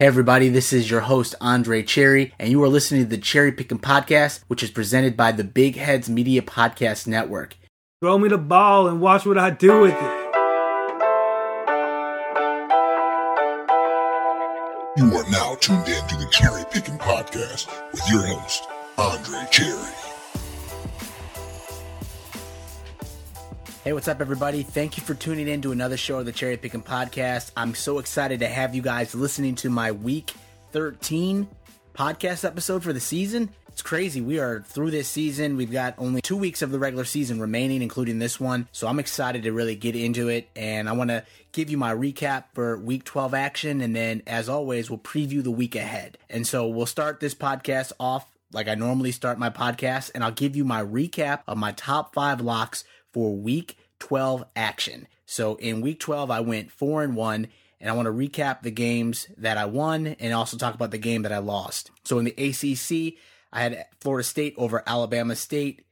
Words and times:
Hey 0.00 0.06
everybody, 0.06 0.48
this 0.48 0.72
is 0.72 0.88
your 0.88 1.00
host 1.00 1.34
Andre 1.40 1.82
Cherry, 1.82 2.32
and 2.38 2.52
you 2.52 2.62
are 2.62 2.68
listening 2.68 3.02
to 3.02 3.08
the 3.08 3.18
Cherry 3.18 3.50
Picking 3.50 3.80
Podcast, 3.80 4.44
which 4.46 4.62
is 4.62 4.70
presented 4.70 5.16
by 5.16 5.32
the 5.32 5.42
Big 5.42 5.74
Heads 5.74 6.08
Media 6.08 6.40
Podcast 6.40 7.08
Network. 7.08 7.56
Throw 8.00 8.16
me 8.16 8.28
the 8.28 8.38
ball 8.38 8.86
and 8.86 9.00
watch 9.00 9.26
what 9.26 9.36
I 9.38 9.50
do 9.50 9.80
with 9.80 9.94
it. 9.94 10.28
You 14.98 15.16
are 15.16 15.30
now 15.32 15.56
tuned 15.56 15.88
in 15.88 16.06
to 16.06 16.16
the 16.16 16.28
Cherry 16.30 16.62
Picking 16.70 16.98
Podcast 16.98 17.66
with 17.90 18.08
your 18.08 18.22
host, 18.22 18.68
Andre 18.98 19.48
Cherry. 19.50 20.07
Hey, 23.88 23.94
what's 23.94 24.06
up, 24.06 24.20
everybody? 24.20 24.64
Thank 24.64 24.98
you 24.98 25.02
for 25.02 25.14
tuning 25.14 25.48
in 25.48 25.62
to 25.62 25.72
another 25.72 25.96
show 25.96 26.18
of 26.18 26.26
the 26.26 26.32
Cherry 26.32 26.58
Picking 26.58 26.82
Podcast. 26.82 27.52
I'm 27.56 27.74
so 27.74 28.00
excited 28.00 28.40
to 28.40 28.46
have 28.46 28.74
you 28.74 28.82
guys 28.82 29.14
listening 29.14 29.54
to 29.54 29.70
my 29.70 29.92
week 29.92 30.34
13 30.72 31.48
podcast 31.94 32.44
episode 32.44 32.82
for 32.82 32.92
the 32.92 33.00
season. 33.00 33.48
It's 33.68 33.80
crazy. 33.80 34.20
We 34.20 34.40
are 34.40 34.60
through 34.60 34.90
this 34.90 35.08
season. 35.08 35.56
We've 35.56 35.72
got 35.72 35.94
only 35.96 36.20
two 36.20 36.36
weeks 36.36 36.60
of 36.60 36.70
the 36.70 36.78
regular 36.78 37.06
season 37.06 37.40
remaining, 37.40 37.80
including 37.80 38.18
this 38.18 38.38
one. 38.38 38.68
So 38.72 38.88
I'm 38.88 38.98
excited 38.98 39.44
to 39.44 39.54
really 39.54 39.74
get 39.74 39.96
into 39.96 40.28
it. 40.28 40.50
And 40.54 40.86
I 40.86 40.92
want 40.92 41.08
to 41.08 41.24
give 41.52 41.70
you 41.70 41.78
my 41.78 41.94
recap 41.94 42.44
for 42.52 42.76
week 42.76 43.04
12 43.04 43.32
action. 43.32 43.80
And 43.80 43.96
then, 43.96 44.22
as 44.26 44.50
always, 44.50 44.90
we'll 44.90 44.98
preview 44.98 45.42
the 45.42 45.50
week 45.50 45.74
ahead. 45.74 46.18
And 46.28 46.46
so 46.46 46.68
we'll 46.68 46.84
start 46.84 47.20
this 47.20 47.34
podcast 47.34 47.92
off 47.98 48.26
like 48.52 48.68
I 48.68 48.74
normally 48.74 49.12
start 49.12 49.38
my 49.38 49.48
podcast. 49.48 50.10
And 50.14 50.22
I'll 50.22 50.30
give 50.30 50.56
you 50.56 50.66
my 50.66 50.82
recap 50.82 51.40
of 51.48 51.56
my 51.56 51.72
top 51.72 52.12
five 52.12 52.42
locks 52.42 52.84
for 53.12 53.34
week 53.34 53.76
12 53.98 54.44
action. 54.56 55.06
So 55.26 55.56
in 55.56 55.80
week 55.80 56.00
12, 56.00 56.30
I 56.30 56.40
went 56.40 56.70
4 56.70 57.02
and 57.02 57.16
1 57.16 57.48
and 57.80 57.90
I 57.90 57.92
want 57.92 58.06
to 58.06 58.12
recap 58.12 58.62
the 58.62 58.70
games 58.70 59.28
that 59.36 59.56
I 59.56 59.66
won 59.66 60.06
and 60.06 60.32
also 60.32 60.56
talk 60.56 60.74
about 60.74 60.90
the 60.90 60.98
game 60.98 61.22
that 61.22 61.32
I 61.32 61.38
lost. 61.38 61.90
So 62.04 62.18
in 62.18 62.24
the 62.24 62.32
ACC, 62.32 63.18
I 63.52 63.62
had 63.62 63.86
Florida 64.00 64.24
State 64.24 64.54
over 64.56 64.82
Alabama 64.86 65.36
State. 65.36 65.84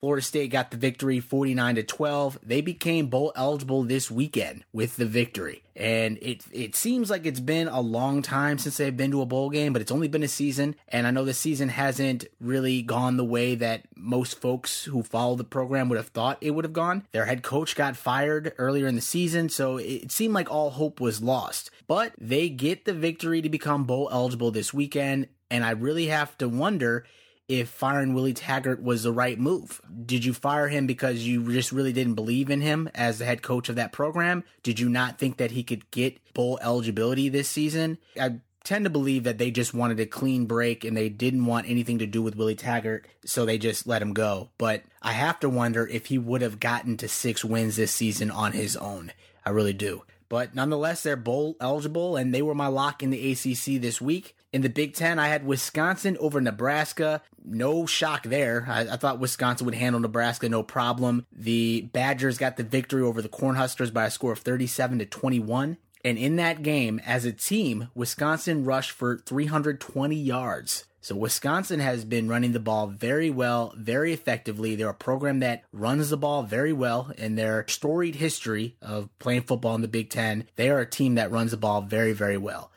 Florida 0.00 0.24
State 0.24 0.50
got 0.50 0.70
the 0.70 0.78
victory 0.78 1.20
49 1.20 1.74
to 1.74 1.82
12. 1.82 2.38
They 2.42 2.62
became 2.62 3.08
bowl 3.08 3.32
eligible 3.36 3.82
this 3.82 4.10
weekend 4.10 4.64
with 4.72 4.96
the 4.96 5.04
victory. 5.04 5.62
And 5.76 6.16
it 6.22 6.42
it 6.50 6.74
seems 6.74 7.10
like 7.10 7.26
it's 7.26 7.40
been 7.40 7.68
a 7.68 7.82
long 7.82 8.22
time 8.22 8.56
since 8.56 8.78
they've 8.78 8.96
been 8.96 9.10
to 9.10 9.20
a 9.20 9.26
bowl 9.26 9.50
game, 9.50 9.74
but 9.74 9.82
it's 9.82 9.92
only 9.92 10.08
been 10.08 10.22
a 10.22 10.28
season. 10.28 10.74
And 10.88 11.06
I 11.06 11.10
know 11.10 11.26
the 11.26 11.34
season 11.34 11.68
hasn't 11.68 12.24
really 12.40 12.80
gone 12.80 13.18
the 13.18 13.24
way 13.26 13.54
that 13.56 13.88
most 13.94 14.40
folks 14.40 14.84
who 14.84 15.02
follow 15.02 15.36
the 15.36 15.44
program 15.44 15.90
would 15.90 15.98
have 15.98 16.08
thought 16.08 16.38
it 16.40 16.52
would 16.52 16.64
have 16.64 16.72
gone. 16.72 17.06
Their 17.12 17.26
head 17.26 17.42
coach 17.42 17.76
got 17.76 17.94
fired 17.94 18.54
earlier 18.56 18.86
in 18.86 18.94
the 18.94 19.02
season, 19.02 19.50
so 19.50 19.76
it 19.76 20.10
seemed 20.10 20.32
like 20.32 20.50
all 20.50 20.70
hope 20.70 20.98
was 20.98 21.22
lost. 21.22 21.70
But 21.86 22.14
they 22.18 22.48
get 22.48 22.86
the 22.86 22.94
victory 22.94 23.42
to 23.42 23.50
become 23.50 23.84
bowl 23.84 24.08
eligible 24.10 24.50
this 24.50 24.72
weekend. 24.72 25.28
And 25.50 25.62
I 25.62 25.72
really 25.72 26.06
have 26.06 26.38
to 26.38 26.48
wonder 26.48 27.04
if 27.50 27.68
firing 27.68 28.14
Willie 28.14 28.32
Taggart 28.32 28.80
was 28.80 29.02
the 29.02 29.10
right 29.10 29.36
move. 29.36 29.80
Did 30.06 30.24
you 30.24 30.32
fire 30.32 30.68
him 30.68 30.86
because 30.86 31.26
you 31.26 31.52
just 31.52 31.72
really 31.72 31.92
didn't 31.92 32.14
believe 32.14 32.48
in 32.48 32.60
him 32.60 32.88
as 32.94 33.18
the 33.18 33.24
head 33.24 33.42
coach 33.42 33.68
of 33.68 33.74
that 33.74 33.90
program? 33.90 34.44
Did 34.62 34.78
you 34.78 34.88
not 34.88 35.18
think 35.18 35.38
that 35.38 35.50
he 35.50 35.64
could 35.64 35.90
get 35.90 36.20
bowl 36.32 36.60
eligibility 36.62 37.28
this 37.28 37.48
season? 37.48 37.98
I 38.18 38.36
tend 38.62 38.84
to 38.84 38.90
believe 38.90 39.24
that 39.24 39.38
they 39.38 39.50
just 39.50 39.74
wanted 39.74 39.98
a 39.98 40.06
clean 40.06 40.46
break 40.46 40.84
and 40.84 40.96
they 40.96 41.08
didn't 41.08 41.44
want 41.44 41.68
anything 41.68 41.98
to 41.98 42.06
do 42.06 42.22
with 42.22 42.36
Willie 42.36 42.54
Taggart, 42.54 43.08
so 43.24 43.44
they 43.44 43.58
just 43.58 43.84
let 43.84 44.00
him 44.00 44.12
go. 44.12 44.50
But 44.56 44.84
I 45.02 45.10
have 45.10 45.40
to 45.40 45.48
wonder 45.48 45.88
if 45.88 46.06
he 46.06 46.18
would 46.18 46.42
have 46.42 46.60
gotten 46.60 46.96
to 46.98 47.08
six 47.08 47.44
wins 47.44 47.74
this 47.74 47.92
season 47.92 48.30
on 48.30 48.52
his 48.52 48.76
own. 48.76 49.10
I 49.44 49.50
really 49.50 49.72
do. 49.72 50.04
But 50.28 50.54
nonetheless, 50.54 51.02
they're 51.02 51.16
bowl 51.16 51.56
eligible, 51.60 52.16
and 52.16 52.32
they 52.32 52.42
were 52.42 52.54
my 52.54 52.68
lock 52.68 53.02
in 53.02 53.10
the 53.10 53.32
ACC 53.32 53.82
this 53.82 54.00
week. 54.00 54.36
In 54.52 54.62
the 54.62 54.68
Big 54.68 54.94
Ten, 54.94 55.18
I 55.18 55.28
had 55.28 55.46
Wisconsin 55.46 56.16
over 56.18 56.40
Nebraska. 56.40 57.22
No 57.44 57.86
shock 57.86 58.24
there. 58.24 58.66
I, 58.68 58.80
I, 58.80 58.96
thought 58.96 59.20
Wisconsin 59.20 59.64
would 59.66 59.76
handle 59.76 60.00
Nebraska 60.00 60.48
no 60.48 60.64
problem. 60.64 61.26
The 61.30 61.82
Badgers 61.92 62.36
got 62.36 62.56
the 62.56 62.64
victory 62.64 63.02
over 63.02 63.22
the 63.22 63.28
Cornhuskers 63.28 63.92
by 63.92 64.06
a 64.06 64.10
score 64.10 64.32
of 64.32 64.40
37 64.40 64.98
to 64.98 65.06
21. 65.06 65.78
And 66.04 66.18
in 66.18 66.36
that 66.36 66.62
game, 66.62 67.00
as 67.06 67.24
a 67.24 67.32
team, 67.32 67.88
Wisconsin 67.94 68.64
rushed 68.64 68.90
for 68.90 69.18
320 69.18 70.16
yards. 70.16 70.84
So 71.02 71.14
Wisconsin 71.14 71.80
has 71.80 72.04
been 72.04 72.28
running 72.28 72.52
the 72.52 72.60
ball 72.60 72.88
very 72.88 73.30
well, 73.30 73.72
very 73.76 74.12
effectively. 74.12 74.74
They're 74.74 74.88
a 74.88 74.94
program 74.94 75.38
that 75.40 75.64
runs 75.72 76.10
the 76.10 76.16
ball 76.16 76.42
very 76.42 76.72
well 76.72 77.12
in 77.16 77.36
their 77.36 77.64
storied 77.68 78.16
history 78.16 78.76
of 78.82 79.08
playing 79.18 79.42
football 79.42 79.74
in 79.76 79.80
the 79.80 79.88
Big 79.88 80.10
Ten. 80.10 80.46
They 80.56 80.68
are 80.70 80.80
a 80.80 80.86
team 80.86 81.14
that 81.14 81.30
runs 81.30 81.52
the 81.52 81.56
ball 81.56 81.80
very, 81.80 82.12
very 82.12 82.36
well. 82.36 82.70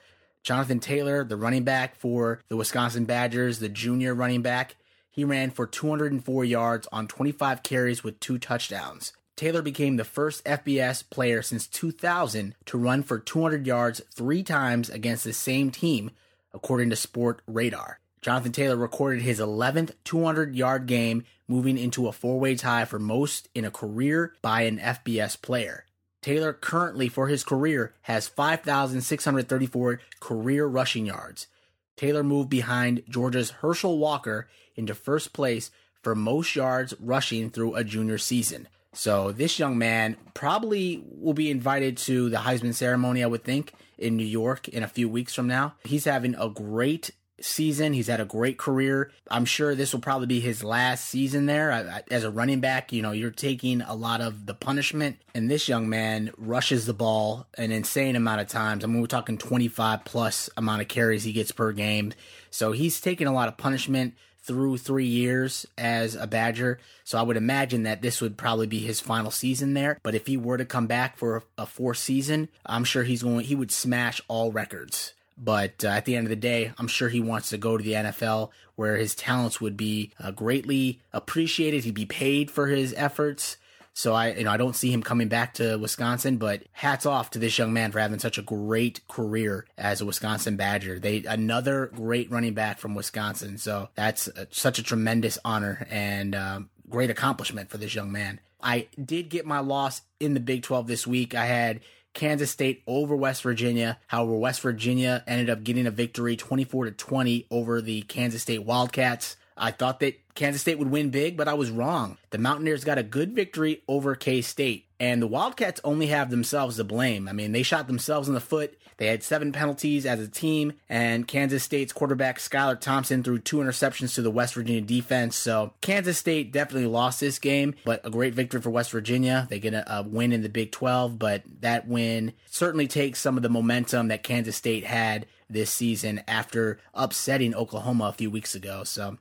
Jonathan 0.44 0.82
Taylor, 0.82 1.24
the 1.24 1.38
running 1.38 1.64
back 1.64 1.96
for 1.96 2.42
the 2.50 2.58
Wisconsin 2.58 3.06
Badgers, 3.06 3.60
the 3.60 3.70
junior 3.70 4.14
running 4.14 4.42
back, 4.42 4.76
he 5.10 5.24
ran 5.24 5.52
for 5.52 5.66
204 5.66 6.44
yards 6.44 6.88
on 6.92 7.08
25 7.08 7.64
carries 7.64 8.04
with 8.04 8.20
two 8.20 8.38
touchdowns. 8.38 9.14
Taylor 9.38 9.62
became 9.62 9.96
the 9.96 10.04
first 10.04 10.44
FBS 10.44 11.10
player 11.10 11.42
since 11.42 11.66
2000 11.68 12.56
to 12.66 12.78
run 12.78 13.04
for 13.04 13.20
200 13.20 13.66
yards 13.66 14.02
three 14.14 14.44
times 14.44 14.90
against 14.90 15.24
the 15.24 15.34
same 15.34 15.72
team, 15.72 16.12
according 16.54 16.90
to 16.90 16.96
Sportradar. 16.96 17.96
Jonathan 18.22 18.52
Taylor 18.52 18.76
recorded 18.76 19.22
his 19.22 19.40
11th 19.40 19.92
200 20.04 20.56
yard 20.56 20.88
game, 20.88 21.24
moving 21.48 21.78
into 21.78 22.08
a 22.08 22.12
four 22.12 22.40
way 22.40 22.56
tie 22.56 22.86
for 22.86 23.00
most 23.00 23.50
in 23.56 23.66
a 23.66 23.72
career 23.72 24.34
by 24.42 24.62
an 24.62 24.78
FBS 24.78 25.42
player. 25.42 25.86
Taylor 26.24 26.54
currently, 26.54 27.10
for 27.10 27.28
his 27.28 27.44
career, 27.44 27.94
has 28.04 28.28
5,634 28.28 30.00
career 30.20 30.66
rushing 30.66 31.06
yards. 31.06 31.48
Taylor 31.96 32.24
moved 32.24 32.50
behind 32.50 33.04
Georgia's 33.08 33.52
Herschel 33.52 34.00
Walker 34.00 34.48
into 34.76 34.96
first 34.96 35.34
place 35.34 35.70
for 36.02 36.16
most 36.16 36.56
yards 36.56 36.94
rushing 37.00 37.50
through 37.50 37.76
a 37.76 37.84
junior 37.84 38.18
season. 38.18 38.68
So 38.94 39.32
this 39.32 39.60
young 39.60 39.78
man 39.78 40.18
probably 40.34 41.04
will 41.06 41.34
be 41.34 41.52
invited 41.52 41.98
to 41.98 42.30
the 42.30 42.38
Heisman 42.38 42.74
ceremony, 42.74 43.24
I 43.24 43.28
would 43.28 43.44
think, 43.44 43.74
in 43.98 44.18
New 44.18 44.26
York 44.26 44.68
in 44.68 44.84
a 44.84 44.88
few 44.88 45.10
weeks 45.10 45.34
from 45.34 45.48
now. 45.48 45.76
He's 45.84 46.06
having 46.06 46.36
a 46.36 46.50
great 46.50 47.12
season. 47.44 47.94
He's 47.94 48.08
had 48.08 48.20
a 48.20 48.26
great 48.26 48.58
career. 48.58 49.12
I'm 49.30 49.46
sure 49.46 49.76
this 49.76 49.94
will 49.94 50.02
probably 50.02 50.28
be 50.28 50.40
his 50.40 50.64
last 50.64 51.06
season 51.06 51.46
there. 51.46 52.04
As 52.10 52.24
a 52.24 52.32
running 52.32 52.60
back, 52.60 52.92
you 52.92 53.02
know, 53.02 53.12
you're 53.12 53.32
taking 53.32 53.82
a 53.82 53.96
lot 53.96 54.22
of 54.22 54.46
the 54.46 54.54
punishment, 54.54 55.18
and 55.36 55.50
this 55.50 55.68
young 55.68 55.90
man 55.90 56.32
rushes 56.38 56.86
the 56.86 56.94
ball 56.94 57.48
an 57.58 57.72
insane 57.72 58.16
amount 58.16 58.42
of 58.42 58.48
times. 58.48 58.84
I 58.84 58.88
mean, 58.88 59.02
we're 59.02 59.08
talking 59.08 59.38
25 59.38 60.06
plus 60.06 60.50
amount 60.58 60.82
of 60.82 60.88
carries 60.88 61.24
he 61.24 61.34
gets 61.34 61.52
per 61.52 61.72
game. 61.72 62.14
So 62.50 62.72
he's 62.72 63.02
taking 63.02 63.28
a 63.28 63.34
lot 63.34 63.48
of 63.48 63.58
punishment 63.58 64.16
through 64.44 64.78
three 64.78 65.06
years 65.06 65.66
as 65.78 66.16
a 66.16 66.28
Badger. 66.28 66.78
So 67.06 67.18
I 67.18 67.22
would 67.22 67.38
imagine 67.38 67.84
that 67.84 68.02
this 68.02 68.20
would 68.20 68.38
probably 68.38 68.68
be 68.68 68.80
his 68.80 69.00
final 69.00 69.32
season 69.32 69.74
there. 69.74 69.98
But 70.04 70.16
if 70.16 70.28
he 70.28 70.36
were 70.36 70.58
to 70.58 70.66
come 70.66 70.86
back 70.86 71.18
for 71.18 71.44
a 71.58 71.66
fourth 71.66 71.98
season, 71.98 72.50
I'm 72.66 72.84
sure 72.84 73.04
he's 73.04 73.24
going. 73.24 73.46
He 73.46 73.56
would 73.56 73.72
smash 73.72 74.22
all 74.28 74.52
records. 74.52 75.14
But 75.38 75.84
uh, 75.84 75.90
at 75.90 76.06
the 76.06 76.16
end 76.16 76.26
of 76.26 76.30
the 76.30 76.36
day, 76.36 76.72
I'm 76.78 76.88
sure 76.88 77.10
he 77.10 77.20
wants 77.20 77.50
to 77.50 77.58
go 77.58 77.78
to 77.78 77.84
the 77.84 77.94
NFL 77.94 78.52
where 78.76 78.98
his 78.98 79.16
talents 79.16 79.62
would 79.62 79.78
be 79.78 80.12
uh, 80.20 80.32
greatly 80.32 81.02
appreciated. 81.12 81.84
He'd 81.84 81.94
be 81.94 82.06
paid 82.06 82.50
for 82.52 82.68
his 82.68 82.94
efforts. 82.96 83.58
So 83.96 84.14
I, 84.14 84.34
you 84.34 84.44
know, 84.44 84.52
I 84.52 84.58
don't 84.58 84.76
see 84.76 84.92
him 84.92 85.04
coming 85.04 85.28
back 85.28 85.54
to 85.56 85.78
Wisconsin, 85.78 86.38
but 86.38 86.64
hats 86.72 87.06
off 87.06 87.30
to 87.32 87.40
this 87.40 87.58
young 87.58 87.74
man 87.74 87.92
for 87.92 88.00
having 88.00 88.18
such 88.18 88.40
a 88.40 88.42
great 88.42 89.08
career 89.08 89.68
as 89.78 90.02
a 90.02 90.06
Wisconsin 90.06 90.56
Badger. 90.56 90.98
They 90.98 91.24
another 91.24 91.92
great 91.96 92.32
running 92.32 92.56
back 92.56 92.80
from 92.80 92.96
Wisconsin. 92.96 93.60
So 93.60 93.90
that's 93.94 94.28
a, 94.30 94.48
such 94.50 94.80
a 94.80 94.84
tremendous 94.84 95.38
honor 95.46 95.86
and 95.92 96.34
um, 96.34 96.70
great 96.90 97.12
accomplishment 97.12 97.70
for 97.70 97.78
this 97.78 97.94
young 97.94 98.12
man. 98.12 98.40
I 98.62 98.88
did 99.04 99.30
get 99.30 99.46
my 99.46 99.60
loss 99.60 100.02
in 100.20 100.34
the 100.34 100.40
Big 100.40 100.64
12 100.64 100.88
this 100.88 101.06
week. 101.06 101.36
I 101.36 101.46
had 101.46 101.82
Kansas 102.14 102.52
State 102.52 102.84
over 102.88 103.16
West 103.16 103.42
Virginia. 103.44 104.00
However, 104.08 104.36
West 104.36 104.62
Virginia 104.62 105.24
ended 105.28 105.50
up 105.50 105.64
getting 105.64 105.88
a 105.88 105.92
victory 105.92 106.36
24 106.36 106.86
to 106.86 106.92
20 106.92 107.48
over 107.50 107.82
the 107.82 108.04
Kansas 108.04 108.42
State 108.42 108.64
Wildcats. 108.64 109.38
I 109.58 109.72
thought 109.72 110.00
that 110.00 110.20
Kansas 110.36 110.62
State 110.62 110.80
would 110.80 110.92
win 110.92 111.10
big, 111.10 111.38
but 111.38 111.48
I 111.48 111.54
was 111.54 111.72
wrong. 111.72 112.18
The 112.32 112.38
Mountaineers 112.38 112.84
got 112.84 112.98
a 112.98 113.04
good 113.04 113.34
victory 113.34 113.84
over 113.88 114.16
K 114.16 114.42
State, 114.42 114.88
and 115.00 115.22
the 115.22 115.28
Wildcats 115.28 115.82
only 115.84 116.08
have 116.08 116.30
themselves 116.30 116.78
to 116.78 116.84
blame. 116.84 117.28
I 117.28 117.34
mean, 117.34 117.52
they 117.52 117.64
shot 117.64 117.88
themselves 117.88 118.28
in 118.28 118.34
the 118.34 118.40
foot. 118.40 118.78
They 118.98 119.08
had 119.08 119.24
seven 119.24 119.52
penalties 119.52 120.06
as 120.06 120.20
a 120.20 120.28
team, 120.28 120.74
and 120.88 121.28
Kansas 121.28 121.64
State's 121.64 121.94
quarterback 121.94 122.40
Skylar 122.40 122.80
Thompson 122.80 123.24
threw 123.24 123.40
two 123.40 123.58
interceptions 123.58 124.16
to 124.16 124.22
the 124.22 124.32
West 124.32 124.54
Virginia 124.54 124.82
defense. 124.82 125.36
So 125.36 125.74
Kansas 125.82 126.18
State 126.18 126.52
definitely 126.52 126.88
lost 126.88 127.20
this 127.20 127.40
game, 127.40 127.76
but 127.86 128.06
a 128.06 128.10
great 128.10 128.34
victory 128.34 128.62
for 128.62 128.70
West 128.70 128.92
Virginia. 128.92 129.48
They 129.50 129.60
get 129.60 129.74
a, 129.74 130.00
a 130.00 130.04
win 130.04 130.32
in 130.32 130.42
the 130.42 130.50
Big 130.50 130.72
12, 130.72 131.18
but 131.18 131.44
that 131.62 131.88
win 131.88 132.34
certainly 132.46 132.88
takes 132.88 133.20
some 133.20 133.36
of 133.36 133.44
the 133.44 133.50
momentum 133.50 134.10
that 134.10 134.24
Kansas 134.24 134.56
State 134.56 134.86
had 134.86 135.26
this 135.54 135.72
season 135.72 136.22
after 136.28 136.80
upsetting 136.94 137.56
Oklahoma 137.56 138.06
a 138.06 138.14
few 138.14 138.30
weeks 138.30 138.56
ago. 138.56 138.84
So 138.84 139.18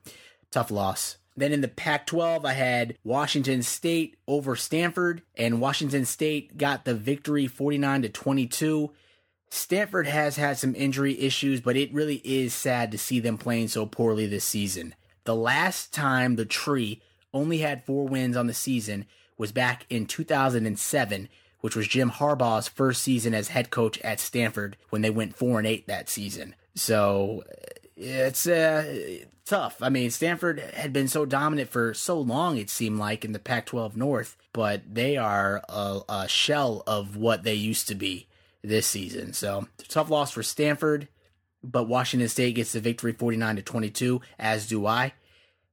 tough 0.51 0.71
loss. 0.71 1.17
Then 1.35 1.51
in 1.51 1.61
the 1.61 1.67
Pac 1.67 2.05
12, 2.05 2.45
I 2.45 2.53
had 2.53 2.95
Washington 3.03 3.63
State 3.63 4.17
over 4.27 4.55
Stanford, 4.55 5.23
and 5.35 5.61
Washington 5.61 6.05
State 6.05 6.57
got 6.57 6.85
the 6.85 6.93
victory 6.93 7.47
49 7.47 8.03
to 8.03 8.09
22. 8.09 8.91
Stanford 9.49 10.07
has 10.07 10.35
had 10.35 10.57
some 10.57 10.75
injury 10.75 11.19
issues, 11.19 11.59
but 11.61 11.75
it 11.75 11.93
really 11.93 12.21
is 12.23 12.53
sad 12.53 12.91
to 12.91 12.97
see 12.97 13.19
them 13.19 13.37
playing 13.37 13.67
so 13.67 13.85
poorly 13.85 14.27
this 14.27 14.43
season. 14.43 14.93
The 15.25 15.35
last 15.35 15.93
time 15.93 16.35
the 16.35 16.45
Tree 16.45 17.01
only 17.33 17.59
had 17.59 17.85
four 17.85 18.07
wins 18.07 18.37
on 18.37 18.47
the 18.47 18.53
season 18.53 19.05
was 19.37 19.51
back 19.51 19.85
in 19.89 20.05
2007, 20.05 21.29
which 21.63 21.77
was 21.77 21.87
Jim 21.87 22.11
Harbaugh's 22.11 22.67
first 22.67 23.01
season 23.01 23.33
as 23.33 23.47
head 23.47 23.69
coach 23.69 23.97
at 24.01 24.19
Stanford 24.19 24.75
when 24.89 25.01
they 25.01 25.09
went 25.09 25.37
4 25.37 25.59
and 25.59 25.67
8 25.67 25.87
that 25.87 26.09
season. 26.09 26.55
So 26.75 27.45
it's 27.95 28.45
uh, 28.45 29.19
tough. 29.45 29.77
I 29.81 29.87
mean, 29.87 30.11
Stanford 30.11 30.59
had 30.59 30.91
been 30.91 31.07
so 31.07 31.25
dominant 31.25 31.69
for 31.69 31.93
so 31.93 32.19
long, 32.19 32.57
it 32.57 32.69
seemed 32.69 32.99
like, 32.99 33.23
in 33.23 33.31
the 33.31 33.39
Pac 33.39 33.67
12 33.67 33.95
North, 33.95 34.35
but 34.51 34.81
they 34.93 35.15
are 35.15 35.63
a, 35.69 36.01
a, 36.09 36.27
shell 36.27 36.83
of 36.85 37.15
what 37.15 37.43
they 37.43 37.53
used 37.53 37.87
to 37.87 37.95
be 37.95 38.27
this 38.61 38.85
season. 38.85 39.31
So, 39.31 39.69
tough 39.87 40.09
loss 40.09 40.31
for 40.31 40.43
Stanford, 40.43 41.07
but 41.63 41.87
Washington 41.87 42.27
State 42.27 42.55
gets 42.55 42.73
the 42.73 42.81
victory 42.81 43.13
49 43.13 43.55
to 43.55 43.61
22, 43.61 44.19
as 44.37 44.67
do 44.67 44.85
I. 44.85 45.13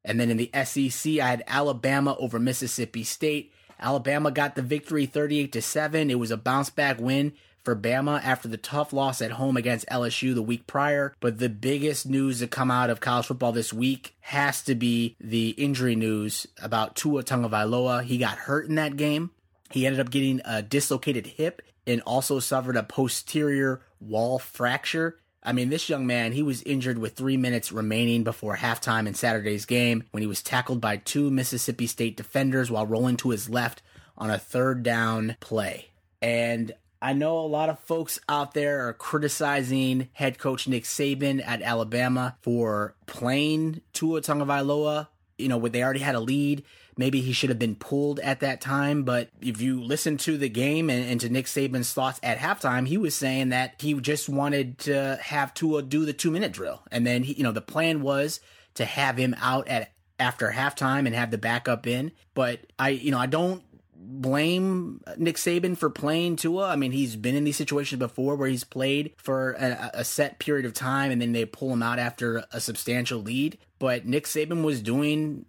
And 0.05 0.21
then 0.21 0.31
in 0.31 0.37
the 0.37 0.51
SEC, 0.65 1.19
I 1.19 1.31
had 1.31 1.43
Alabama 1.49 2.17
over 2.21 2.39
Mississippi 2.39 3.03
State. 3.03 3.53
Alabama 3.81 4.31
got 4.31 4.55
the 4.55 4.62
victory 4.62 5.06
38 5.06 5.53
to 5.53 5.62
7. 5.62 6.11
It 6.11 6.19
was 6.19 6.31
a 6.31 6.37
bounce 6.37 6.71
back 6.71 7.00
win 7.00 7.32
for 7.65 7.77
Bama 7.77 8.23
after 8.25 8.49
the 8.49 8.56
tough 8.56 8.93
loss 8.93 9.21
at 9.21 9.32
home 9.32 9.56
against 9.56 9.87
LSU 9.88 10.35
the 10.35 10.43
week 10.43 10.67
prior. 10.67 11.15
But 11.21 11.38
the 11.38 11.49
biggest 11.49 12.06
news 12.06 12.41
to 12.41 12.47
come 12.47 12.71
out 12.71 12.91
of 12.91 13.00
college 13.00 13.27
football 13.27 13.53
this 13.53 13.73
week 13.73 14.15
has 14.21 14.62
to 14.62 14.75
be 14.75 15.17
the 15.21 15.50
injury 15.50 15.94
news 15.94 16.47
about 16.62 16.97
Tua 16.97 17.23
Tagovailoa. 17.23 18.05
He 18.05 18.19
got 18.19 18.38
hurt 18.38 18.69
in 18.69 18.77
that 18.77 18.97
game. 18.97 19.31
He 19.71 19.87
ended 19.87 20.00
up 20.00 20.11
getting 20.11 20.41
a 20.44 20.62
dislocated 20.62 21.26
hip 21.26 21.62
and 21.87 22.00
also 22.03 22.38
suffered 22.41 22.76
a 22.76 22.83
posterior 22.83 23.83
wall 24.00 24.38
fracture. 24.38 25.20
I 25.43 25.53
mean, 25.53 25.71
this 25.71 25.89
young 25.89 26.07
man, 26.07 26.33
he 26.33 26.43
was 26.43 26.63
injured 26.63 26.99
with 26.99 27.15
three 27.15 27.39
minutes 27.39 27.73
remaining 27.73 28.25
before 28.25 28.57
halftime 28.57 29.07
in 29.07 29.15
Saturday's 29.15 29.65
game 29.65 30.05
when 30.11 30.21
he 30.23 30.27
was 30.27 30.43
tackled 30.43 30.81
by 30.81 30.99
two 30.99 31.31
Mississippi 31.31 31.87
State 31.87 32.17
defenders 32.17 32.71
while 32.71 32.87
rolling 32.87 33.17
to 33.19 33.31
his 33.31 33.49
left 33.49 33.83
on 34.19 34.29
a 34.29 34.39
third 34.39 34.83
down 34.83 35.37
play. 35.41 35.89
And 36.21 36.73
I 37.01 37.15
know 37.15 37.39
a 37.39 37.47
lot 37.47 37.71
of 37.71 37.79
folks 37.79 38.21
out 38.29 38.53
there 38.53 38.87
are 38.87 38.93
criticizing 38.93 40.11
head 40.13 40.39
coach 40.39 40.69
Nick 40.69 40.85
Saban 40.85 41.43
at 41.47 41.63
Alabama 41.63 42.37
for 42.43 42.95
playing 43.07 43.81
Tua 43.95 44.21
Tagovailoa. 44.21 45.09
You 45.39 45.49
know, 45.49 45.57
when 45.57 45.73
they 45.73 45.83
already 45.83 46.01
had 46.01 46.15
a 46.15 46.21
lead. 46.21 46.65
Maybe 46.97 47.21
he 47.21 47.33
should 47.33 47.51
have 47.51 47.59
been 47.59 47.77
pulled 47.77 48.21
at 48.21 48.41
that 48.41 48.61
time. 48.61 49.05
But 49.05 49.31
if 49.41 49.61
you 49.61 49.83
listen 49.83 50.17
to 50.19 50.37
the 50.37 50.49
game 50.49 50.91
and, 50.91 51.09
and 51.09 51.21
to 51.21 51.29
Nick 51.29 51.47
Saban's 51.47 51.93
thoughts 51.93 52.21
at 52.23 52.39
halftime, 52.39 52.87
he 52.87 52.99
was 52.99 53.15
saying 53.15 53.51
that 53.51 53.75
he 53.79 53.95
just 53.95 54.29
wanted 54.29 54.79
to 54.81 55.19
have 55.23 55.55
Tua 55.55 55.83
do 55.83 56.05
the 56.05 56.13
two 56.13 56.31
minute 56.31 56.53
drill. 56.53 56.83
And 56.91 57.07
then, 57.07 57.23
he, 57.23 57.35
you 57.35 57.43
know, 57.43 57.53
the 57.53 57.61
plan 57.61 58.03
was 58.03 58.41
to 58.75 58.85
have 58.85 59.17
him 59.17 59.35
out 59.41 59.69
at 59.69 59.93
after 60.19 60.51
halftime 60.51 61.07
and 61.07 61.15
have 61.15 61.31
the 61.31 61.39
backup 61.39 61.87
in. 61.87 62.13
But 62.35 62.61
I, 62.79 62.91
you 62.91 63.11
know, 63.11 63.19
I 63.19 63.27
don't 63.27 63.63
blame 64.03 65.01
Nick 65.17 65.37
Saban 65.37 65.77
for 65.77 65.91
playing 65.91 66.37
Tua. 66.37 66.69
I 66.69 66.77
mean, 66.77 66.93
he's 66.93 67.17
been 67.17 67.35
in 67.35 67.45
these 67.45 67.57
situations 67.57 67.99
before 67.99 68.35
where 68.37 68.49
he's 68.49 68.65
played 68.65 69.13
for 69.17 69.53
a, 69.53 69.91
a, 69.95 70.05
set 70.05 70.39
period 70.39 70.65
of 70.65 70.73
time 70.73 71.11
and 71.11 71.21
then 71.21 71.33
they 71.33 71.45
pull 71.45 71.73
him 71.73 71.83
out 71.83 71.99
after 71.99 72.45
a 72.53 72.61
substantial 72.61 73.21
lead. 73.21 73.59
But 73.79 74.07
Nick 74.07 74.25
Saban 74.25 74.63
was 74.65 74.83
doing 74.83 75.45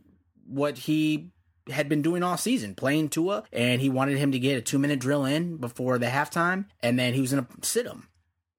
what 0.52 0.78
he 0.80 1.32
had 1.70 1.90
been 1.90 2.02
doing 2.02 2.24
all 2.24 2.38
season, 2.38 2.76
playing 2.76 3.10
Tua, 3.10 3.44
and 3.52 3.82
he 3.82 3.90
wanted 3.90 4.18
him 4.18 4.32
to 4.32 4.40
get 4.40 4.58
a 4.58 4.62
two 4.62 4.80
minute 4.80 5.00
drill 5.00 5.26
in 5.26 5.58
before 5.58 5.98
the 5.98 6.08
halftime, 6.08 6.66
and 6.82 6.98
then 6.98 7.14
he 7.14 7.22
was 7.22 7.32
going 7.32 7.46
to 7.46 7.68
sit 7.68 7.86
him. 7.86 8.08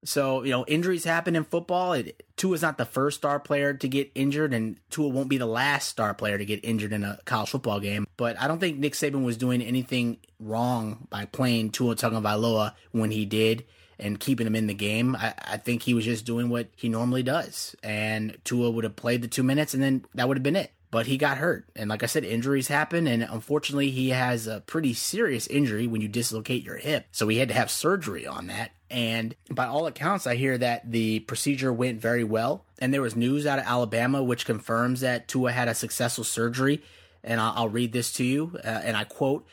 So, 0.05 0.43
you 0.43 0.51
know, 0.51 0.65
injuries 0.65 1.05
happen 1.05 1.35
in 1.35 1.45
football. 1.45 1.93
It, 1.93 2.23
Tua 2.35 2.55
is 2.55 2.61
not 2.61 2.77
the 2.77 2.85
first 2.85 3.17
star 3.17 3.39
player 3.39 3.73
to 3.73 3.87
get 3.87 4.11
injured, 4.15 4.53
and 4.53 4.77
Tua 4.89 5.07
won't 5.07 5.29
be 5.29 5.37
the 5.37 5.45
last 5.45 5.87
star 5.89 6.13
player 6.13 6.37
to 6.37 6.45
get 6.45 6.59
injured 6.63 6.91
in 6.91 7.03
a 7.03 7.19
college 7.25 7.49
football 7.49 7.79
game. 7.79 8.05
But 8.17 8.39
I 8.39 8.47
don't 8.47 8.59
think 8.59 8.77
Nick 8.77 8.93
Saban 8.93 9.23
was 9.23 9.37
doing 9.37 9.61
anything 9.61 10.17
wrong 10.39 11.07
by 11.09 11.25
playing 11.25 11.71
Tua 11.71 11.95
Tagovailoa 11.95 12.73
when 12.91 13.11
he 13.11 13.25
did 13.25 13.65
and 13.97 14.19
keeping 14.19 14.45
him 14.45 14.55
in 14.55 14.67
the 14.67 14.73
game. 14.73 15.15
I, 15.15 15.33
I 15.37 15.57
think 15.57 15.83
he 15.83 15.93
was 15.93 16.03
just 16.03 16.25
doing 16.25 16.49
what 16.49 16.67
he 16.75 16.89
normally 16.89 17.23
does. 17.23 17.73
And 17.81 18.37
Tua 18.43 18.71
would 18.71 18.83
have 18.83 18.97
played 18.97 19.21
the 19.21 19.29
two 19.29 19.43
minutes, 19.43 19.73
and 19.73 19.81
then 19.81 20.03
that 20.15 20.27
would 20.27 20.37
have 20.37 20.43
been 20.43 20.57
it 20.57 20.71
but 20.93 21.07
he 21.07 21.17
got 21.17 21.39
hurt. 21.39 21.65
And 21.75 21.89
like 21.89 22.03
I 22.03 22.05
said, 22.05 22.23
injuries 22.23 22.67
happen. 22.67 23.07
And 23.07 23.23
unfortunately, 23.23 23.89
he 23.89 24.09
has 24.09 24.45
a 24.45 24.59
pretty 24.59 24.93
serious 24.93 25.47
injury 25.47 25.87
when 25.87 26.01
you 26.01 26.07
dislocate 26.07 26.63
your 26.63 26.77
hip. 26.77 27.07
So 27.11 27.27
he 27.29 27.39
had 27.39 27.47
to 27.47 27.55
have 27.55 27.71
surgery 27.71 28.27
on 28.27 28.45
that. 28.45 28.73
And 28.91 29.35
by 29.49 29.65
all 29.65 29.87
accounts, 29.87 30.27
I 30.27 30.35
hear 30.35 30.55
that 30.59 30.91
the 30.91 31.21
procedure 31.21 31.73
went 31.73 31.99
very 31.99 32.23
well. 32.23 32.67
And 32.77 32.93
there 32.93 33.01
was 33.01 33.15
news 33.15 33.47
out 33.47 33.57
of 33.57 33.65
Alabama 33.65 34.23
which 34.23 34.45
confirms 34.45 34.99
that 34.99 35.27
Tua 35.27 35.51
had 35.51 35.67
a 35.67 35.73
successful 35.73 36.23
surgery. 36.23 36.83
And 37.23 37.41
I'll, 37.41 37.69
read 37.69 37.91
this 37.91 38.13
to 38.13 38.23
you. 38.23 38.55
Uh, 38.63 38.67
and 38.67 38.95
I 38.95 39.03
quote, 39.03 39.47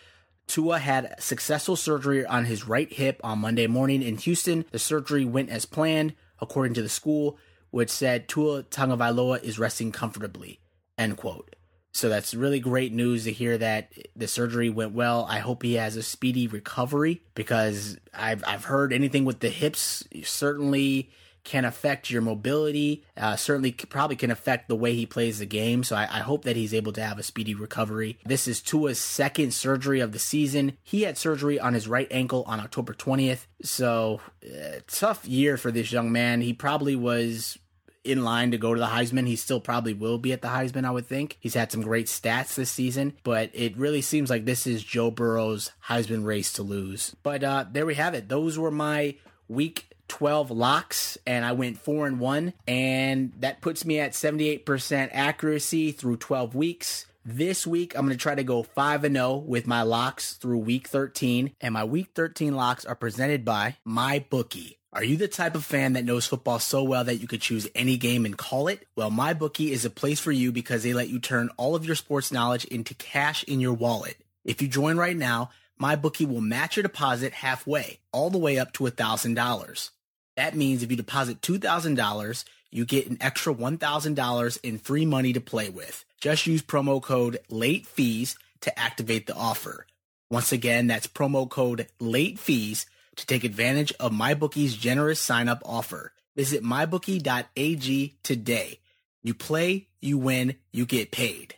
Tua 0.46 0.78
had 0.78 1.14
successful 1.22 1.74
surgery 1.74 2.26
on 2.26 2.44
his 2.44 2.68
right 2.68 2.92
hip 2.92 3.18
on 3.24 3.38
Monday 3.38 3.66
morning 3.66 4.02
in 4.02 4.18
Houston. 4.18 4.66
The 4.72 4.78
surgery 4.78 5.24
went 5.24 5.48
as 5.48 5.64
planned, 5.64 6.12
according 6.38 6.74
to 6.74 6.82
the 6.82 6.90
school, 6.90 7.38
which 7.70 7.88
said 7.88 8.28
Tua 8.28 8.64
Tagovailoa 8.64 9.42
is 9.42 9.58
resting 9.58 9.90
comfortably. 9.90 10.60
End 11.00 11.16
quote. 11.16 11.56
So 11.92 12.10
that's 12.10 12.34
really 12.34 12.60
great 12.60 12.92
news 12.92 13.24
to 13.24 13.32
hear 13.32 13.56
that 13.56 13.92
the 14.14 14.28
surgery 14.28 14.68
went 14.68 14.92
well. 14.92 15.26
I 15.28 15.38
hope 15.38 15.62
he 15.62 15.74
has 15.74 15.96
a 15.96 16.02
speedy 16.02 16.46
recovery 16.46 17.22
because 17.34 17.96
I've 18.14 18.44
I've 18.46 18.66
heard 18.66 18.92
anything 18.92 19.24
with 19.24 19.40
the 19.40 19.48
hips 19.48 20.04
certainly 20.22 21.10
can 21.42 21.64
affect 21.64 22.10
your 22.10 22.20
mobility. 22.22 23.04
Uh, 23.16 23.34
certainly, 23.34 23.72
probably 23.72 24.16
can 24.16 24.30
affect 24.30 24.68
the 24.68 24.76
way 24.76 24.94
he 24.94 25.06
plays 25.06 25.38
the 25.38 25.46
game. 25.46 25.82
So 25.82 25.96
I, 25.96 26.02
I, 26.02 26.20
hope 26.20 26.44
that 26.44 26.54
he's 26.54 26.74
able 26.74 26.92
to 26.92 27.02
have 27.02 27.18
a 27.18 27.22
speedy 27.22 27.54
recovery. 27.54 28.18
This 28.26 28.46
is 28.46 28.60
Tua's 28.60 28.98
second 28.98 29.54
surgery 29.54 30.00
of 30.00 30.12
the 30.12 30.18
season. 30.18 30.76
He 30.82 31.02
had 31.02 31.16
surgery 31.16 31.58
on 31.58 31.72
his 31.72 31.88
right 31.88 32.08
ankle 32.10 32.44
on 32.46 32.60
October 32.60 32.92
20th. 32.92 33.46
So 33.62 34.20
uh, 34.44 34.80
tough 34.86 35.26
year 35.26 35.56
for 35.56 35.72
this 35.72 35.90
young 35.90 36.12
man. 36.12 36.42
He 36.42 36.52
probably 36.52 36.94
was 36.94 37.58
in 38.04 38.24
line 38.24 38.50
to 38.50 38.58
go 38.58 38.74
to 38.74 38.80
the 38.80 38.86
Heisman. 38.86 39.26
He 39.26 39.36
still 39.36 39.60
probably 39.60 39.94
will 39.94 40.18
be 40.18 40.32
at 40.32 40.42
the 40.42 40.48
Heisman, 40.48 40.84
I 40.84 40.90
would 40.90 41.06
think. 41.06 41.36
He's 41.40 41.54
had 41.54 41.70
some 41.70 41.82
great 41.82 42.06
stats 42.06 42.54
this 42.54 42.70
season, 42.70 43.14
but 43.22 43.50
it 43.52 43.76
really 43.76 44.02
seems 44.02 44.30
like 44.30 44.44
this 44.44 44.66
is 44.66 44.82
Joe 44.82 45.10
Burrow's 45.10 45.72
Heisman 45.88 46.24
race 46.24 46.52
to 46.54 46.62
lose. 46.62 47.14
But 47.22 47.44
uh, 47.44 47.66
there 47.70 47.86
we 47.86 47.94
have 47.94 48.14
it. 48.14 48.28
Those 48.28 48.58
were 48.58 48.70
my 48.70 49.16
week 49.48 49.90
12 50.08 50.50
locks 50.50 51.18
and 51.24 51.44
I 51.44 51.52
went 51.52 51.78
4 51.78 52.06
and 52.08 52.18
1 52.18 52.52
and 52.66 53.32
that 53.38 53.60
puts 53.60 53.84
me 53.84 54.00
at 54.00 54.12
78% 54.12 55.10
accuracy 55.12 55.92
through 55.92 56.16
12 56.16 56.54
weeks. 56.54 57.06
This 57.24 57.66
week 57.66 57.94
I'm 57.94 58.06
going 58.06 58.16
to 58.16 58.22
try 58.22 58.34
to 58.34 58.42
go 58.42 58.64
5 58.64 59.04
and 59.04 59.14
0 59.14 59.36
with 59.36 59.68
my 59.68 59.82
locks 59.82 60.32
through 60.32 60.58
week 60.58 60.88
13 60.88 61.52
and 61.60 61.74
my 61.74 61.84
week 61.84 62.08
13 62.14 62.56
locks 62.56 62.84
are 62.84 62.96
presented 62.96 63.44
by 63.44 63.76
MyBookie. 63.86 64.79
Are 64.92 65.04
you 65.04 65.16
the 65.16 65.28
type 65.28 65.54
of 65.54 65.64
fan 65.64 65.92
that 65.92 66.04
knows 66.04 66.26
football 66.26 66.58
so 66.58 66.82
well 66.82 67.04
that 67.04 67.18
you 67.18 67.28
could 67.28 67.40
choose 67.40 67.68
any 67.76 67.96
game 67.96 68.24
and 68.24 68.36
call 68.36 68.66
it? 68.66 68.88
Well, 68.96 69.12
MyBookie 69.12 69.70
is 69.70 69.84
a 69.84 69.90
place 69.90 70.18
for 70.18 70.32
you 70.32 70.50
because 70.50 70.82
they 70.82 70.92
let 70.92 71.08
you 71.08 71.20
turn 71.20 71.48
all 71.56 71.76
of 71.76 71.86
your 71.86 71.94
sports 71.94 72.32
knowledge 72.32 72.64
into 72.64 72.94
cash 72.94 73.44
in 73.44 73.60
your 73.60 73.72
wallet. 73.72 74.16
If 74.44 74.60
you 74.60 74.66
join 74.66 74.96
right 74.96 75.16
now, 75.16 75.50
MyBookie 75.80 76.26
will 76.26 76.40
match 76.40 76.76
your 76.76 76.82
deposit 76.82 77.32
halfway, 77.34 78.00
all 78.10 78.30
the 78.30 78.38
way 78.38 78.58
up 78.58 78.72
to 78.74 78.84
$1,000. 78.84 79.90
That 80.36 80.56
means 80.56 80.82
if 80.82 80.90
you 80.90 80.96
deposit 80.96 81.40
$2,000, 81.40 82.44
you 82.72 82.84
get 82.84 83.08
an 83.08 83.18
extra 83.20 83.54
$1,000 83.54 84.58
in 84.64 84.78
free 84.78 85.06
money 85.06 85.32
to 85.32 85.40
play 85.40 85.70
with. 85.70 86.04
Just 86.20 86.48
use 86.48 86.62
promo 86.62 87.00
code 87.00 87.38
late 87.48 87.86
fees 87.86 88.36
to 88.62 88.76
activate 88.76 89.28
the 89.28 89.36
offer. 89.36 89.86
Once 90.30 90.50
again, 90.50 90.88
that's 90.88 91.06
promo 91.06 91.48
code 91.48 91.86
late 92.00 92.40
fees 92.40 92.86
to 93.16 93.26
take 93.26 93.44
advantage 93.44 93.92
of 94.00 94.12
MyBookie's 94.12 94.76
generous 94.76 95.20
sign-up 95.20 95.62
offer. 95.64 96.12
Visit 96.36 96.62
mybookie.ag 96.62 98.16
today. 98.22 98.80
You 99.22 99.34
play, 99.34 99.88
you 100.00 100.16
win, 100.16 100.56
you 100.72 100.86
get 100.86 101.10
paid. 101.10 101.56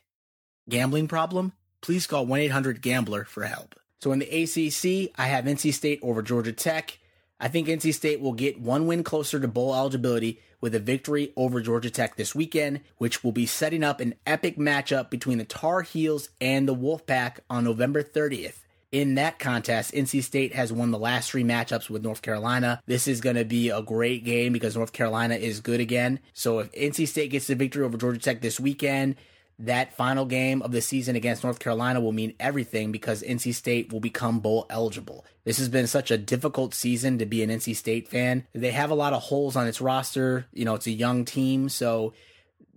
Gambling 0.68 1.09
problem? 1.09 1.52
Please 1.80 2.06
call 2.06 2.26
1-800-GAMBLER 2.26 3.25
for 3.25 3.44
help. 3.44 3.75
So 4.00 4.12
in 4.12 4.18
the 4.18 4.26
ACC, 4.26 5.12
I 5.16 5.26
have 5.26 5.44
NC 5.44 5.73
State 5.73 6.00
over 6.02 6.23
Georgia 6.23 6.52
Tech. 6.52 6.99
I 7.38 7.49
think 7.49 7.68
NC 7.68 7.94
State 7.94 8.21
will 8.21 8.32
get 8.32 8.61
one 8.61 8.87
win 8.87 9.04
closer 9.04 9.38
to 9.38 9.49
bowl 9.49 9.75
eligibility 9.75 10.40
with 10.61 10.75
a 10.75 10.80
victory 10.80 11.32
over 11.37 11.61
Georgia 11.61 11.90
Tech 11.90 12.16
this 12.16 12.35
weekend, 12.35 12.80
which 12.99 13.23
will 13.23 13.32
be 13.32 13.47
setting 13.47 13.85
up 13.85 14.00
an 14.00 14.14
epic 14.26 14.56
matchup 14.56 15.11
between 15.11 15.38
the 15.38 15.44
Tar 15.44 15.82
Heels 15.82 16.30
and 16.40 16.68
the 16.68 16.75
Wolfpack 16.75 17.38
on 17.50 17.64
November 17.64 18.02
30th 18.02 18.62
in 18.92 19.14
that 19.14 19.38
contest, 19.38 19.94
NC 19.94 20.22
State 20.22 20.54
has 20.54 20.70
won 20.70 20.90
the 20.90 20.99
last 20.99 21.30
three 21.30 21.42
matchups 21.42 21.88
with 21.88 22.04
North 22.04 22.20
Carolina. 22.20 22.82
This 22.87 23.08
is 23.08 23.22
going 23.22 23.37
to 23.37 23.44
be 23.44 23.70
a 23.70 23.80
great 23.80 24.22
game 24.22 24.52
because 24.52 24.76
North 24.76 24.92
Carolina 24.92 25.34
is 25.34 25.61
good 25.61 25.80
again. 25.80 26.20
So 26.34 26.58
if 26.58 26.70
NC 26.72 27.08
State 27.08 27.30
gets 27.30 27.46
the 27.46 27.54
victory 27.54 27.84
over 27.84 27.96
Georgia 27.96 28.20
Tech 28.20 28.42
this 28.42 28.61
weekend, 28.61 29.16
that 29.58 29.96
final 29.96 30.26
game 30.26 30.61
of 30.61 30.72
the 30.72 30.82
season 30.82 31.16
against 31.16 31.42
North 31.42 31.58
Carolina 31.58 32.02
will 32.02 32.12
mean 32.12 32.34
everything 32.38 32.92
because 32.92 33.22
NC 33.22 33.54
State 33.54 33.90
will 33.90 34.00
become 34.00 34.40
bowl 34.40 34.66
eligible. 34.68 35.25
This 35.44 35.58
has 35.58 35.70
been 35.70 35.87
such 35.87 36.11
a 36.11 36.18
difficult 36.18 36.75
season 36.75 37.18
to 37.18 37.26
be 37.26 37.42
an 37.42 37.50
NC 37.50 37.75
State 37.75 38.08
fan. 38.08 38.46
They 38.52 38.72
have 38.72 38.90
a 38.90 38.94
lot 38.94 39.14
of 39.14 39.22
holes 39.22 39.56
on 39.56 39.66
its 39.66 39.80
roster. 39.80 40.46
You 40.52 40.66
know, 40.66 40.75
it's 40.75 40.87
a 40.87 40.92
young 40.92 41.25
team, 41.25 41.70
so 41.70 42.12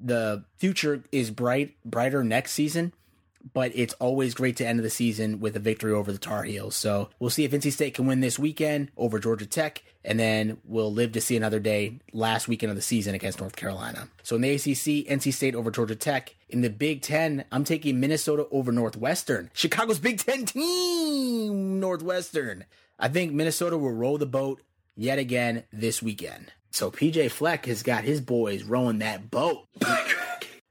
the 0.01 0.45
future 0.57 1.03
is 1.11 1.31
bright 1.31 1.75
brighter 1.83 2.23
next 2.23 2.51
season 2.53 2.93
but 3.53 3.71
it's 3.75 3.93
always 3.95 4.33
great 4.33 4.57
to 4.57 4.67
end 4.67 4.79
the 4.79 4.89
season 4.89 5.39
with 5.39 5.55
a 5.55 5.59
victory 5.59 5.93
over 5.93 6.11
the 6.11 6.17
Tar 6.17 6.43
Heels. 6.43 6.75
So 6.75 7.09
we'll 7.19 7.29
see 7.29 7.43
if 7.43 7.51
NC 7.51 7.71
State 7.71 7.93
can 7.93 8.07
win 8.07 8.21
this 8.21 8.39
weekend 8.39 8.91
over 8.97 9.19
Georgia 9.19 9.45
Tech, 9.45 9.83
and 10.03 10.19
then 10.19 10.57
we'll 10.65 10.91
live 10.91 11.11
to 11.13 11.21
see 11.21 11.37
another 11.37 11.59
day 11.59 11.99
last 12.13 12.47
weekend 12.47 12.69
of 12.71 12.75
the 12.75 12.81
season 12.81 13.15
against 13.15 13.39
North 13.39 13.55
Carolina. 13.55 14.07
So 14.23 14.35
in 14.35 14.41
the 14.41 14.53
ACC, 14.53 15.07
NC 15.07 15.33
State 15.33 15.55
over 15.55 15.71
Georgia 15.71 15.95
Tech. 15.95 16.35
In 16.49 16.61
the 16.61 16.69
Big 16.69 17.01
Ten, 17.01 17.43
I'm 17.51 17.63
taking 17.63 17.99
Minnesota 17.99 18.47
over 18.51 18.71
Northwestern. 18.71 19.49
Chicago's 19.53 19.99
Big 19.99 20.19
Ten 20.19 20.45
team, 20.45 21.79
Northwestern. 21.79 22.65
I 22.99 23.09
think 23.09 23.33
Minnesota 23.33 23.77
will 23.77 23.91
row 23.91 24.17
the 24.17 24.25
boat 24.25 24.61
yet 24.95 25.19
again 25.19 25.63
this 25.73 26.01
weekend. 26.01 26.51
So 26.71 26.91
PJ 26.91 27.31
Fleck 27.31 27.65
has 27.65 27.83
got 27.83 28.03
his 28.03 28.21
boys 28.21 28.63
rowing 28.63 28.99
that 28.99 29.29
boat. 29.31 29.67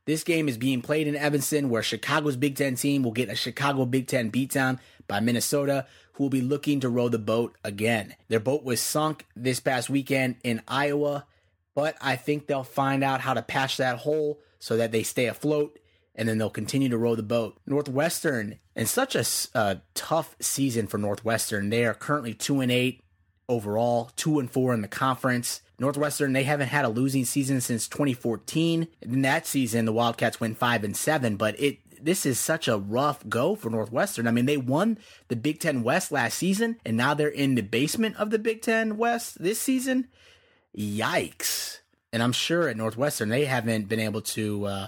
This 0.06 0.22
game 0.22 0.48
is 0.48 0.58
being 0.58 0.82
played 0.82 1.06
in 1.06 1.16
Evanston, 1.16 1.70
where 1.70 1.82
Chicago's 1.82 2.36
Big 2.36 2.56
Ten 2.56 2.74
team 2.74 3.02
will 3.02 3.12
get 3.12 3.30
a 3.30 3.34
Chicago 3.34 3.86
Big 3.86 4.06
Ten 4.06 4.30
beatdown 4.30 4.78
by 5.08 5.20
Minnesota, 5.20 5.86
who 6.14 6.24
will 6.24 6.30
be 6.30 6.42
looking 6.42 6.80
to 6.80 6.88
row 6.88 7.08
the 7.08 7.18
boat 7.18 7.56
again. 7.64 8.14
Their 8.28 8.40
boat 8.40 8.64
was 8.64 8.80
sunk 8.80 9.26
this 9.34 9.60
past 9.60 9.88
weekend 9.88 10.36
in 10.44 10.62
Iowa, 10.68 11.26
but 11.74 11.96
I 12.00 12.16
think 12.16 12.46
they'll 12.46 12.64
find 12.64 13.02
out 13.02 13.22
how 13.22 13.34
to 13.34 13.42
patch 13.42 13.78
that 13.78 13.98
hole 13.98 14.40
so 14.58 14.76
that 14.76 14.92
they 14.92 15.02
stay 15.02 15.26
afloat 15.26 15.78
and 16.14 16.28
then 16.28 16.38
they'll 16.38 16.50
continue 16.50 16.88
to 16.88 16.98
row 16.98 17.16
the 17.16 17.22
boat. 17.22 17.58
Northwestern, 17.66 18.60
and 18.76 18.88
such 18.88 19.16
a, 19.16 19.24
a 19.54 19.58
uh, 19.58 19.74
tough 19.94 20.36
season 20.40 20.86
for 20.86 20.98
Northwestern. 20.98 21.70
They 21.70 21.84
are 21.84 21.94
currently 21.94 22.34
2 22.34 22.60
and 22.60 22.70
8 22.70 23.03
overall, 23.48 24.10
2 24.16 24.38
and 24.38 24.50
4 24.50 24.74
in 24.74 24.82
the 24.82 24.88
conference. 24.88 25.60
Northwestern, 25.78 26.32
they 26.32 26.44
haven't 26.44 26.68
had 26.68 26.84
a 26.84 26.88
losing 26.88 27.24
season 27.24 27.60
since 27.60 27.88
2014. 27.88 28.88
In 29.02 29.22
that 29.22 29.46
season, 29.46 29.84
the 29.84 29.92
Wildcats 29.92 30.40
went 30.40 30.58
5 30.58 30.84
and 30.84 30.96
7, 30.96 31.36
but 31.36 31.58
it 31.60 31.78
this 32.04 32.26
is 32.26 32.38
such 32.38 32.68
a 32.68 32.76
rough 32.76 33.26
go 33.28 33.54
for 33.54 33.70
Northwestern. 33.70 34.26
I 34.26 34.30
mean, 34.30 34.44
they 34.44 34.58
won 34.58 34.98
the 35.28 35.36
Big 35.36 35.58
Ten 35.58 35.82
West 35.82 36.12
last 36.12 36.36
season, 36.36 36.76
and 36.84 36.98
now 36.98 37.14
they're 37.14 37.28
in 37.28 37.54
the 37.54 37.62
basement 37.62 38.16
of 38.16 38.28
the 38.28 38.38
Big 38.38 38.60
Ten 38.60 38.98
West 38.98 39.42
this 39.42 39.58
season. 39.58 40.08
Yikes. 40.76 41.78
And 42.12 42.22
I'm 42.22 42.32
sure 42.32 42.68
at 42.68 42.76
Northwestern, 42.76 43.30
they 43.30 43.46
haven't 43.46 43.88
been 43.88 44.00
able 44.00 44.20
to 44.20 44.66
uh, 44.66 44.86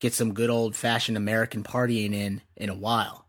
get 0.00 0.14
some 0.14 0.34
good 0.34 0.50
old 0.50 0.74
fashioned 0.74 1.16
American 1.16 1.62
partying 1.62 2.12
in 2.12 2.42
in 2.56 2.68
a 2.68 2.74
while. 2.74 3.26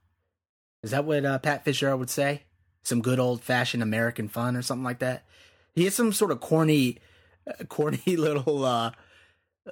Is 0.81 0.91
that 0.91 1.05
what 1.05 1.25
uh, 1.25 1.39
Pat 1.39 1.65
Fisher 1.65 1.95
would 1.95 2.09
say? 2.09 2.43
Some 2.83 3.01
good 3.01 3.19
old 3.19 3.43
fashioned 3.43 3.83
American 3.83 4.27
fun 4.27 4.55
or 4.55 4.61
something 4.61 4.83
like 4.83 4.99
that? 4.99 5.23
He 5.75 5.83
had 5.83 5.93
some 5.93 6.13
sort 6.13 6.31
of 6.31 6.39
corny, 6.39 6.97
corny 7.69 8.01
little 8.17 8.65
uh, 8.65 8.91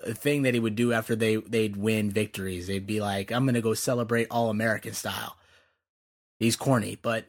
thing 0.05 0.43
that 0.43 0.53
he 0.53 0.59
would 0.59 0.75
do 0.75 0.93
after 0.93 1.15
they 1.15 1.37
they'd 1.37 1.77
win 1.77 2.11
victories. 2.11 2.67
They'd 2.67 2.87
be 2.87 3.01
like, 3.01 3.31
"I'm 3.31 3.45
gonna 3.45 3.61
go 3.61 3.73
celebrate 3.73 4.27
all 4.29 4.49
American 4.49 4.93
style." 4.93 5.37
He's 6.39 6.55
corny, 6.55 6.99
but 7.01 7.25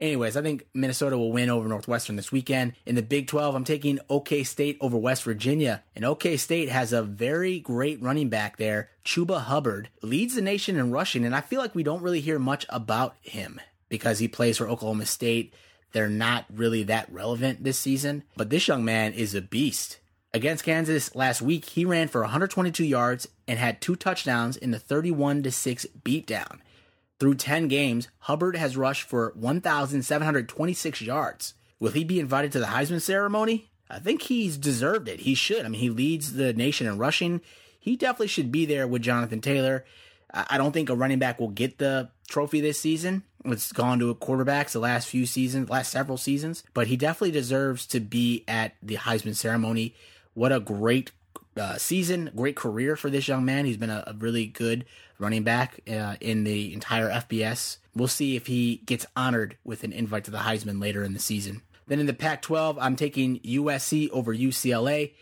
anyways, 0.00 0.36
I 0.36 0.42
think 0.42 0.66
Minnesota 0.74 1.18
will 1.18 1.32
win 1.32 1.50
over 1.50 1.68
Northwestern 1.68 2.16
this 2.16 2.30
weekend. 2.30 2.74
In 2.86 2.94
the 2.94 3.02
Big 3.02 3.26
12, 3.26 3.54
I'm 3.54 3.64
taking 3.64 3.98
OK 4.08 4.44
State 4.44 4.78
over 4.80 4.96
West 4.96 5.24
Virginia. 5.24 5.82
And 5.96 6.04
OK 6.04 6.36
State 6.36 6.68
has 6.68 6.92
a 6.92 7.02
very 7.02 7.58
great 7.58 8.00
running 8.00 8.28
back 8.28 8.56
there. 8.56 8.90
Chuba 9.04 9.42
Hubbard 9.42 9.88
leads 10.02 10.36
the 10.36 10.42
nation 10.42 10.76
in 10.76 10.92
rushing, 10.92 11.24
and 11.24 11.34
I 11.34 11.40
feel 11.40 11.60
like 11.60 11.74
we 11.74 11.82
don't 11.82 12.02
really 12.02 12.20
hear 12.20 12.38
much 12.38 12.64
about 12.68 13.16
him 13.20 13.60
because 13.88 14.18
he 14.18 14.28
plays 14.28 14.58
for 14.58 14.68
Oklahoma 14.68 15.06
State 15.06 15.54
they're 15.94 16.08
not 16.08 16.44
really 16.52 16.82
that 16.82 17.10
relevant 17.10 17.62
this 17.62 17.78
season. 17.78 18.24
But 18.36 18.50
this 18.50 18.68
young 18.68 18.84
man 18.84 19.14
is 19.14 19.34
a 19.34 19.40
beast. 19.40 20.00
Against 20.34 20.64
Kansas 20.64 21.14
last 21.14 21.40
week, 21.40 21.64
he 21.64 21.84
ran 21.84 22.08
for 22.08 22.20
122 22.22 22.84
yards 22.84 23.28
and 23.46 23.60
had 23.60 23.80
two 23.80 23.94
touchdowns 23.94 24.56
in 24.56 24.72
the 24.72 24.80
31 24.80 25.48
6 25.48 25.86
beatdown. 26.04 26.58
Through 27.20 27.36
10 27.36 27.68
games, 27.68 28.08
Hubbard 28.18 28.56
has 28.56 28.76
rushed 28.76 29.04
for 29.04 29.32
1,726 29.36 31.00
yards. 31.00 31.54
Will 31.78 31.92
he 31.92 32.02
be 32.02 32.18
invited 32.18 32.50
to 32.52 32.58
the 32.58 32.66
Heisman 32.66 33.00
ceremony? 33.00 33.70
I 33.88 34.00
think 34.00 34.22
he's 34.22 34.58
deserved 34.58 35.08
it. 35.08 35.20
He 35.20 35.36
should. 35.36 35.64
I 35.64 35.68
mean, 35.68 35.80
he 35.80 35.90
leads 35.90 36.32
the 36.32 36.52
nation 36.52 36.88
in 36.88 36.98
rushing. 36.98 37.40
He 37.78 37.94
definitely 37.94 38.26
should 38.26 38.50
be 38.50 38.66
there 38.66 38.88
with 38.88 39.02
Jonathan 39.02 39.40
Taylor. 39.40 39.84
I 40.32 40.58
don't 40.58 40.72
think 40.72 40.90
a 40.90 40.96
running 40.96 41.20
back 41.20 41.38
will 41.38 41.50
get 41.50 41.78
the 41.78 42.10
trophy 42.28 42.60
this 42.60 42.80
season. 42.80 43.22
It's 43.44 43.72
gone 43.72 43.98
to 43.98 44.10
a 44.10 44.14
quarterbacks 44.14 44.72
the 44.72 44.78
last 44.78 45.08
few 45.08 45.26
seasons, 45.26 45.68
last 45.68 45.92
several 45.92 46.16
seasons, 46.16 46.64
but 46.72 46.86
he 46.86 46.96
definitely 46.96 47.32
deserves 47.32 47.86
to 47.88 48.00
be 48.00 48.42
at 48.48 48.74
the 48.82 48.96
Heisman 48.96 49.36
ceremony. 49.36 49.94
What 50.32 50.52
a 50.52 50.60
great 50.60 51.12
uh, 51.56 51.76
season, 51.76 52.30
great 52.34 52.56
career 52.56 52.96
for 52.96 53.10
this 53.10 53.28
young 53.28 53.44
man. 53.44 53.66
He's 53.66 53.76
been 53.76 53.90
a, 53.90 54.04
a 54.06 54.14
really 54.14 54.46
good 54.46 54.86
running 55.18 55.42
back 55.42 55.80
uh, 55.88 56.16
in 56.20 56.44
the 56.44 56.72
entire 56.72 57.10
FBS. 57.10 57.78
We'll 57.94 58.08
see 58.08 58.34
if 58.34 58.46
he 58.46 58.76
gets 58.86 59.06
honored 59.14 59.56
with 59.64 59.84
an 59.84 59.92
invite 59.92 60.24
to 60.24 60.30
the 60.30 60.38
Heisman 60.38 60.80
later 60.80 61.04
in 61.04 61.12
the 61.12 61.20
season. 61.20 61.62
Then 61.86 62.00
in 62.00 62.06
the 62.06 62.14
Pac 62.14 62.42
12, 62.42 62.78
I'm 62.80 62.96
taking 62.96 63.40
USC 63.40 64.10
over 64.10 64.34
UCLA. 64.34 65.12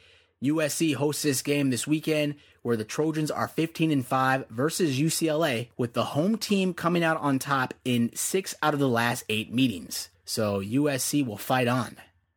USC 0.42 0.94
hosts 0.94 1.22
this 1.22 1.42
game 1.42 1.70
this 1.70 1.86
weekend 1.86 2.34
where 2.62 2.76
the 2.76 2.84
Trojans 2.84 3.30
are 3.30 3.48
15 3.48 3.90
and 3.90 4.06
5 4.06 4.48
versus 4.48 4.98
UCLA 4.98 5.68
with 5.76 5.92
the 5.92 6.04
home 6.04 6.36
team 6.36 6.74
coming 6.74 7.04
out 7.04 7.16
on 7.18 7.38
top 7.38 7.74
in 7.84 8.10
6 8.14 8.54
out 8.62 8.74
of 8.74 8.80
the 8.80 8.88
last 8.88 9.24
8 9.28 9.52
meetings. 9.52 10.08
So 10.24 10.60
USC 10.60 11.24
will 11.24 11.36
fight 11.36 11.68
on. 11.68 11.96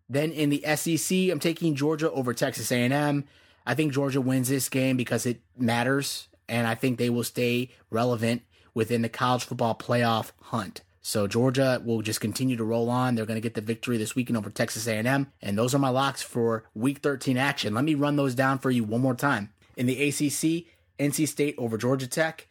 Then 0.09 0.31
in 0.31 0.49
the 0.49 0.63
SEC, 0.75 1.31
I'm 1.31 1.39
taking 1.39 1.75
Georgia 1.75 2.11
over 2.11 2.33
Texas 2.33 2.71
A&M. 2.71 3.25
I 3.65 3.73
think 3.73 3.93
Georgia 3.93 4.21
wins 4.21 4.49
this 4.49 4.69
game 4.69 4.97
because 4.97 5.25
it 5.25 5.41
matters 5.57 6.27
and 6.47 6.67
I 6.67 6.75
think 6.75 6.97
they 6.97 7.09
will 7.09 7.23
stay 7.23 7.71
relevant 7.89 8.43
within 8.73 9.01
the 9.01 9.09
college 9.09 9.45
football 9.45 9.73
playoff 9.73 10.31
hunt. 10.41 10.81
So 11.07 11.27
Georgia 11.27 11.79
will 11.85 12.01
just 12.01 12.19
continue 12.19 12.57
to 12.57 12.63
roll 12.63 12.89
on. 12.89 13.13
They're 13.13 13.27
going 13.27 13.37
to 13.37 13.41
get 13.41 13.53
the 13.53 13.61
victory 13.61 13.95
this 13.95 14.15
weekend 14.15 14.37
over 14.37 14.49
Texas 14.49 14.87
A&M, 14.87 15.31
and 15.39 15.55
those 15.55 15.75
are 15.75 15.79
my 15.79 15.89
locks 15.89 16.23
for 16.23 16.63
Week 16.73 16.97
13 16.97 17.37
action. 17.37 17.75
Let 17.75 17.83
me 17.83 17.93
run 17.93 18.15
those 18.15 18.33
down 18.33 18.57
for 18.57 18.71
you 18.71 18.83
one 18.83 19.01
more 19.01 19.13
time. 19.13 19.53
In 19.77 19.85
the 19.85 20.01
ACC, 20.01 20.65
NC 20.97 21.27
State 21.27 21.53
over 21.59 21.77
Georgia 21.77 22.07
Tech. 22.07 22.47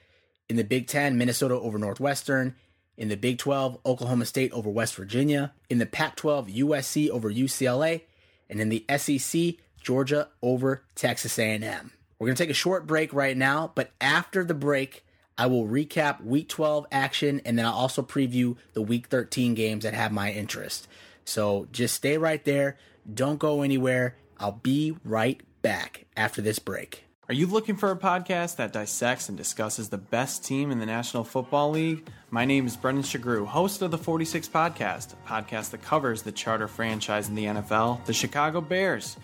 In 0.48 0.54
the 0.54 0.62
Big 0.62 0.86
10, 0.86 1.18
Minnesota 1.18 1.56
over 1.56 1.78
Northwestern. 1.78 2.54
In 2.96 3.08
the 3.08 3.16
Big 3.16 3.38
12, 3.38 3.80
Oklahoma 3.84 4.24
State 4.24 4.52
over 4.52 4.70
West 4.70 4.94
Virginia. 4.94 5.52
In 5.68 5.78
the 5.78 5.84
Pac 5.84 6.14
12, 6.14 6.46
USC 6.46 7.10
over 7.10 7.32
UCLA. 7.32 8.02
And 8.48 8.60
in 8.60 8.68
the 8.68 8.84
SEC, 8.96 9.54
Georgia 9.82 10.28
over 10.42 10.84
Texas 10.94 11.40
A&M. 11.40 11.90
We're 12.20 12.26
going 12.28 12.36
to 12.36 12.42
take 12.44 12.50
a 12.50 12.54
short 12.54 12.86
break 12.86 13.12
right 13.12 13.36
now, 13.36 13.72
but 13.74 13.90
after 14.00 14.44
the 14.44 14.54
break, 14.54 15.04
I 15.36 15.46
will 15.46 15.66
recap 15.66 16.22
week 16.24 16.48
12 16.48 16.86
action 16.92 17.40
and 17.44 17.58
then 17.58 17.66
I'll 17.66 17.72
also 17.72 18.02
preview 18.02 18.56
the 18.72 18.82
week 18.82 19.08
13 19.08 19.54
games 19.54 19.84
that 19.84 19.94
have 19.94 20.12
my 20.12 20.30
interest. 20.30 20.88
So 21.24 21.66
just 21.72 21.94
stay 21.94 22.18
right 22.18 22.44
there. 22.44 22.76
Don't 23.12 23.38
go 23.38 23.62
anywhere. 23.62 24.16
I'll 24.38 24.60
be 24.62 24.96
right 25.04 25.40
back 25.62 26.06
after 26.16 26.40
this 26.40 26.58
break. 26.58 27.04
Are 27.26 27.34
you 27.34 27.46
looking 27.46 27.76
for 27.76 27.90
a 27.90 27.96
podcast 27.96 28.56
that 28.56 28.74
dissects 28.74 29.30
and 29.30 29.38
discusses 29.38 29.88
the 29.88 29.96
best 29.96 30.44
team 30.44 30.70
in 30.70 30.78
the 30.78 30.84
National 30.84 31.24
Football 31.24 31.70
League? 31.70 32.06
My 32.30 32.44
name 32.44 32.66
is 32.66 32.76
Brendan 32.76 33.02
Shagru, 33.02 33.46
host 33.46 33.80
of 33.80 33.90
the 33.90 33.96
46 33.96 34.46
Podcast, 34.48 35.14
a 35.14 35.28
podcast 35.28 35.70
that 35.70 35.80
covers 35.80 36.20
the 36.20 36.32
charter 36.32 36.68
franchise 36.68 37.30
in 37.30 37.34
the 37.34 37.46
NFL, 37.46 38.04
the 38.04 38.12
Chicago 38.12 38.60
Bears. 38.60 39.16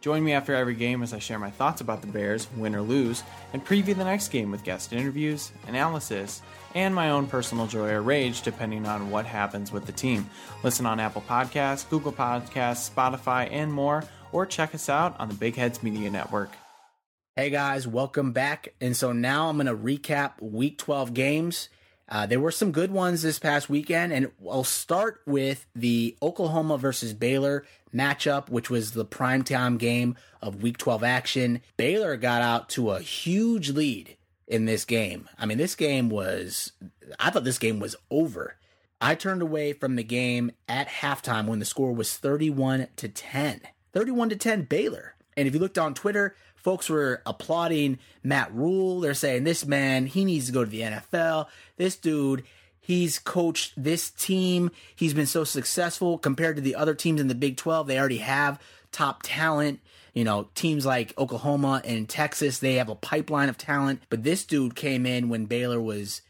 Join 0.00 0.22
me 0.22 0.32
after 0.32 0.54
every 0.54 0.74
game 0.74 1.02
as 1.02 1.12
I 1.12 1.18
share 1.18 1.40
my 1.40 1.50
thoughts 1.50 1.80
about 1.80 2.02
the 2.02 2.06
Bears, 2.06 2.46
win 2.56 2.76
or 2.76 2.82
lose, 2.82 3.24
and 3.52 3.64
preview 3.64 3.96
the 3.96 4.04
next 4.04 4.28
game 4.28 4.52
with 4.52 4.62
guest 4.62 4.92
interviews, 4.92 5.50
analysis, 5.66 6.40
and 6.76 6.94
my 6.94 7.10
own 7.10 7.26
personal 7.26 7.66
joy 7.66 7.90
or 7.90 8.02
rage 8.02 8.42
depending 8.42 8.86
on 8.86 9.10
what 9.10 9.26
happens 9.26 9.72
with 9.72 9.86
the 9.86 9.92
team. 9.92 10.30
Listen 10.62 10.86
on 10.86 11.00
Apple 11.00 11.24
Podcasts, 11.28 11.88
Google 11.90 12.12
Podcasts, 12.12 12.88
Spotify, 12.88 13.48
and 13.50 13.72
more, 13.72 14.04
or 14.30 14.46
check 14.46 14.72
us 14.72 14.88
out 14.88 15.18
on 15.18 15.28
the 15.28 15.34
Big 15.34 15.56
Heads 15.56 15.82
Media 15.82 16.10
Network. 16.10 16.52
Hey 17.34 17.50
guys, 17.50 17.86
welcome 17.88 18.32
back. 18.32 18.74
And 18.80 18.96
so 18.96 19.12
now 19.12 19.48
I'm 19.48 19.56
going 19.56 19.66
to 19.66 19.74
recap 19.74 20.40
week 20.40 20.78
12 20.78 21.12
games 21.12 21.68
uh, 22.10 22.24
there 22.24 22.40
were 22.40 22.50
some 22.50 22.72
good 22.72 22.90
ones 22.90 23.22
this 23.22 23.38
past 23.38 23.68
weekend, 23.68 24.12
and 24.12 24.30
I'll 24.48 24.64
start 24.64 25.20
with 25.26 25.66
the 25.74 26.16
Oklahoma 26.22 26.78
versus 26.78 27.12
Baylor 27.12 27.66
matchup, 27.94 28.48
which 28.48 28.70
was 28.70 28.92
the 28.92 29.04
primetime 29.04 29.78
game 29.78 30.16
of 30.42 30.62
Week 30.62 30.78
12 30.78 31.02
action. 31.02 31.60
Baylor 31.76 32.16
got 32.16 32.42
out 32.42 32.68
to 32.70 32.90
a 32.90 33.00
huge 33.00 33.70
lead 33.70 34.16
in 34.46 34.64
this 34.64 34.84
game. 34.84 35.28
I 35.38 35.46
mean, 35.46 35.58
this 35.58 35.74
game 35.74 36.08
was, 36.08 36.72
I 37.18 37.30
thought 37.30 37.44
this 37.44 37.58
game 37.58 37.80
was 37.80 37.96
over. 38.10 38.56
I 39.00 39.14
turned 39.14 39.42
away 39.42 39.72
from 39.72 39.96
the 39.96 40.02
game 40.02 40.50
at 40.68 40.88
halftime 40.88 41.46
when 41.46 41.60
the 41.60 41.64
score 41.64 41.92
was 41.92 42.16
31 42.16 42.88
to 42.96 43.08
10. 43.08 43.60
31 43.92 44.30
to 44.30 44.36
10 44.36 44.62
Baylor. 44.62 45.14
And 45.36 45.46
if 45.46 45.54
you 45.54 45.60
looked 45.60 45.78
on 45.78 45.94
Twitter, 45.94 46.34
folks 46.56 46.90
were 46.90 47.22
applauding 47.24 47.98
Matt 48.24 48.52
Rhule. 48.52 49.00
They're 49.00 49.14
saying 49.14 49.44
this 49.44 49.64
man, 49.64 50.06
he 50.06 50.24
needs 50.24 50.46
to 50.46 50.52
go 50.52 50.64
to 50.64 50.70
the 50.70 50.80
NFL. 50.80 51.46
This 51.76 51.96
dude, 51.96 52.44
he's 52.88 53.18
coached 53.18 53.74
this 53.76 54.08
team. 54.08 54.70
He's 54.96 55.12
been 55.12 55.26
so 55.26 55.44
successful 55.44 56.16
compared 56.16 56.56
to 56.56 56.62
the 56.62 56.74
other 56.74 56.94
teams 56.94 57.20
in 57.20 57.28
the 57.28 57.34
Big 57.34 57.58
12. 57.58 57.86
They 57.86 57.98
already 57.98 58.16
have 58.16 58.58
top 58.92 59.20
talent. 59.22 59.80
You 60.14 60.24
know, 60.24 60.48
teams 60.54 60.86
like 60.86 61.12
Oklahoma 61.18 61.82
and 61.84 62.08
Texas, 62.08 62.58
they 62.58 62.76
have 62.76 62.88
a 62.88 62.94
pipeline 62.94 63.50
of 63.50 63.58
talent. 63.58 64.00
But 64.08 64.22
this 64.22 64.42
dude 64.42 64.74
came 64.74 65.04
in 65.04 65.28
when 65.28 65.44
Baylor 65.44 65.78
was 65.78 66.22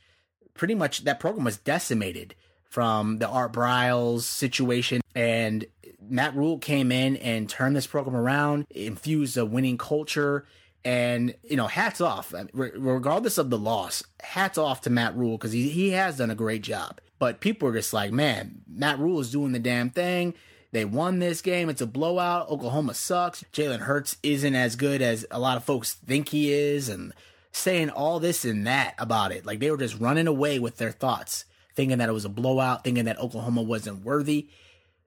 pretty 0.54 0.74
much 0.74 1.04
that 1.04 1.20
program 1.20 1.44
was 1.44 1.58
decimated 1.58 2.34
from 2.64 3.18
the 3.18 3.28
Art 3.28 3.52
Briles 3.52 4.22
situation. 4.22 5.00
And 5.14 5.64
Matt 6.02 6.34
Rhule 6.34 6.58
came 6.58 6.90
in 6.90 7.16
and 7.18 7.48
turned 7.48 7.76
this 7.76 7.86
program 7.86 8.16
around, 8.16 8.66
infused 8.70 9.36
a 9.36 9.46
winning 9.46 9.78
culture. 9.78 10.44
And, 10.88 11.34
you 11.42 11.58
know, 11.58 11.66
hats 11.66 12.00
off, 12.00 12.32
regardless 12.54 13.36
of 13.36 13.50
the 13.50 13.58
loss, 13.58 14.02
hats 14.22 14.56
off 14.56 14.80
to 14.82 14.90
Matt 14.90 15.14
Rhule 15.14 15.36
because 15.36 15.52
he, 15.52 15.68
he 15.68 15.90
has 15.90 16.16
done 16.16 16.30
a 16.30 16.34
great 16.34 16.62
job. 16.62 16.98
But 17.18 17.40
people 17.40 17.68
are 17.68 17.74
just 17.74 17.92
like, 17.92 18.10
man, 18.10 18.62
Matt 18.66 18.98
Rhule 18.98 19.20
is 19.20 19.30
doing 19.30 19.52
the 19.52 19.58
damn 19.58 19.90
thing. 19.90 20.32
They 20.72 20.86
won 20.86 21.18
this 21.18 21.42
game. 21.42 21.68
It's 21.68 21.82
a 21.82 21.86
blowout. 21.86 22.48
Oklahoma 22.48 22.94
sucks. 22.94 23.44
Jalen 23.52 23.80
Hurts 23.80 24.16
isn't 24.22 24.54
as 24.54 24.76
good 24.76 25.02
as 25.02 25.26
a 25.30 25.38
lot 25.38 25.58
of 25.58 25.64
folks 25.64 25.92
think 25.92 26.30
he 26.30 26.50
is. 26.50 26.88
And 26.88 27.12
saying 27.52 27.90
all 27.90 28.18
this 28.18 28.46
and 28.46 28.66
that 28.66 28.94
about 28.96 29.30
it. 29.30 29.44
Like 29.44 29.60
they 29.60 29.70
were 29.70 29.76
just 29.76 30.00
running 30.00 30.26
away 30.26 30.58
with 30.58 30.78
their 30.78 30.92
thoughts, 30.92 31.44
thinking 31.74 31.98
that 31.98 32.08
it 32.08 32.12
was 32.12 32.24
a 32.24 32.30
blowout, 32.30 32.84
thinking 32.84 33.04
that 33.04 33.18
Oklahoma 33.18 33.60
wasn't 33.60 34.04
worthy. 34.04 34.48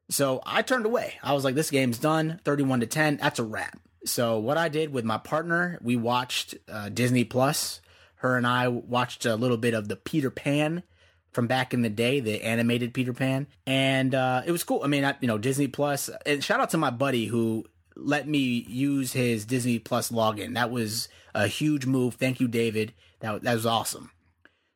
So 0.09 0.41
I 0.45 0.61
turned 0.61 0.85
away. 0.85 1.15
I 1.23 1.33
was 1.33 1.43
like, 1.43 1.55
this 1.55 1.71
game's 1.71 1.97
done 1.97 2.39
31 2.43 2.81
to 2.81 2.85
10. 2.85 3.17
That's 3.17 3.39
a 3.39 3.43
wrap. 3.43 3.79
So 4.05 4.39
what 4.39 4.57
I 4.57 4.69
did 4.69 4.91
with 4.91 5.05
my 5.05 5.17
partner, 5.17 5.77
we 5.81 5.95
watched 5.95 6.55
uh, 6.69 6.89
Disney 6.89 7.23
Plus. 7.23 7.81
Her 8.15 8.37
and 8.37 8.45
I 8.45 8.67
watched 8.67 9.25
a 9.25 9.35
little 9.35 9.57
bit 9.57 9.73
of 9.73 9.87
the 9.87 9.95
Peter 9.95 10.29
Pan 10.29 10.83
from 11.31 11.47
back 11.47 11.73
in 11.73 11.81
the 11.81 11.89
day, 11.89 12.19
the 12.19 12.43
animated 12.43 12.93
Peter 12.93 13.13
Pan, 13.13 13.47
and 13.65 14.13
uh, 14.13 14.41
it 14.45 14.51
was 14.51 14.63
cool. 14.63 14.81
I 14.83 14.87
mean, 14.87 15.05
I, 15.05 15.15
you 15.21 15.27
know, 15.27 15.37
Disney 15.37 15.67
Plus. 15.67 16.09
And 16.25 16.43
shout 16.43 16.59
out 16.59 16.71
to 16.71 16.77
my 16.77 16.89
buddy 16.89 17.27
who 17.27 17.65
let 17.95 18.27
me 18.27 18.65
use 18.67 19.13
his 19.13 19.45
Disney 19.45 19.79
Plus 19.79 20.11
login. 20.11 20.55
That 20.55 20.71
was 20.71 21.09
a 21.33 21.47
huge 21.47 21.85
move. 21.85 22.15
Thank 22.15 22.39
you, 22.39 22.47
David. 22.47 22.93
That 23.21 23.43
that 23.43 23.53
was 23.53 23.65
awesome. 23.65 24.11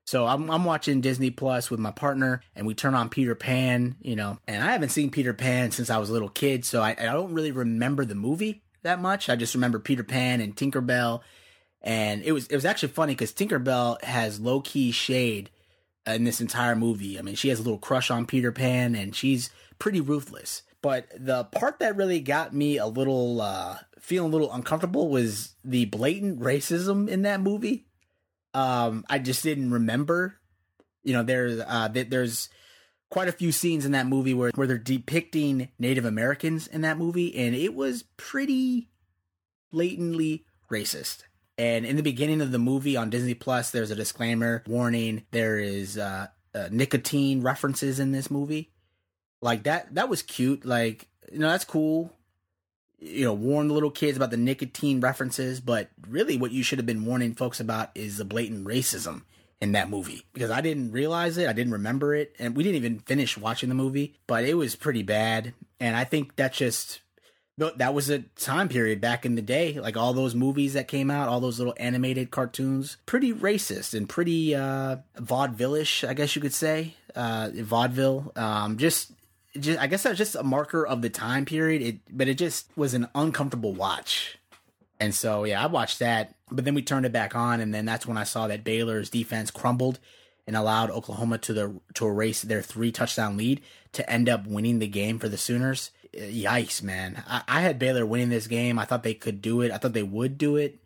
So 0.06 0.28
I'm 0.28 0.50
I'm 0.50 0.66
watching 0.66 1.02
Disney 1.02 1.32
Plus 1.32 1.70
with 1.70 1.80
my 1.80 1.92
partner, 1.92 2.42
and 2.56 2.66
we 2.66 2.74
turn 2.74 2.96
on 2.96 3.10
Peter 3.10 3.36
Pan. 3.36 3.96
You 4.02 4.16
know, 4.16 4.40
and 4.48 4.64
I 4.64 4.72
haven't 4.72 4.90
seen 4.90 5.12
Peter 5.12 5.34
Pan 5.34 5.72
since 5.72 5.90
I 5.90 5.98
was 5.98 6.10
a 6.10 6.14
little 6.14 6.30
kid, 6.30 6.64
so 6.64 6.82
I, 6.82 6.92
I 6.92 7.06
don't 7.06 7.34
really 7.34 7.52
remember 7.52 8.06
the 8.06 8.16
movie 8.16 8.64
that 8.86 9.02
much. 9.02 9.30
I 9.30 9.36
just 9.36 9.54
remember 9.54 9.80
Peter 9.80 10.04
Pan 10.04 10.42
and 10.42 10.56
Tinkerbell, 10.56 11.22
and 11.82 12.24
it 12.24 12.32
was 12.32 12.48
it 12.48 12.56
was 12.56 12.66
actually 12.66 12.90
funny 12.90 13.14
because 13.14 13.34
Tinkerbell 13.34 14.02
has 14.04 14.40
low 14.40 14.62
key 14.62 14.92
shade 14.92 15.50
in 16.08 16.24
this 16.24 16.42
entire 16.42 16.76
movie. 16.76 17.20
I 17.20 17.22
mean, 17.22 17.36
she 17.36 17.50
has 17.50 17.60
a 17.60 17.64
little 17.64 17.78
crush 17.78 18.10
on 18.10 18.26
Peter 18.26 18.52
Pan, 18.52 18.96
and 18.96 19.16
she's 19.16 19.50
pretty 19.80 20.02
ruthless. 20.02 20.64
But 20.82 21.08
the 21.18 21.46
part 21.46 21.80
that 21.80 21.96
really 21.96 22.20
got 22.20 22.54
me 22.54 22.78
a 22.78 22.86
little 22.86 23.42
uh, 23.42 23.78
feeling 24.00 24.30
a 24.30 24.32
little 24.32 24.54
uncomfortable 24.54 25.10
was 25.10 25.56
the 25.64 25.86
blatant 25.86 26.40
racism 26.40 27.08
in 27.10 27.24
that 27.24 27.42
movie. 27.42 27.88
Um, 28.54 29.04
I 29.10 29.20
just 29.20 29.44
didn't 29.44 29.72
remember. 29.72 30.36
You 31.04 31.14
know, 31.14 31.24
there's 31.24 31.60
uh, 31.60 31.90
there's 31.92 32.50
quite 33.10 33.28
a 33.28 33.34
few 33.34 33.52
scenes 33.52 33.86
in 33.86 33.92
that 33.92 34.08
movie 34.08 34.34
where 34.34 34.52
where 34.56 34.68
they're 34.68 34.78
depicting 34.78 35.70
Native 35.80 36.06
Americans 36.06 36.68
in 36.68 36.82
that 36.82 36.98
movie, 36.98 37.36
and 37.36 37.56
it 37.56 37.74
was 37.74 38.04
pretty 38.18 38.90
blatantly 39.72 40.46
racist. 40.72 41.24
And 41.58 41.86
in 41.86 41.96
the 41.96 42.04
beginning 42.04 42.42
of 42.42 42.52
the 42.52 42.60
movie 42.60 42.98
on 42.98 43.10
Disney 43.10 43.34
Plus, 43.34 43.72
there's 43.72 43.92
a 43.92 43.96
disclaimer 43.96 44.64
warning 44.68 45.24
there 45.32 45.58
is 45.58 45.98
uh, 45.98 46.28
uh, 46.54 46.68
nicotine 46.72 47.42
references 47.42 48.00
in 48.00 48.12
this 48.12 48.30
movie. 48.30 48.72
Like 49.42 49.64
that, 49.64 49.96
that 49.96 50.10
was 50.10 50.22
cute. 50.22 50.66
Like 50.66 51.08
you 51.32 51.40
know, 51.40 51.50
that's 51.50 51.66
cool. 51.66 52.12
You 53.00 53.26
know, 53.26 53.34
warn 53.34 53.68
the 53.68 53.74
little 53.74 53.92
kids 53.92 54.18
about 54.18 54.32
the 54.32 54.38
nicotine 54.38 55.00
references, 55.00 55.60
but 55.60 55.90
really, 56.08 56.38
what 56.38 56.52
you 56.52 56.64
should 56.64 56.80
have 56.80 56.86
been 56.86 57.06
warning 57.06 57.36
folks 57.36 57.60
about 57.60 57.92
is 57.94 58.18
the 58.18 58.26
blatant 58.26 58.66
racism 58.66 59.24
in 59.62 59.72
that 59.72 59.90
movie 59.90 60.26
because 60.34 60.52
I 60.52 60.62
didn't 60.62 60.92
realize 60.92 61.38
it, 61.38 61.48
I 61.48 61.54
didn't 61.54 61.74
remember 61.74 62.14
it, 62.14 62.36
and 62.40 62.56
we 62.56 62.64
didn't 62.64 62.78
even 62.78 63.00
finish 63.00 63.38
watching 63.38 63.70
the 63.70 63.76
movie, 63.76 64.16
but 64.28 64.44
it 64.44 64.56
was 64.56 64.76
pretty 64.76 65.04
bad. 65.04 65.54
And 65.80 65.96
I 65.96 66.04
think 66.04 66.36
that's 66.36 66.58
just 66.58 67.02
that 67.58 67.94
was 67.94 68.10
a 68.10 68.20
time 68.20 68.68
period 68.68 69.00
back 69.00 69.26
in 69.26 69.36
the 69.36 69.42
day 69.42 69.80
like 69.80 69.96
all 69.96 70.14
those 70.14 70.36
movies 70.36 70.74
that 70.74 70.90
came 70.90 71.10
out 71.10 71.30
all 71.30 71.40
those 71.40 71.58
little 71.58 71.74
animated 71.78 72.30
cartoons 72.30 72.98
pretty 73.06 73.32
racist 73.34 73.94
and 73.94 74.10
pretty 74.10 74.54
uh 74.54 74.98
vaudeville-ish 75.20 76.04
i 76.04 76.14
guess 76.14 76.36
you 76.36 76.42
could 76.42 76.54
say 76.54 76.94
uh 77.16 77.50
vaudeville. 77.54 78.32
Um 78.36 78.78
just 78.78 79.14
just 79.58 79.80
i 79.80 79.88
guess 79.88 80.04
that's 80.04 80.18
just 80.18 80.36
a 80.36 80.44
marker 80.44 80.86
of 80.86 81.02
the 81.02 81.10
time 81.10 81.46
period. 81.46 81.82
It 81.82 82.00
but 82.12 82.28
it 82.28 82.38
just 82.38 82.68
was 82.76 82.94
an 82.94 83.08
uncomfortable 83.16 83.74
watch. 83.74 84.38
And 85.00 85.16
so 85.16 85.46
yeah 85.46 85.64
i 85.64 85.68
watched 85.68 86.00
that 86.00 86.35
but 86.52 86.66
then 86.66 86.76
we 86.76 86.82
turned 86.82 87.06
it 87.06 87.12
back 87.12 87.36
on 87.36 87.60
and 87.60 87.74
then 87.74 87.86
that's 87.86 88.06
when 88.06 88.18
i 88.18 88.24
saw 88.24 88.48
that 88.48 88.64
baylor's 88.64 89.10
defense 89.10 89.52
crumbled 89.52 90.00
and 90.48 90.56
allowed 90.56 90.92
oklahoma 90.92 91.38
to 91.38 91.54
the 91.54 91.80
to 91.94 92.06
erase 92.06 92.42
their 92.42 92.62
three 92.62 92.92
touchdown 92.92 93.38
lead 93.38 93.62
to 93.92 94.10
end 94.10 94.30
up 94.30 94.46
winning 94.46 94.80
the 94.80 94.88
game 94.88 95.18
for 95.20 95.30
the 95.30 95.38
sooners 95.38 95.92
eh, 96.14 96.30
yikes, 96.30 96.84
man. 96.84 97.24
I, 97.28 97.44
I 97.48 97.62
had 97.62 97.80
Baylor 97.80 98.06
winning 98.06 98.30
this 98.30 98.48
game. 98.48 98.78
I 98.78 98.86
thought 98.86 99.04
they 99.04 99.14
could 99.14 99.42
do 99.42 99.62
it. 99.62 99.72
I 99.72 99.78
thought 99.78 99.94
they 99.94 100.04
would 100.04 100.38
do 100.38 100.58
it, 100.58 100.84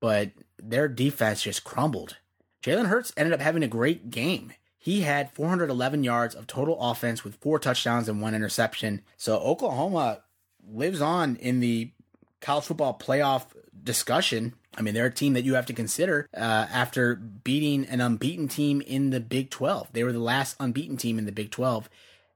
but 0.00 0.30
their 0.60 0.88
defense 0.88 1.42
just 1.42 1.64
crumbled. 1.64 2.16
Jalen 2.62 2.86
Hurts 2.86 3.12
ended 3.16 3.32
up 3.32 3.40
having 3.40 3.62
a 3.62 3.68
great 3.68 4.10
game. 4.10 4.52
He 4.76 5.02
had 5.02 5.32
411 5.32 6.04
yards 6.04 6.34
of 6.34 6.46
total 6.46 6.80
offense 6.80 7.22
with 7.24 7.36
four 7.36 7.58
touchdowns 7.58 8.08
and 8.08 8.20
one 8.20 8.34
interception. 8.34 9.02
So 9.16 9.38
Oklahoma 9.38 10.22
lives 10.66 11.00
on 11.00 11.36
in 11.36 11.60
the 11.60 11.92
college 12.40 12.64
football 12.64 12.98
playoff 12.98 13.46
discussion. 13.82 14.54
I 14.76 14.82
mean, 14.82 14.94
they're 14.94 15.06
a 15.06 15.10
team 15.10 15.32
that 15.32 15.44
you 15.44 15.54
have 15.54 15.66
to 15.66 15.72
consider 15.72 16.28
uh, 16.34 16.66
after 16.72 17.16
beating 17.16 17.86
an 17.86 18.00
unbeaten 18.00 18.48
team 18.48 18.80
in 18.82 19.10
the 19.10 19.20
Big 19.20 19.50
12. 19.50 19.88
They 19.92 20.04
were 20.04 20.12
the 20.12 20.18
last 20.18 20.56
unbeaten 20.60 20.96
team 20.96 21.18
in 21.18 21.26
the 21.26 21.32
Big 21.32 21.50
12 21.50 21.88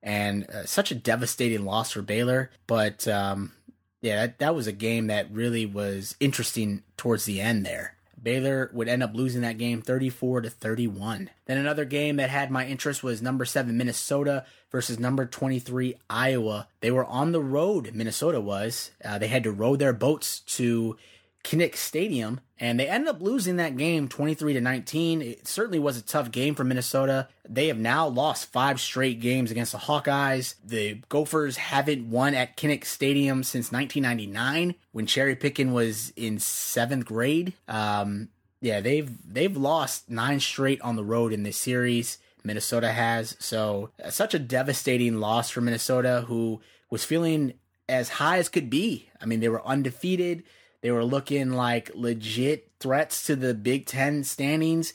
and 0.03 0.49
uh, 0.51 0.65
such 0.65 0.91
a 0.91 0.97
devastating 0.97 1.65
loss 1.65 1.93
for 1.93 2.03
Baylor. 2.03 2.51
But 2.67 3.07
um, 3.07 3.53
yeah, 4.01 4.17
that, 4.17 4.39
that 4.39 4.55
was 4.55 4.67
a 4.67 4.73
game 4.73 5.07
that 5.07 5.31
really 5.31 5.67
was 5.67 6.17
interesting 6.19 6.83
towards 6.97 7.25
the 7.25 7.41
end 7.41 7.65
there. 7.65 7.97
Baylor 8.21 8.71
would 8.73 8.89
end 8.89 9.03
up 9.03 9.15
losing 9.15 9.43
that 9.43 9.59
game 9.59 9.83
34 9.83 10.43
to 10.43 10.51
31. 10.51 11.31
Then 11.47 11.59
another 11.59 11.85
game 11.85 12.17
that 12.17 12.31
had 12.31 12.51
my 12.51 12.67
interest 12.67 13.03
was 13.03 13.21
number 13.21 13.45
7 13.45 13.77
Minnesota 13.77 14.45
versus 14.71 15.01
number 15.01 15.27
23 15.27 15.97
Iowa. 16.09 16.69
They 16.81 16.93
were 16.93 17.05
on 17.05 17.33
the 17.33 17.41
road, 17.41 17.91
Minnesota 17.95 18.41
was. 18.41 18.93
Uh, 19.05 19.19
they 19.19 19.27
had 19.27 19.43
to 19.43 19.51
row 19.51 19.75
their 19.75 19.93
boats 19.93 20.41
to 20.41 20.97
Kinnick 21.45 21.77
Stadium, 21.77 22.41
and 22.59 22.79
they 22.79 22.89
ended 22.89 23.09
up 23.09 23.21
losing 23.21 23.57
that 23.57 23.77
game 23.77 24.09
23 24.09 24.53
to 24.53 24.61
19. 24.61 25.23
It 25.23 25.49
certainly 25.49 25.79
was 25.79 25.97
a 25.97 26.03
tough 26.03 26.31
game 26.31 26.55
for 26.55 26.63
Minnesota. 26.63 27.29
They 27.49 27.67
have 27.67 27.79
now 27.79 28.07
lost 28.07 28.53
five 28.53 28.81
straight 28.81 29.21
games 29.21 29.51
against 29.51 29.73
the 29.73 29.79
Hawkeyes. 29.79 30.55
The 30.65 31.03
Gophers 31.09 31.57
haven't 31.57 32.09
won 32.09 32.35
at 32.35 32.57
Kinnick 32.57 32.85
Stadium 32.85 33.43
since 33.43 33.73
1999 33.73 34.77
when 34.93 35.07
Cherry 35.07 35.35
Picken 35.35 35.73
was 35.73 36.11
in 36.11 36.39
seventh 36.39 37.07
grade. 37.07 37.55
Um, 37.67 38.29
yeah, 38.61 38.81
they've 38.81 39.11
they've 39.25 39.57
lost 39.57 40.09
nine 40.09 40.39
straight 40.39 40.81
on 40.83 40.95
the 40.95 41.05
road 41.05 41.33
in 41.33 41.43
this 41.43 41.57
series. 41.57 42.19
Minnesota 42.45 42.93
has 42.93 43.37
so 43.41 43.91
uh, 44.03 44.11
such 44.11 44.35
a 44.35 44.39
devastating 44.39 45.19
loss 45.19 45.51
for 45.51 45.61
Minnesota, 45.61 46.25
who 46.29 46.61
was 46.89 47.05
feeling 47.05 47.55
as 47.89 48.09
high 48.09 48.39
as 48.39 48.49
could 48.49 48.71
be. 48.71 49.11
I 49.21 49.27
mean, 49.27 49.41
they 49.41 49.49
were 49.49 49.67
undefeated 49.67 50.45
they 50.83 50.91
were 50.91 51.05
looking 51.05 51.53
like 51.53 51.91
legit 51.95 52.71
threats 52.81 53.25
to 53.27 53.37
the 53.37 53.55
Big 53.55 53.87
Ten 53.87 54.25
standings, 54.25 54.93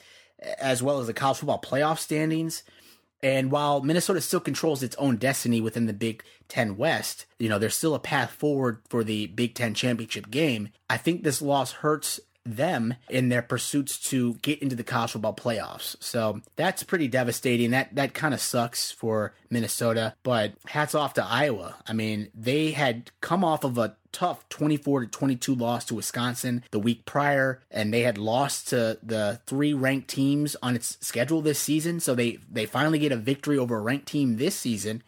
as 0.59 0.83
well 0.83 0.99
as 0.99 1.07
the 1.07 1.13
college 1.13 1.37
football 1.37 1.61
playoff 1.61 1.97
standings. 1.97 2.63
And 3.23 3.49
while 3.49 3.81
Minnesota 3.81 4.21
still 4.21 4.39
controls 4.39 4.83
its 4.83 4.95
own 4.97 5.17
destiny 5.17 5.59
within 5.59 5.87
the 5.87 5.93
Big 5.93 6.23
Ten 6.47 6.77
West, 6.77 7.25
you 7.39 7.49
know, 7.49 7.57
there's 7.57 7.75
still 7.75 7.95
a 7.95 7.99
path 7.99 8.31
forward 8.31 8.81
for 8.89 9.03
the 9.03 9.27
Big 9.27 9.55
Ten 9.55 9.73
championship 9.73 10.29
game. 10.29 10.69
I 10.89 10.97
think 10.97 11.23
this 11.23 11.41
loss 11.41 11.71
hurts 11.71 12.19
them 12.55 12.95
in 13.09 13.29
their 13.29 13.41
pursuits 13.41 13.99
to 14.09 14.35
get 14.35 14.61
into 14.61 14.75
the 14.75 14.83
college 14.83 15.11
football 15.11 15.33
playoffs. 15.33 15.95
So 15.99 16.41
that's 16.55 16.83
pretty 16.83 17.07
devastating. 17.07 17.71
That 17.71 17.95
that 17.95 18.13
kind 18.13 18.33
of 18.33 18.41
sucks 18.41 18.91
for 18.91 19.33
Minnesota, 19.49 20.15
but 20.23 20.53
hats 20.65 20.95
off 20.95 21.13
to 21.15 21.25
Iowa. 21.25 21.75
I 21.87 21.93
mean, 21.93 22.29
they 22.33 22.71
had 22.71 23.11
come 23.21 23.43
off 23.43 23.63
of 23.63 23.77
a 23.77 23.95
tough 24.11 24.47
24 24.49 25.01
to 25.01 25.07
22 25.07 25.53
loss 25.53 25.85
to 25.85 25.93
Wisconsin 25.93 26.63
the 26.71 26.79
week 26.79 27.05
prior 27.05 27.61
and 27.69 27.93
they 27.93 28.01
had 28.01 28.17
lost 28.17 28.69
to 28.69 28.97
the 29.03 29.39
three 29.45 29.73
ranked 29.73 30.07
teams 30.07 30.55
on 30.63 30.75
its 30.75 30.97
schedule 31.01 31.41
this 31.41 31.59
season 31.59 31.99
so 31.99 32.15
they 32.15 32.39
they 32.49 32.65
finally 32.65 32.97
get 32.97 33.11
a 33.11 33.17
victory 33.17 33.59
over 33.59 33.77
a 33.77 33.81
ranked 33.81 34.07
team 34.07 34.37
this 34.37 34.55
season 34.55 35.03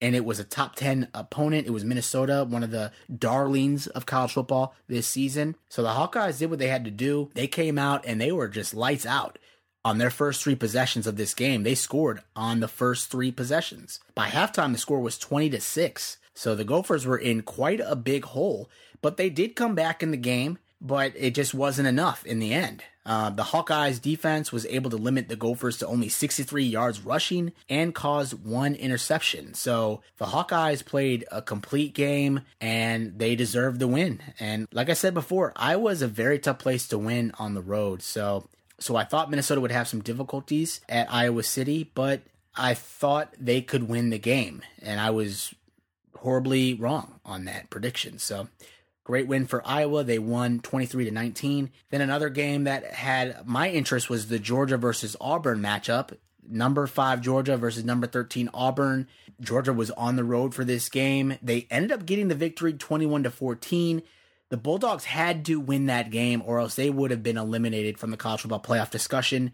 and 0.00 0.14
it 0.14 0.24
was 0.24 0.38
a 0.38 0.44
top 0.44 0.76
10 0.76 1.08
opponent. 1.14 1.66
It 1.66 1.72
was 1.72 1.84
Minnesota, 1.84 2.44
one 2.48 2.62
of 2.62 2.70
the 2.70 2.92
darlings 3.14 3.86
of 3.88 4.06
college 4.06 4.32
football 4.32 4.74
this 4.88 5.06
season. 5.06 5.56
So 5.68 5.82
the 5.82 5.90
Hawkeyes 5.90 6.38
did 6.38 6.50
what 6.50 6.58
they 6.58 6.68
had 6.68 6.84
to 6.84 6.90
do. 6.90 7.30
They 7.34 7.46
came 7.46 7.78
out 7.78 8.04
and 8.06 8.20
they 8.20 8.32
were 8.32 8.48
just 8.48 8.74
lights 8.74 9.06
out 9.06 9.38
on 9.84 9.98
their 9.98 10.10
first 10.10 10.42
three 10.42 10.54
possessions 10.54 11.06
of 11.06 11.16
this 11.16 11.34
game. 11.34 11.62
They 11.62 11.74
scored 11.74 12.20
on 12.36 12.60
the 12.60 12.68
first 12.68 13.10
three 13.10 13.30
possessions. 13.30 14.00
By 14.14 14.28
halftime, 14.28 14.72
the 14.72 14.78
score 14.78 15.00
was 15.00 15.18
20 15.18 15.50
to 15.50 15.60
6. 15.60 16.16
So 16.34 16.54
the 16.54 16.64
Gophers 16.64 17.06
were 17.06 17.18
in 17.18 17.42
quite 17.42 17.80
a 17.80 17.96
big 17.96 18.24
hole, 18.24 18.70
but 19.02 19.16
they 19.16 19.30
did 19.30 19.56
come 19.56 19.74
back 19.74 20.02
in 20.02 20.10
the 20.10 20.16
game, 20.16 20.58
but 20.80 21.12
it 21.16 21.34
just 21.34 21.54
wasn't 21.54 21.88
enough 21.88 22.24
in 22.24 22.38
the 22.38 22.52
end. 22.52 22.82
Uh, 23.04 23.30
the 23.30 23.42
Hawkeyes 23.42 24.00
defense 24.00 24.52
was 24.52 24.66
able 24.66 24.90
to 24.90 24.96
limit 24.96 25.28
the 25.28 25.36
Gophers 25.36 25.78
to 25.78 25.86
only 25.86 26.08
63 26.08 26.64
yards 26.64 27.00
rushing 27.00 27.52
and 27.68 27.94
caused 27.94 28.44
one 28.44 28.74
interception. 28.74 29.54
So 29.54 30.02
the 30.18 30.26
Hawkeyes 30.26 30.84
played 30.84 31.24
a 31.32 31.42
complete 31.42 31.94
game 31.94 32.42
and 32.60 33.18
they 33.18 33.34
deserved 33.36 33.80
the 33.80 33.88
win. 33.88 34.20
And 34.38 34.68
like 34.72 34.90
I 34.90 34.94
said 34.94 35.14
before, 35.14 35.52
Iowa 35.56 35.90
is 35.90 36.02
a 36.02 36.08
very 36.08 36.38
tough 36.38 36.58
place 36.58 36.86
to 36.88 36.98
win 36.98 37.32
on 37.38 37.54
the 37.54 37.62
road. 37.62 38.02
So 38.02 38.46
so 38.78 38.96
I 38.96 39.04
thought 39.04 39.30
Minnesota 39.30 39.60
would 39.60 39.72
have 39.72 39.88
some 39.88 40.00
difficulties 40.00 40.80
at 40.88 41.12
Iowa 41.12 41.42
City, 41.42 41.90
but 41.94 42.22
I 42.56 42.74
thought 42.74 43.34
they 43.38 43.60
could 43.60 43.88
win 43.88 44.10
the 44.10 44.18
game. 44.18 44.62
And 44.80 44.98
I 44.98 45.10
was 45.10 45.54
horribly 46.16 46.74
wrong 46.74 47.20
on 47.24 47.44
that 47.44 47.70
prediction. 47.70 48.18
So 48.18 48.48
great 49.04 49.26
win 49.26 49.46
for 49.46 49.66
Iowa. 49.66 50.04
They 50.04 50.18
won 50.18 50.60
23 50.60 51.06
to 51.06 51.10
19. 51.10 51.70
Then 51.90 52.00
another 52.00 52.28
game 52.28 52.64
that 52.64 52.84
had 52.84 53.46
my 53.46 53.70
interest 53.70 54.10
was 54.10 54.28
the 54.28 54.38
Georgia 54.38 54.76
versus 54.76 55.16
Auburn 55.20 55.60
matchup. 55.60 56.16
Number 56.48 56.86
five 56.86 57.20
Georgia 57.20 57.56
versus 57.56 57.84
number 57.84 58.06
13 58.06 58.50
Auburn. 58.52 59.08
Georgia 59.40 59.72
was 59.72 59.90
on 59.92 60.16
the 60.16 60.24
road 60.24 60.54
for 60.54 60.64
this 60.64 60.88
game. 60.88 61.38
They 61.42 61.66
ended 61.70 61.92
up 61.92 62.06
getting 62.06 62.28
the 62.28 62.34
victory 62.34 62.72
21 62.72 63.22
to 63.24 63.30
14 63.30 64.02
the 64.50 64.56
Bulldogs 64.56 65.04
had 65.04 65.44
to 65.46 65.58
win 65.58 65.86
that 65.86 66.10
game 66.10 66.42
or 66.44 66.58
else 66.58 66.74
they 66.74 66.90
would 66.90 67.12
have 67.12 67.22
been 67.22 67.38
eliminated 67.38 67.98
from 67.98 68.10
the 68.10 68.16
college 68.16 68.42
football 68.42 68.60
playoff 68.60 68.90
discussion. 68.90 69.52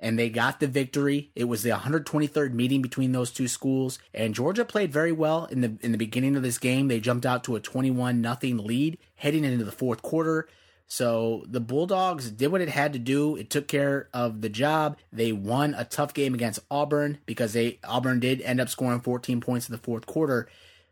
And 0.00 0.18
they 0.18 0.30
got 0.30 0.60
the 0.60 0.68
victory. 0.68 1.30
It 1.34 1.44
was 1.44 1.62
the 1.62 1.70
123rd 1.70 2.52
meeting 2.52 2.82
between 2.82 3.12
those 3.12 3.32
two 3.32 3.48
schools, 3.48 3.98
and 4.14 4.34
Georgia 4.34 4.64
played 4.64 4.92
very 4.92 5.10
well 5.10 5.46
in 5.46 5.60
the 5.60 5.76
in 5.80 5.90
the 5.90 5.98
beginning 5.98 6.36
of 6.36 6.42
this 6.42 6.58
game. 6.58 6.86
They 6.86 7.00
jumped 7.00 7.26
out 7.26 7.42
to 7.44 7.56
a 7.56 7.60
21 7.60 8.20
nothing 8.20 8.58
lead 8.58 8.98
heading 9.16 9.44
into 9.44 9.64
the 9.64 9.72
fourth 9.72 10.02
quarter. 10.02 10.48
So 10.90 11.44
the 11.46 11.60
Bulldogs 11.60 12.30
did 12.30 12.50
what 12.50 12.62
it 12.62 12.70
had 12.70 12.94
to 12.94 12.98
do. 12.98 13.36
It 13.36 13.50
took 13.50 13.68
care 13.68 14.08
of 14.14 14.40
the 14.40 14.48
job. 14.48 14.96
They 15.12 15.32
won 15.32 15.74
a 15.74 15.84
tough 15.84 16.14
game 16.14 16.32
against 16.32 16.60
Auburn 16.70 17.18
because 17.26 17.52
they 17.52 17.78
Auburn 17.84 18.20
did 18.20 18.40
end 18.40 18.60
up 18.60 18.70
scoring 18.70 19.00
14 19.00 19.40
points 19.40 19.68
in 19.68 19.72
the 19.72 19.82
fourth 19.82 20.06
quarter. 20.06 20.48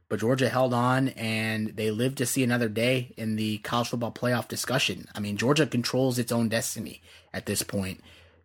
But 0.08 0.20
Georgia 0.20 0.50
held 0.50 0.72
on 0.72 1.08
and 1.08 1.68
they 1.68 1.90
lived 1.90 2.18
to 2.18 2.26
see 2.26 2.44
another 2.44 2.68
day 2.68 3.12
in 3.16 3.36
the 3.36 3.58
college 3.58 3.88
football 3.88 4.12
playoff 4.12 4.48
discussion. 4.48 5.08
I 5.14 5.20
mean, 5.20 5.36
Georgia 5.36 5.66
controls 5.66 6.18
its 6.18 6.30
own 6.30 6.48
destiny 6.48 7.00
at 7.32 7.46
this 7.46 7.62
point. 7.62 8.00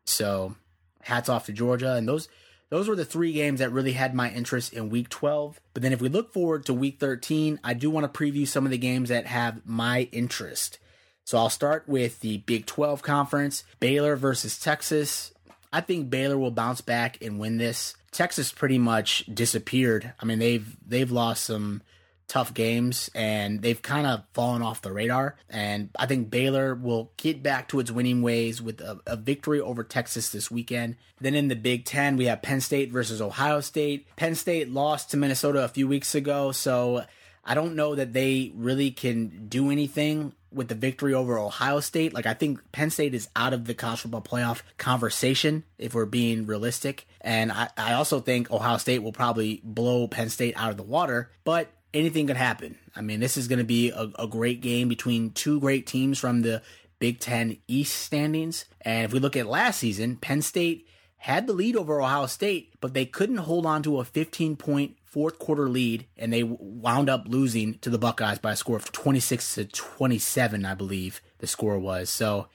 So 0.06 0.56
hats 1.02 1.30
off 1.30 1.46
to 1.46 1.54
Georgia. 1.54 1.96
And 1.96 2.08
those 2.08 2.28
those 2.70 2.88
were 2.88 2.96
the 2.96 3.06
three 3.06 3.34
games 3.34 3.60
that 3.60 3.72
really 3.72 3.92
had 3.92 4.16
my 4.16 4.32
interest 4.32 4.72
in 4.74 4.90
week 4.90 5.10
12. 5.10 5.60
But 5.74 5.84
then 5.84 5.92
if 5.92 6.02
we 6.02 6.08
look 6.08 6.32
forward 6.32 6.66
to 6.66 6.74
week 6.74 7.00
13, 7.00 7.60
I 7.64 7.74
do 7.74 7.90
want 7.90 8.12
to 8.12 8.20
preview 8.20 8.48
some 8.48 8.64
of 8.66 8.72
the 8.72 8.78
games 8.78 9.10
that 9.10 9.26
have 9.26 9.62
my 9.66 10.08
interest. 10.14 10.80
So 11.26 11.38
I'll 11.38 11.50
start 11.50 11.88
with 11.88 12.22
the 12.22 12.38
Big 12.40 12.66
12 12.66 13.02
conference, 13.02 13.66
Baylor 13.80 14.16
versus 14.16 14.58
Texas. 14.58 15.34
I 15.74 15.82
think 15.82 16.10
Baylor 16.10 16.38
will 16.38 16.52
bounce 16.52 16.82
back 16.82 17.18
and 17.22 17.40
win 17.40 17.58
this. 17.58 17.96
Texas 18.12 18.52
pretty 18.52 18.78
much 18.78 19.26
disappeared. 19.34 20.14
I 20.20 20.26
mean, 20.26 20.40
they've 20.40 20.78
they've 20.86 21.12
lost 21.12 21.46
some 21.46 21.82
tough 22.28 22.54
games 22.54 23.10
and 23.14 23.62
they've 23.62 23.82
kind 23.82 24.08
of 24.08 24.24
fallen 24.34 24.62
off 24.62 24.82
the 24.82 24.92
radar. 24.92 25.36
And 25.50 25.90
I 25.98 26.06
think 26.06 26.30
Baylor 26.30 26.76
will 26.76 27.12
get 27.18 27.44
back 27.44 27.68
to 27.70 27.80
its 27.80 27.92
winning 27.92 28.22
ways 28.22 28.62
with 28.62 28.80
a, 28.82 29.00
a, 29.06 29.18
victory 29.18 29.60
over 29.60 29.84
Texas 29.84 30.30
this 30.30 30.50
weekend. 30.50 30.96
Then 31.20 31.36
in 31.36 31.50
the 31.50 31.56
Big 31.56 31.86
Ten, 31.86 32.16
we 32.16 32.26
have 32.26 32.42
Penn 32.42 32.62
State 32.62 32.92
versus 32.92 33.22
Ohio 33.22 33.60
State. 33.60 34.08
Penn 34.16 34.36
State 34.36 34.70
lost 34.70 35.12
to 35.12 35.18
Minnesota 35.18 35.64
a 35.64 35.68
few 35.68 35.88
weeks 35.88 36.16
ago, 36.16 36.52
so 36.52 37.04
I 37.44 37.54
don't 37.54 37.76
know 37.76 37.96
that 37.96 38.14
they 38.14 38.52
really 38.56 38.92
can 38.92 39.48
do 39.48 39.70
anything 39.70 40.34
with 40.54 40.68
the 40.68 40.76
victory 40.76 41.14
over 41.14 41.38
Ohio 41.38 41.80
State. 41.80 42.14
Like 42.14 42.26
I 42.26 42.34
think 42.34 42.60
Penn 42.72 42.90
State 42.90 43.14
is 43.14 43.30
out 43.36 43.54
of 43.54 43.66
the 43.66 43.74
college 43.74 44.02
football 44.02 44.22
playoff 44.22 44.62
conversation 44.78 45.64
if 45.78 45.94
we're 45.94 46.06
being 46.06 46.46
realistic. 46.46 47.08
And 47.22 47.52
I, 47.52 47.70
I 47.78 47.94
also 47.94 48.20
think 48.20 48.52
Ohio 48.52 48.78
State 48.78 49.02
will 49.02 49.14
probably 49.14 49.62
blow 49.64 50.08
Penn 50.08 50.30
State 50.30 50.56
out 50.58 50.72
of 50.72 50.78
the 50.78 50.84
water, 50.84 51.32
but 51.44 51.70
anything 51.94 52.28
could 52.28 52.38
happen. 52.38 52.78
I 52.96 53.02
mean, 53.02 53.20
this 53.20 53.38
is 53.38 53.48
going 53.48 53.60
to 53.60 53.66
be 53.66 53.90
a, 53.90 54.10
a 54.20 54.28
great 54.28 54.62
game 54.62 54.88
between 54.88 55.32
two 55.32 55.60
great 55.60 55.88
teams 55.88 56.20
from 56.20 56.42
the 56.42 56.62
Big 57.00 57.20
Ten 57.20 57.58
East 57.68 57.96
standings. 57.96 58.66
And 58.82 59.06
if 59.06 59.14
we 59.14 59.20
look 59.20 59.36
at 59.36 59.48
last 59.48 59.80
season, 59.80 60.18
Penn 60.18 60.42
State 60.42 60.88
had 61.18 61.48
the 61.48 61.54
lead 61.54 61.76
over 61.76 62.02
Ohio 62.02 62.26
State, 62.26 62.74
but 62.82 62.94
they 62.94 63.06
couldn't 63.06 63.38
hold 63.38 63.66
on 63.66 63.84
to 63.84 64.00
a 64.00 64.06
15 64.06 64.56
point 64.56 64.98
fourth 65.06 65.40
quarter 65.40 65.68
lead, 65.68 66.08
and 66.16 66.32
they 66.32 66.42
wound 66.42 67.10
up 67.10 67.26
losing 67.28 67.78
to 67.80 67.90
the 67.90 67.98
Buckeyes 67.98 68.40
by 68.40 68.54
a 68.54 68.56
score 68.56 68.78
of 68.78 68.92
26 68.92 69.56
to 69.56 69.66
27, 69.66 70.66
I 70.66 70.74
believe 70.74 71.22
the 71.40 71.48
score 71.48 71.78
was. 71.78 72.10
So 72.10 72.48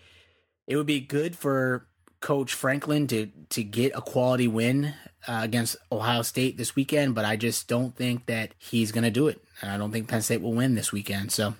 it 0.66 0.76
would 0.76 0.86
be 0.86 1.00
good 1.00 1.36
for 1.36 1.86
Coach 2.26 2.54
Franklin 2.54 3.06
to 3.06 3.30
to 3.50 3.62
get 3.62 3.92
a 3.94 4.00
quality 4.00 4.48
win 4.48 4.94
uh, 5.28 5.40
against 5.42 5.76
Ohio 5.92 6.22
State 6.22 6.56
this 6.56 6.74
weekend, 6.74 7.14
but 7.14 7.24
I 7.24 7.36
just 7.36 7.68
don't 7.68 7.94
think 7.94 8.26
that 8.26 8.52
he's 8.58 8.90
going 8.90 9.04
to 9.04 9.10
do 9.10 9.28
it. 9.28 9.42
And 9.62 9.70
I 9.70 9.78
don't 9.78 9.92
think 9.92 10.08
Penn 10.08 10.22
State 10.22 10.42
will 10.42 10.52
win 10.52 10.74
this 10.74 10.92
weekend. 10.92 11.30
So 11.30 11.54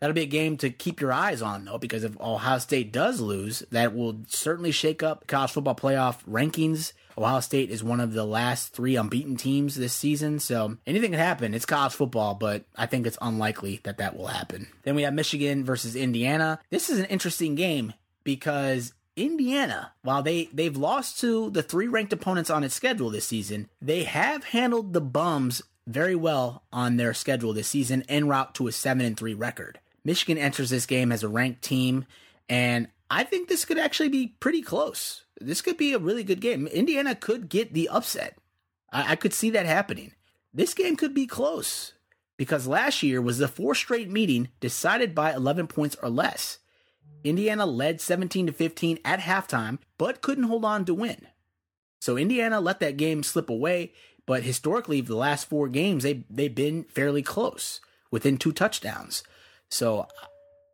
that'll 0.00 0.14
be 0.14 0.22
a 0.22 0.26
game 0.26 0.56
to 0.58 0.70
keep 0.70 1.00
your 1.00 1.12
eyes 1.12 1.42
on, 1.42 1.66
though, 1.66 1.78
because 1.78 2.02
if 2.02 2.18
Ohio 2.18 2.58
State 2.58 2.92
does 2.92 3.20
lose, 3.20 3.60
that 3.70 3.94
will 3.94 4.22
certainly 4.26 4.70
shake 4.72 5.02
up 5.02 5.26
college 5.26 5.50
football 5.50 5.74
playoff 5.74 6.24
rankings 6.24 6.92
Ohio 7.18 7.40
State 7.40 7.70
is 7.70 7.82
one 7.82 8.00
of 8.00 8.12
the 8.12 8.24
last 8.24 8.74
three 8.74 8.96
unbeaten 8.96 9.36
teams 9.36 9.74
this 9.74 9.94
season, 9.94 10.38
so 10.38 10.76
anything 10.86 11.12
can 11.12 11.20
happen. 11.20 11.54
It's 11.54 11.64
college 11.64 11.94
football, 11.94 12.34
but 12.34 12.66
I 12.76 12.86
think 12.86 13.06
it's 13.06 13.16
unlikely 13.22 13.80
that 13.84 13.98
that 13.98 14.16
will 14.16 14.26
happen. 14.26 14.68
Then 14.82 14.94
we 14.94 15.02
have 15.02 15.14
Michigan 15.14 15.64
versus 15.64 15.96
Indiana. 15.96 16.60
This 16.68 16.90
is 16.90 16.98
an 16.98 17.06
interesting 17.06 17.54
game 17.54 17.94
because 18.22 18.92
Indiana, 19.16 19.92
while 20.02 20.22
they 20.22 20.46
they've 20.52 20.76
lost 20.76 21.18
to 21.20 21.50
the 21.50 21.62
three 21.62 21.88
ranked 21.88 22.12
opponents 22.12 22.50
on 22.50 22.62
its 22.62 22.74
schedule 22.74 23.10
this 23.10 23.26
season, 23.26 23.68
they 23.80 24.04
have 24.04 24.44
handled 24.44 24.92
the 24.92 25.00
bums 25.00 25.62
very 25.86 26.14
well 26.14 26.64
on 26.72 26.96
their 26.96 27.14
schedule 27.14 27.52
this 27.52 27.68
season 27.68 28.04
en 28.08 28.28
route 28.28 28.54
to 28.54 28.68
a 28.68 28.72
7 28.72 29.04
and 29.04 29.16
3 29.16 29.34
record. 29.34 29.78
Michigan 30.04 30.36
enters 30.36 30.70
this 30.70 30.86
game 30.86 31.12
as 31.12 31.22
a 31.22 31.28
ranked 31.28 31.62
team 31.62 32.04
and 32.48 32.88
I 33.08 33.22
think 33.22 33.48
this 33.48 33.64
could 33.64 33.78
actually 33.78 34.08
be 34.08 34.34
pretty 34.40 34.62
close 34.62 35.26
this 35.40 35.62
could 35.62 35.76
be 35.76 35.92
a 35.92 35.98
really 35.98 36.24
good 36.24 36.40
game. 36.40 36.66
Indiana 36.66 37.14
could 37.14 37.48
get 37.48 37.72
the 37.72 37.88
upset. 37.88 38.38
I, 38.92 39.12
I 39.12 39.16
could 39.16 39.34
see 39.34 39.50
that 39.50 39.66
happening. 39.66 40.12
This 40.52 40.74
game 40.74 40.96
could 40.96 41.14
be 41.14 41.26
close 41.26 41.92
because 42.36 42.66
last 42.66 43.02
year 43.02 43.20
was 43.20 43.38
the 43.38 43.48
fourth 43.48 43.78
straight 43.78 44.10
meeting 44.10 44.48
decided 44.60 45.14
by 45.14 45.32
11 45.32 45.66
points 45.66 45.96
or 46.02 46.08
less. 46.08 46.58
Indiana 47.24 47.66
led 47.66 48.00
17 48.00 48.46
to 48.46 48.52
15 48.52 48.98
at 49.04 49.20
halftime, 49.20 49.78
but 49.98 50.22
couldn't 50.22 50.44
hold 50.44 50.64
on 50.64 50.84
to 50.84 50.94
win. 50.94 51.26
So 52.00 52.16
Indiana 52.16 52.60
let 52.60 52.80
that 52.80 52.96
game 52.96 53.22
slip 53.22 53.50
away, 53.50 53.92
but 54.26 54.42
historically, 54.42 55.00
the 55.00 55.16
last 55.16 55.48
four 55.48 55.68
games 55.68 56.02
they 56.02 56.24
they've 56.30 56.54
been 56.54 56.84
fairly 56.84 57.22
close, 57.22 57.80
within 58.10 58.38
two 58.38 58.52
touchdowns. 58.52 59.22
So 59.68 60.06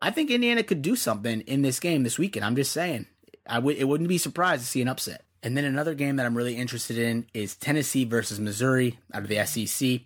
I 0.01 0.11
think 0.11 0.31
Indiana 0.31 0.63
could 0.63 0.83
do 0.83 0.97
something 0.97 1.41
in 1.43 1.63
this 1.63 1.81
game 1.81 2.03
this 2.03 2.19
weekend. 2.19 2.45
I'm 2.45 2.57
just 2.57 2.73
saying. 2.73 3.07
I 3.47 3.59
it 3.59 3.89
wouldn't 3.89 4.09
be 4.09 4.19
surprised 4.19 4.63
to 4.63 4.69
see 4.69 4.83
an 4.83 4.89
upset. 4.89 5.25
And 5.43 5.57
then 5.57 5.65
another 5.65 5.95
game 5.95 6.17
that 6.17 6.27
I'm 6.27 6.37
really 6.37 6.57
interested 6.57 6.99
in 6.99 7.27
is 7.35 7.57
Tennessee 7.57 8.05
versus 8.05 8.39
Missouri 8.39 8.99
out 9.13 9.23
of 9.23 9.29
the 9.29 9.45
SEC. 9.45 10.03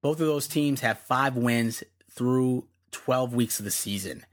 Both 0.00 0.20
of 0.20 0.26
those 0.26 0.46
teams 0.46 0.80
have 0.80 1.00
five 1.00 1.36
wins 1.36 1.82
through 2.10 2.66
12 2.92 3.34
weeks 3.34 3.58
of 3.58 3.64
the 3.64 3.70
season. 3.70 4.24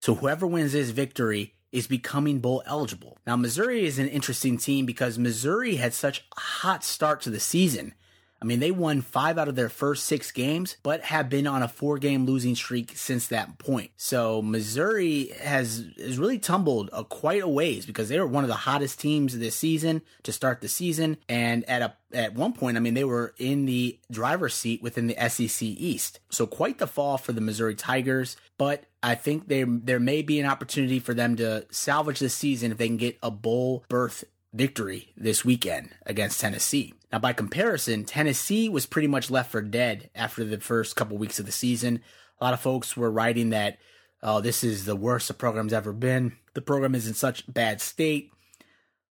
So 0.00 0.14
whoever 0.14 0.46
wins 0.46 0.72
this 0.72 0.90
victory 0.90 1.54
is 1.72 1.86
becoming 1.86 2.38
bowl 2.38 2.62
eligible. 2.66 3.18
Now, 3.26 3.36
Missouri 3.36 3.84
is 3.84 3.98
an 3.98 4.08
interesting 4.08 4.56
team 4.56 4.86
because 4.86 5.18
Missouri 5.18 5.76
had 5.76 5.92
such 5.94 6.24
a 6.36 6.40
hot 6.40 6.84
start 6.84 7.20
to 7.22 7.30
the 7.30 7.40
season. 7.40 7.94
I 8.40 8.44
mean, 8.44 8.60
they 8.60 8.70
won 8.70 9.00
five 9.00 9.38
out 9.38 9.48
of 9.48 9.56
their 9.56 9.68
first 9.68 10.04
six 10.04 10.30
games, 10.30 10.76
but 10.82 11.02
have 11.02 11.28
been 11.28 11.46
on 11.46 11.62
a 11.62 11.68
four 11.68 11.98
game 11.98 12.26
losing 12.26 12.54
streak 12.54 12.92
since 12.96 13.28
that 13.28 13.58
point. 13.58 13.90
So 13.96 14.42
Missouri 14.42 15.30
has, 15.40 15.86
has 15.98 16.18
really 16.18 16.38
tumbled 16.38 16.90
a, 16.92 17.04
quite 17.04 17.42
a 17.42 17.48
ways 17.48 17.86
because 17.86 18.08
they 18.08 18.20
were 18.20 18.26
one 18.26 18.44
of 18.44 18.48
the 18.48 18.54
hottest 18.54 19.00
teams 19.00 19.38
this 19.38 19.56
season 19.56 20.02
to 20.24 20.32
start 20.32 20.60
the 20.60 20.68
season. 20.68 21.16
And 21.28 21.68
at 21.68 21.82
a, 21.82 21.94
at 22.12 22.34
one 22.34 22.52
point, 22.52 22.76
I 22.76 22.80
mean, 22.80 22.94
they 22.94 23.04
were 23.04 23.34
in 23.38 23.66
the 23.66 23.98
driver's 24.10 24.54
seat 24.54 24.82
within 24.82 25.06
the 25.06 25.28
SEC 25.28 25.62
East. 25.62 26.20
So 26.30 26.46
quite 26.46 26.78
the 26.78 26.86
fall 26.86 27.18
for 27.18 27.32
the 27.32 27.40
Missouri 27.40 27.74
Tigers, 27.74 28.36
but 28.58 28.84
I 29.02 29.14
think 29.14 29.48
there, 29.48 29.66
there 29.68 30.00
may 30.00 30.22
be 30.22 30.40
an 30.40 30.46
opportunity 30.46 30.98
for 30.98 31.14
them 31.14 31.36
to 31.36 31.66
salvage 31.70 32.18
the 32.18 32.28
season 32.28 32.72
if 32.72 32.78
they 32.78 32.88
can 32.88 32.96
get 32.96 33.18
a 33.22 33.30
bowl 33.30 33.84
berth 33.88 34.24
victory 34.56 35.12
this 35.16 35.44
weekend 35.44 35.90
against 36.04 36.40
Tennessee. 36.40 36.94
Now, 37.12 37.18
by 37.18 37.32
comparison, 37.32 38.04
Tennessee 38.04 38.68
was 38.68 38.86
pretty 38.86 39.08
much 39.08 39.30
left 39.30 39.50
for 39.50 39.62
dead 39.62 40.10
after 40.14 40.44
the 40.44 40.58
first 40.58 40.96
couple 40.96 41.16
weeks 41.18 41.38
of 41.38 41.46
the 41.46 41.52
season. 41.52 42.02
A 42.40 42.44
lot 42.44 42.54
of 42.54 42.60
folks 42.60 42.96
were 42.96 43.10
writing 43.10 43.50
that, 43.50 43.78
oh, 44.22 44.40
this 44.40 44.64
is 44.64 44.84
the 44.84 44.96
worst 44.96 45.28
the 45.28 45.34
program's 45.34 45.72
ever 45.72 45.92
been. 45.92 46.36
The 46.54 46.62
program 46.62 46.94
is 46.94 47.06
in 47.06 47.14
such 47.14 47.52
bad 47.52 47.80
state. 47.80 48.30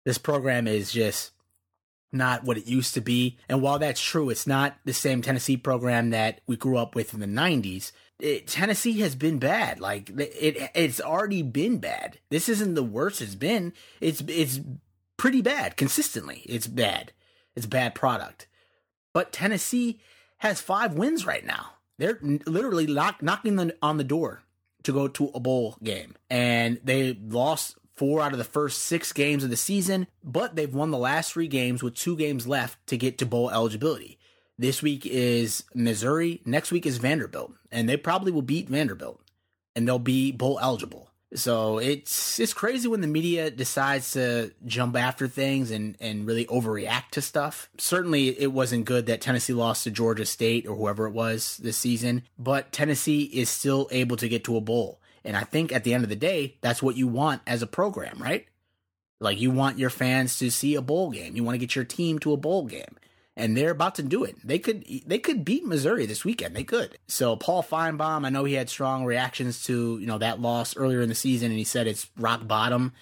This 0.03 0.17
program 0.17 0.67
is 0.67 0.91
just 0.91 1.31
not 2.11 2.43
what 2.43 2.57
it 2.57 2.67
used 2.67 2.93
to 2.93 3.01
be. 3.01 3.37
And 3.49 3.61
while 3.61 3.79
that's 3.79 4.01
true, 4.01 4.29
it's 4.29 4.47
not 4.47 4.77
the 4.85 4.93
same 4.93 5.21
Tennessee 5.21 5.57
program 5.57 6.11
that 6.11 6.41
we 6.47 6.55
grew 6.55 6.77
up 6.77 6.95
with 6.95 7.13
in 7.13 7.19
the 7.19 7.25
90s. 7.25 7.91
It, 8.19 8.47
Tennessee 8.47 8.99
has 9.01 9.15
been 9.15 9.39
bad. 9.39 9.79
Like 9.79 10.09
it, 10.09 10.71
it's 10.73 11.01
already 11.01 11.41
been 11.41 11.79
bad. 11.79 12.19
This 12.29 12.47
isn't 12.47 12.75
the 12.75 12.83
worst 12.83 13.21
it's 13.21 13.35
been. 13.35 13.73
It's 13.99 14.21
it's 14.27 14.61
pretty 15.17 15.41
bad 15.41 15.77
consistently. 15.77 16.43
It's 16.45 16.67
bad. 16.67 17.11
It's 17.55 17.65
bad 17.65 17.95
product. 17.95 18.47
But 19.13 19.31
Tennessee 19.31 19.99
has 20.39 20.59
five 20.61 20.93
wins 20.93 21.25
right 21.25 21.45
now. 21.45 21.73
They're 21.97 22.19
literally 22.21 22.87
lock, 22.87 23.23
knocking 23.23 23.71
on 23.81 23.97
the 23.97 24.03
door 24.03 24.41
to 24.83 24.91
go 24.91 25.07
to 25.07 25.31
a 25.33 25.39
bowl 25.39 25.77
game, 25.81 26.15
and 26.29 26.79
they 26.83 27.17
lost 27.27 27.77
four 27.95 28.21
out 28.21 28.33
of 28.33 28.37
the 28.37 28.43
first 28.43 28.79
six 28.83 29.13
games 29.13 29.43
of 29.43 29.49
the 29.49 29.55
season, 29.55 30.07
but 30.23 30.55
they've 30.55 30.73
won 30.73 30.91
the 30.91 30.97
last 30.97 31.31
three 31.31 31.47
games 31.47 31.81
with 31.81 31.95
two 31.95 32.17
games 32.17 32.45
left 32.45 32.85
to 32.87 32.97
get 32.97 33.17
to 33.17 33.25
bowl 33.25 33.49
eligibility. 33.49 34.19
This 34.57 34.81
week 34.81 35.05
is 35.05 35.63
Missouri. 35.73 36.41
Next 36.45 36.71
week 36.71 36.85
is 36.85 36.97
Vanderbilt, 36.97 37.53
and 37.71 37.87
they 37.87 37.97
probably 37.97 38.31
will 38.31 38.41
beat 38.41 38.69
Vanderbilt, 38.69 39.21
and 39.75 39.87
they'll 39.87 39.97
be 39.97 40.31
bowl 40.31 40.59
eligible. 40.61 41.09
So 41.33 41.79
it's 41.79 42.39
it's 42.39 42.53
crazy 42.53 42.87
when 42.87 43.01
the 43.01 43.07
media 43.07 43.49
decides 43.49 44.11
to 44.11 44.53
jump 44.65 44.95
after 44.95 45.27
things 45.27 45.71
and 45.71 45.97
and 45.99 46.25
really 46.25 46.45
overreact 46.45 47.09
to 47.11 47.21
stuff. 47.21 47.69
Certainly, 47.77 48.39
it 48.39 48.51
wasn't 48.51 48.85
good 48.85 49.07
that 49.07 49.21
Tennessee 49.21 49.53
lost 49.53 49.83
to 49.83 49.91
Georgia 49.91 50.25
State 50.25 50.67
or 50.67 50.75
whoever 50.75 51.07
it 51.07 51.13
was 51.13 51.57
this 51.57 51.77
season, 51.77 52.23
but 52.37 52.71
Tennessee 52.71 53.23
is 53.23 53.49
still 53.49 53.87
able 53.91 54.17
to 54.17 54.29
get 54.29 54.43
to 54.45 54.55
a 54.55 54.61
bowl. 54.61 55.01
And 55.25 55.35
I 55.35 55.43
think 55.43 55.71
at 55.71 55.83
the 55.83 55.93
end 55.93 56.03
of 56.03 56.09
the 56.09 56.15
day, 56.15 56.57
that's 56.61 56.83
what 56.83 56.95
you 56.95 57.07
want 57.07 57.41
as 57.47 57.63
a 57.63 57.67
program, 57.67 58.17
right? 58.19 58.45
Like 59.19 59.39
you 59.41 59.49
want 59.49 59.79
your 59.79 59.89
fans 59.89 60.37
to 60.39 60.51
see 60.51 60.75
a 60.75 60.81
bowl 60.81 61.09
game. 61.09 61.35
You 61.35 61.43
want 61.43 61.55
to 61.55 61.59
get 61.59 61.75
your 61.75 61.85
team 61.85 62.19
to 62.19 62.33
a 62.33 62.37
bowl 62.37 62.65
game. 62.65 62.95
And 63.37 63.55
they're 63.55 63.71
about 63.71 63.95
to 63.95 64.03
do 64.03 64.23
it. 64.23 64.37
They 64.45 64.59
could 64.59 64.85
they 65.05 65.19
could 65.19 65.43
beat 65.43 65.65
Missouri 65.65 66.05
this 66.05 66.23
weekend. 66.23 66.55
They 66.55 66.63
could. 66.63 66.97
So 67.07 67.35
Paul 67.35 67.63
Finebaum, 67.63 68.25
I 68.25 68.29
know 68.29 68.45
he 68.45 68.53
had 68.53 68.69
strong 68.69 69.03
reactions 69.03 69.63
to, 69.65 69.99
you 69.99 70.07
know, 70.07 70.17
that 70.19 70.39
loss 70.39 70.77
earlier 70.77 71.01
in 71.01 71.09
the 71.09 71.15
season 71.15 71.51
and 71.51 71.57
he 71.57 71.65
said 71.65 71.85
it's 71.85 72.09
rock 72.17 72.47
bottom. 72.47 72.93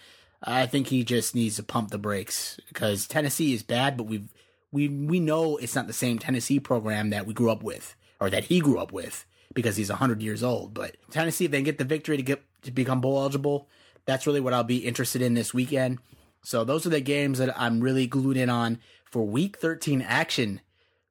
I 0.43 0.65
think 0.65 0.88
he 0.88 1.04
just 1.04 1.36
needs 1.36 1.58
to 1.58 1.63
pump 1.63 1.91
the 1.91 1.98
brakes 1.98 2.60
because 2.67 3.08
Tennessee 3.08 3.54
is 3.54 3.63
bad, 3.63 3.96
but 3.96 4.06
we 4.06 4.24
we 4.72 4.89
we 4.89 5.19
know 5.19 5.58
it's 5.58 5.76
not 5.76 5.88
the 5.88 5.93
same 5.93 6.17
Tennessee 6.17 6.60
program 6.60 7.12
that 7.12 7.28
we 7.28 7.34
grew 7.34 7.52
up 7.52 7.63
with 7.63 7.96
or 8.19 8.30
that 8.30 8.46
he 8.46 8.60
grew 8.60 8.80
up 8.80 8.91
with 8.91 9.26
because 9.54 9.78
he's 9.78 9.89
100 9.89 10.22
years 10.22 10.43
old. 10.43 10.74
But 10.74 10.98
Tennessee, 11.12 11.46
if 11.46 11.52
they 11.52 11.62
get 11.62 11.78
the 11.78 11.84
victory 11.84 12.17
to 12.17 12.24
get 12.24 12.43
to 12.63 12.72
become 12.72 13.02
bowl 13.02 13.19
eligible, 13.19 13.67
that's 14.06 14.28
really 14.28 14.41
what 14.41 14.54
I'll 14.54 14.63
be 14.63 14.78
interested 14.78 15.22
in 15.22 15.36
this 15.36 15.54
weekend. 15.54 16.00
So 16.43 16.63
those 16.63 16.86
are 16.86 16.89
the 16.89 17.02
games 17.02 17.38
that 17.39 17.58
I'm 17.60 17.80
really 17.80 18.08
glued 18.08 18.36
in 18.36 18.50
on 18.50 18.80
for 19.13 19.23
week 19.23 19.58
13 19.60 20.02
action. 20.02 20.60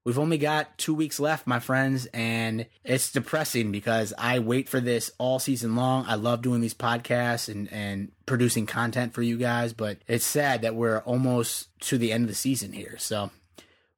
We've 0.05 0.19
only 0.19 0.37
got 0.37 0.77
two 0.77 0.93
weeks 0.93 1.21
left, 1.21 1.47
my 1.47 1.61
friends, 1.61 2.07
and 2.07 2.67
it's 2.83 3.13
depressing 3.13 3.71
because 3.71 4.13
I 4.19 4.41
wait 4.41 4.69
for 4.69 4.81
this 4.81 5.13
all 5.19 5.39
season 5.39 5.77
long. 5.77 6.05
I 6.09 6.17
love 6.17 6.43
doing 6.43 6.61
these 6.61 6.75
podcasts 6.75 7.49
and, 7.49 7.73
and 7.73 8.11
producing 8.27 8.67
content 8.67 9.15
for 9.15 9.23
you 9.23 9.39
guys, 9.39 9.73
but 9.73 9.99
it's 10.09 10.27
sad 10.27 10.63
that 10.63 10.75
we're 10.75 10.99
almost 10.99 11.69
to 11.83 11.97
the 11.97 12.11
end 12.11 12.25
of 12.25 12.29
the 12.29 12.35
season 12.35 12.73
here. 12.73 12.97
So 12.99 13.31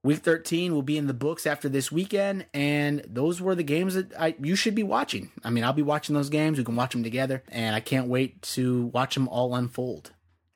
Week 0.03 0.19
13 0.19 0.75
will 0.75 0.83
be 0.83 0.99
in 0.99 1.07
the 1.07 1.15
books 1.15 1.47
after 1.47 1.67
this 1.67 1.91
weekend, 1.91 2.45
and 2.53 3.03
those 3.09 3.41
were 3.41 3.55
the 3.55 3.63
games 3.63 3.95
that 3.95 4.13
I, 4.21 4.35
you 4.39 4.55
should 4.55 4.75
be 4.75 4.83
watching. 4.83 5.33
I 5.43 5.49
mean, 5.49 5.65
I'll 5.65 5.73
be 5.73 5.81
watching 5.81 6.15
those 6.15 6.29
games. 6.29 6.59
We 6.59 6.65
can 6.65 6.77
watch 6.77 6.93
them 6.93 7.03
together, 7.03 7.43
and 7.49 7.75
I 7.75 7.81
can't 7.81 8.09
wait 8.09 8.43
to 8.43 8.85
watch 8.89 9.15
them 9.15 9.29
all 9.29 9.55
unfold. 9.55 10.13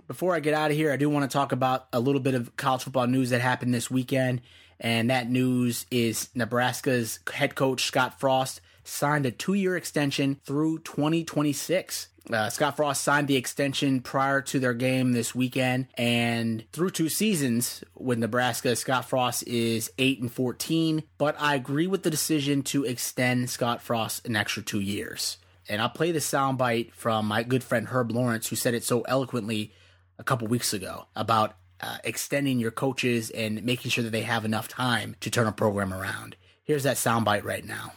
Before 0.09 0.35
I 0.35 0.41
get 0.41 0.55
out 0.55 0.71
of 0.71 0.77
here, 0.77 0.91
I 0.91 0.97
do 0.97 1.11
want 1.11 1.31
to 1.31 1.37
talk 1.37 1.53
about 1.53 1.87
a 1.93 2.01
little 2.01 2.23
bit 2.23 2.35
of 2.35 2.57
college 2.57 2.85
football 2.85 3.07
news 3.07 3.29
that 3.29 3.43
happened 3.43 3.75
this 3.75 3.91
weekend, 3.91 4.41
and 4.81 5.11
that 5.11 5.29
news 5.29 5.85
is 5.91 6.31
Nebraska's 6.35 7.21
head 7.31 7.55
coach 7.55 7.85
Scott 7.85 8.19
Frost 8.19 8.63
signed 8.85 9.27
a 9.27 9.31
two 9.31 9.53
year 9.53 9.77
extension 9.77 10.41
through 10.47 10.79
2026. 10.79 12.09
Uh, 12.33 12.49
Scott 12.49 12.77
Frost 12.77 13.03
signed 13.03 13.29
the 13.29 13.37
extension 13.37 14.01
prior 14.01 14.41
to 14.41 14.59
their 14.59 14.73
game 14.73 15.13
this 15.13 15.35
weekend, 15.35 15.89
and 15.99 16.65
through 16.73 16.91
two 16.91 17.11
seasons 17.11 17.85
with 17.95 18.19
Nebraska, 18.19 18.77
Scott 18.77 19.05
Frost 19.05 19.47
is 19.47 19.91
eight 19.99 20.23
and 20.23 20.33
fourteen. 20.33 21.03
But 21.19 21.37
I 21.39 21.55
agree 21.55 21.87
with 21.87 22.03
the 22.03 22.11
decision 22.11 22.63
to 22.65 22.85
extend 22.85 23.51
Scott 23.51 23.83
Frost 23.83 24.27
an 24.27 24.37
extra 24.37 24.63
two 24.63 24.81
years. 24.81 25.37
And 25.69 25.83
I'll 25.83 25.91
play 25.91 26.13
the 26.13 26.19
soundbite 26.19 26.93
from 26.95 27.27
my 27.27 27.43
good 27.43 27.63
friend 27.63 27.89
Herb 27.89 28.11
Lawrence, 28.11 28.49
who 28.49 28.57
said 28.57 28.73
it 28.73 28.85
so 28.85 29.03
eloquently 29.03 29.75
a 30.19 30.25
couple 30.25 30.49
weeks 30.49 30.73
ago 30.73 31.07
about 31.15 31.55
uh, 31.81 31.99
extending 32.05 32.59
your 32.59 32.71
coaches 32.71 33.31
and 33.31 33.63
making 33.65 33.91
sure 33.91 34.05
that 34.05 34.11
they 34.11 34.23
have 34.23 34.45
enough 34.45 34.69
time 34.69 35.17
to 35.21 35.31
turn 35.31 35.47
a 35.47 35.53
program 35.53 35.95
around. 35.95 36.37
Here's 36.65 36.83
that 36.83 36.97
soundbite 36.97 37.45
right 37.45 37.65
now. 37.65 37.93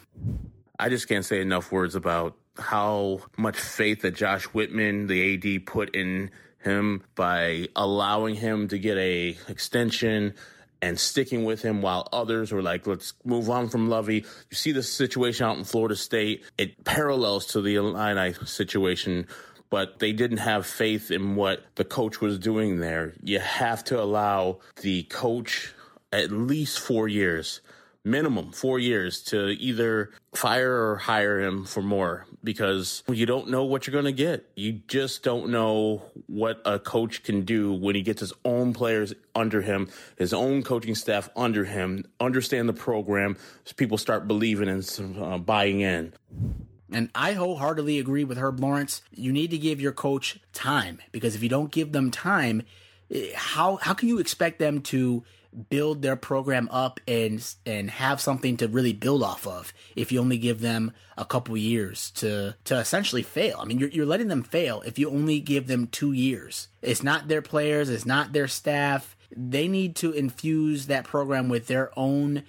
I 0.79 0.89
just 0.89 1.07
can't 1.07 1.25
say 1.25 1.41
enough 1.41 1.71
words 1.71 1.95
about 1.95 2.37
how 2.57 3.21
much 3.37 3.57
faith 3.57 4.01
that 4.01 4.15
Josh 4.15 4.45
Whitman, 4.45 5.07
the 5.07 5.35
AD, 5.35 5.65
put 5.65 5.95
in 5.95 6.31
him 6.59 7.03
by 7.15 7.67
allowing 7.75 8.35
him 8.35 8.67
to 8.67 8.77
get 8.77 8.97
a 8.97 9.37
extension 9.47 10.35
and 10.81 10.99
sticking 10.99 11.43
with 11.43 11.61
him 11.61 11.81
while 11.81 12.07
others 12.11 12.51
were 12.51 12.61
like, 12.61 12.87
let's 12.87 13.13
move 13.23 13.49
on 13.49 13.69
from 13.69 13.89
Lovie. 13.89 14.25
You 14.49 14.55
see 14.55 14.71
the 14.71 14.81
situation 14.81 15.45
out 15.45 15.57
in 15.57 15.63
Florida 15.63 15.95
State. 15.95 16.43
It 16.57 16.83
parallels 16.83 17.45
to 17.47 17.61
the 17.61 17.75
Illini 17.75 18.33
situation, 18.45 19.27
but 19.71 19.97
they 19.97 20.13
didn't 20.13 20.37
have 20.37 20.67
faith 20.67 21.09
in 21.09 21.35
what 21.35 21.63
the 21.75 21.83
coach 21.83 22.21
was 22.21 22.37
doing 22.37 22.79
there. 22.79 23.15
You 23.23 23.39
have 23.39 23.83
to 23.85 23.99
allow 23.99 24.59
the 24.81 25.03
coach 25.03 25.73
at 26.13 26.31
least 26.31 26.79
four 26.79 27.07
years 27.07 27.61
minimum 28.03 28.51
four 28.51 28.79
years 28.79 29.21
to 29.21 29.49
either 29.59 30.11
fire 30.33 30.89
or 30.89 30.95
hire 30.97 31.39
him 31.39 31.65
for 31.65 31.81
more 31.81 32.25
because 32.43 33.03
you 33.07 33.25
don't 33.25 33.49
know 33.49 33.63
what 33.63 33.85
you're 33.85 33.91
going 33.91 34.05
to 34.05 34.11
get. 34.11 34.49
You 34.55 34.81
just 34.87 35.23
don't 35.23 35.49
know 35.49 36.03
what 36.27 36.61
a 36.65 36.79
coach 36.79 37.23
can 37.23 37.41
do 37.41 37.73
when 37.73 37.95
he 37.95 38.01
gets 38.01 38.21
his 38.21 38.33
own 38.43 38.73
players 38.73 39.13
under 39.35 39.61
him, 39.61 39.89
his 40.17 40.33
own 40.33 40.63
coaching 40.63 40.95
staff 40.95 41.29
under 41.35 41.63
him, 41.65 42.05
understand 42.19 42.67
the 42.67 42.73
program, 42.73 43.37
so 43.65 43.73
people 43.75 43.97
start 43.97 44.27
believing 44.27 44.67
and 44.67 45.17
uh, 45.21 45.37
buying 45.37 45.81
in. 45.81 46.13
And 46.91 47.09
I 47.15 47.33
wholeheartedly 47.33 47.99
agree 47.99 48.23
with 48.23 48.37
Herb 48.37 48.59
Lawrence. 48.59 49.01
You 49.11 49.31
need 49.31 49.51
to 49.51 49.57
give 49.57 49.79
your 49.79 49.93
coach 49.93 50.39
time 50.53 50.99
because 51.11 51.35
if 51.35 51.43
you 51.43 51.49
don't 51.49 51.71
give 51.71 51.91
them 51.91 52.11
time, 52.11 52.63
eh, 53.09 53.31
how 53.35 53.77
how 53.77 53.93
can 53.93 54.09
you 54.09 54.19
expect 54.19 54.59
them 54.59 54.81
to 54.81 55.23
build 55.69 56.01
their 56.01 56.15
program 56.15 56.69
up 56.71 56.99
and 57.07 57.55
and 57.65 57.89
have 57.89 58.21
something 58.21 58.57
to 58.57 58.67
really 58.67 58.93
build 58.93 59.21
off 59.21 59.45
of 59.45 59.73
if 59.95 60.11
you 60.11 60.19
only 60.19 60.37
give 60.37 60.61
them 60.61 60.93
a 61.17 61.25
couple 61.25 61.55
years 61.57 62.11
to 62.11 62.55
to 62.65 62.77
essentially 62.77 63.23
fail. 63.23 63.57
I 63.59 63.65
mean, 63.65 63.79
you're 63.79 63.89
you're 63.89 64.05
letting 64.05 64.27
them 64.27 64.43
fail 64.43 64.81
if 64.81 64.97
you 64.97 65.09
only 65.09 65.39
give 65.39 65.67
them 65.67 65.87
2 65.87 66.11
years. 66.11 66.67
It's 66.81 67.03
not 67.03 67.27
their 67.27 67.41
players, 67.41 67.89
it's 67.89 68.05
not 68.05 68.33
their 68.33 68.47
staff. 68.47 69.15
They 69.35 69.67
need 69.67 69.95
to 69.97 70.11
infuse 70.11 70.87
that 70.87 71.05
program 71.05 71.47
with 71.49 71.67
their 71.67 71.97
own 71.97 72.43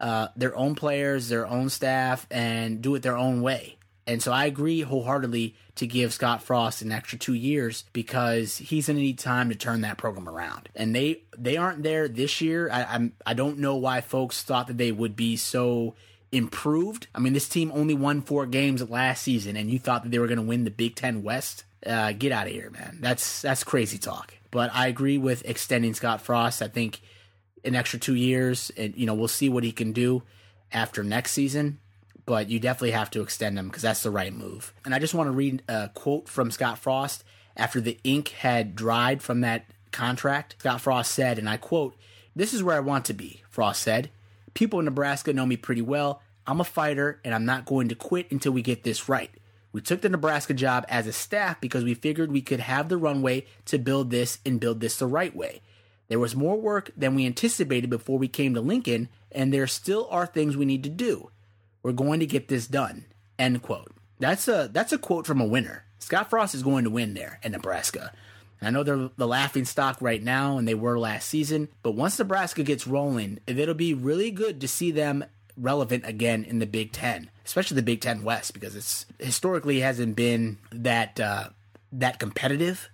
uh, 0.00 0.28
their 0.36 0.54
own 0.56 0.74
players, 0.74 1.28
their 1.28 1.46
own 1.46 1.70
staff, 1.70 2.26
and 2.30 2.82
do 2.82 2.94
it 2.94 3.02
their 3.02 3.16
own 3.16 3.40
way. 3.42 3.76
And 4.06 4.22
so 4.22 4.32
I 4.32 4.44
agree 4.44 4.82
wholeheartedly 4.82 5.56
to 5.76 5.86
give 5.86 6.12
Scott 6.12 6.42
Frost 6.42 6.82
an 6.82 6.92
extra 6.92 7.18
two 7.18 7.34
years 7.34 7.84
because 7.92 8.58
he's 8.58 8.86
going 8.86 8.96
to 8.96 9.02
need 9.02 9.18
time 9.18 9.48
to 9.48 9.54
turn 9.54 9.80
that 9.80 9.96
program 9.96 10.28
around. 10.28 10.68
And 10.74 10.94
they 10.94 11.22
they 11.36 11.56
aren't 11.56 11.82
there 11.82 12.06
this 12.06 12.40
year. 12.40 12.70
I, 12.70 12.84
I'm 12.84 13.12
I 13.24 13.34
don't 13.34 13.58
know 13.58 13.76
why 13.76 14.00
folks 14.00 14.42
thought 14.42 14.66
that 14.66 14.78
they 14.78 14.92
would 14.92 15.16
be 15.16 15.36
so 15.36 15.94
improved. 16.32 17.06
I 17.14 17.20
mean, 17.20 17.32
this 17.32 17.48
team 17.48 17.72
only 17.74 17.94
won 17.94 18.20
four 18.20 18.44
games 18.46 18.88
last 18.88 19.22
season, 19.22 19.56
and 19.56 19.70
you 19.70 19.78
thought 19.78 20.02
that 20.02 20.10
they 20.10 20.18
were 20.18 20.26
going 20.26 20.38
to 20.38 20.44
win 20.44 20.64
the 20.64 20.70
Big 20.70 20.96
Ten 20.96 21.22
West. 21.22 21.64
Uh, 21.84 22.12
get 22.12 22.32
out 22.32 22.46
of 22.46 22.52
here, 22.52 22.70
man. 22.70 22.98
That's 23.00 23.42
that's 23.42 23.64
crazy 23.64 23.98
talk. 23.98 24.34
But 24.50 24.70
I 24.74 24.86
agree 24.88 25.18
with 25.18 25.48
extending 25.48 25.94
Scott 25.94 26.20
Frost. 26.20 26.60
I 26.60 26.68
think 26.68 27.00
an 27.64 27.74
extra 27.74 27.98
two 27.98 28.14
years, 28.14 28.70
and 28.76 28.94
you 28.96 29.06
know 29.06 29.14
we'll 29.14 29.28
see 29.28 29.48
what 29.48 29.64
he 29.64 29.72
can 29.72 29.92
do 29.92 30.22
after 30.72 31.02
next 31.02 31.32
season 31.32 31.78
but 32.26 32.48
you 32.48 32.58
definitely 32.58 32.92
have 32.92 33.10
to 33.10 33.22
extend 33.22 33.56
them 33.56 33.68
because 33.68 33.82
that's 33.82 34.02
the 34.02 34.10
right 34.10 34.32
move. 34.32 34.72
And 34.84 34.94
I 34.94 34.98
just 34.98 35.14
want 35.14 35.28
to 35.28 35.32
read 35.32 35.62
a 35.68 35.90
quote 35.94 36.28
from 36.28 36.50
Scott 36.50 36.78
Frost 36.78 37.24
after 37.56 37.80
the 37.80 37.98
ink 38.04 38.30
had 38.30 38.74
dried 38.74 39.22
from 39.22 39.40
that 39.42 39.66
contract. 39.92 40.56
Scott 40.58 40.80
Frost 40.80 41.12
said, 41.12 41.38
and 41.38 41.48
I 41.48 41.56
quote, 41.56 41.96
This 42.34 42.54
is 42.54 42.62
where 42.62 42.76
I 42.76 42.80
want 42.80 43.04
to 43.06 43.14
be, 43.14 43.42
Frost 43.48 43.82
said. 43.82 44.10
People 44.54 44.78
in 44.78 44.84
Nebraska 44.84 45.32
know 45.32 45.46
me 45.46 45.56
pretty 45.56 45.82
well. 45.82 46.22
I'm 46.46 46.60
a 46.60 46.64
fighter, 46.64 47.20
and 47.24 47.34
I'm 47.34 47.46
not 47.46 47.64
going 47.64 47.88
to 47.88 47.94
quit 47.94 48.30
until 48.30 48.52
we 48.52 48.62
get 48.62 48.84
this 48.84 49.08
right. 49.08 49.30
We 49.72 49.80
took 49.80 50.02
the 50.02 50.08
Nebraska 50.08 50.54
job 50.54 50.84
as 50.88 51.06
a 51.06 51.12
staff 51.12 51.60
because 51.60 51.82
we 51.82 51.94
figured 51.94 52.30
we 52.30 52.42
could 52.42 52.60
have 52.60 52.88
the 52.88 52.96
runway 52.96 53.46
to 53.64 53.78
build 53.78 54.10
this 54.10 54.38
and 54.46 54.60
build 54.60 54.80
this 54.80 54.98
the 54.98 55.06
right 55.06 55.34
way. 55.34 55.62
There 56.08 56.18
was 56.18 56.36
more 56.36 56.56
work 56.56 56.90
than 56.96 57.14
we 57.14 57.26
anticipated 57.26 57.90
before 57.90 58.18
we 58.18 58.28
came 58.28 58.54
to 58.54 58.60
Lincoln, 58.60 59.08
and 59.32 59.52
there 59.52 59.66
still 59.66 60.06
are 60.10 60.26
things 60.26 60.56
we 60.56 60.64
need 60.64 60.84
to 60.84 60.90
do. 60.90 61.30
We're 61.84 61.92
going 61.92 62.18
to 62.20 62.26
get 62.26 62.48
this 62.48 62.66
done. 62.66 63.04
End 63.38 63.62
quote. 63.62 63.92
That's 64.18 64.48
a 64.48 64.68
that's 64.72 64.92
a 64.92 64.98
quote 64.98 65.26
from 65.26 65.40
a 65.40 65.46
winner. 65.46 65.84
Scott 65.98 66.30
Frost 66.30 66.54
is 66.54 66.62
going 66.62 66.84
to 66.84 66.90
win 66.90 67.14
there 67.14 67.38
in 67.44 67.52
Nebraska. 67.52 68.12
I 68.62 68.70
know 68.70 68.82
they're 68.82 69.10
the 69.16 69.26
laughing 69.28 69.66
stock 69.66 69.98
right 70.00 70.22
now, 70.22 70.56
and 70.56 70.66
they 70.66 70.74
were 70.74 70.98
last 70.98 71.28
season. 71.28 71.68
But 71.82 71.94
once 71.94 72.18
Nebraska 72.18 72.62
gets 72.62 72.86
rolling, 72.86 73.38
it'll 73.46 73.74
be 73.74 73.92
really 73.92 74.30
good 74.30 74.60
to 74.62 74.68
see 74.68 74.90
them 74.90 75.24
relevant 75.56 76.06
again 76.06 76.44
in 76.44 76.58
the 76.58 76.66
Big 76.66 76.92
Ten, 76.92 77.30
especially 77.44 77.76
the 77.76 77.82
Big 77.82 78.00
Ten 78.00 78.24
West, 78.24 78.54
because 78.54 78.74
it's 78.74 79.04
historically 79.18 79.80
hasn't 79.80 80.16
been 80.16 80.58
that 80.72 81.20
uh, 81.20 81.50
that 81.92 82.18
competitive. 82.18 82.88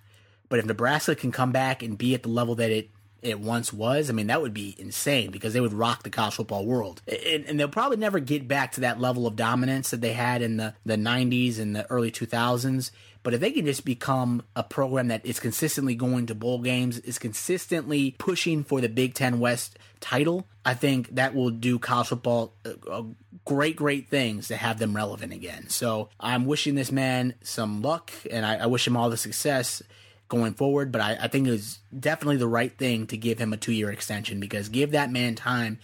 But 0.49 0.59
if 0.59 0.67
Nebraska 0.67 1.15
can 1.15 1.31
come 1.31 1.53
back 1.53 1.83
and 1.83 1.97
be 1.97 2.13
at 2.15 2.25
the 2.25 2.29
level 2.29 2.57
that 2.57 2.73
it 2.73 2.91
it 3.23 3.41
once 3.41 3.73
was, 3.73 4.11
I 4.11 4.13
mean, 4.13 4.29
that 4.29 4.43
would 4.43 4.55
be 4.55 4.75
insane 4.79 5.31
because 5.31 5.53
they 5.53 5.61
would 5.61 5.73
rock 5.73 6.03
the 6.03 6.11
college 6.11 6.35
football 6.35 6.65
world. 6.65 7.03
And, 7.07 7.45
and, 7.47 7.61
they'll 7.61 7.69
probably 7.69 7.97
never 7.97 8.19
get 8.19 8.49
back 8.49 8.73
to 8.73 8.81
that 8.81 9.01
level 9.01 9.27
of 9.27 9.37
dominance 9.37 9.91
that 9.91 10.01
they 10.01 10.13
had 10.13 10.43
in 10.43 10.57
the, 10.57 10.75
the 10.85 10.97
90s 10.97 11.59
and 11.59 11.77
the 11.77 11.91
early 11.91 12.11
2000s. 12.11 12.91
But 13.23 13.35
if 13.35 13.41
they 13.41 13.51
can 13.51 13.67
just 13.67 13.85
become 13.85 14.43
a 14.57 14.63
program 14.63 15.09
that 15.09 15.25
is 15.27 15.41
consistently 15.41 15.95
going 15.95 16.27
to 16.27 16.35
bowl 16.35 16.61
games, 16.61 16.99
is 17.01 17.19
consistently 17.19 18.13
pushing 18.19 18.65
for 18.65 18.81
the 18.81 18.89
Big 18.89 19.15
Ten 19.15 19.41
West 19.41 19.79
title, 20.01 20.47
I 20.65 20.75
think 20.75 21.15
that 21.15 21.35
will 21.35 21.51
do 21.51 21.79
college 21.79 22.09
football 22.09 22.55
uh, 22.65 23.03
great, 23.45 23.77
great 23.77 24.09
things 24.09 24.49
to 24.49 24.57
have 24.57 24.79
them 24.79 24.97
relevant 24.97 25.33
again. 25.33 25.69
So 25.69 26.09
I'm 26.19 26.47
wishing 26.47 26.75
this 26.75 26.91
man 26.91 27.35
some 27.43 27.83
luck 27.83 28.11
and 28.31 28.47
I, 28.47 28.57
I 28.57 28.67
wish 28.67 28.87
him 28.87 28.97
all 28.97 29.11
the 29.11 29.17
success 29.17 29.83
going 30.31 30.55
forward. 30.55 30.91
But 30.91 31.03
I, 31.03 31.19
I 31.21 31.29
think 31.29 31.47
it 31.47 31.51
was 31.51 31.81
definitely 31.99 32.39
the 32.39 32.49
right 32.49 32.73
thing 32.77 33.07
to 33.09 33.19
give 33.19 33.39
him 33.39 33.53
a 33.53 33.59
two 33.59 33.73
year 33.73 33.91
extension 33.91 34.41
because 34.41 34.71
give 34.71 34.93
that 34.93 35.13
man 35.13 35.35
time 35.35 35.79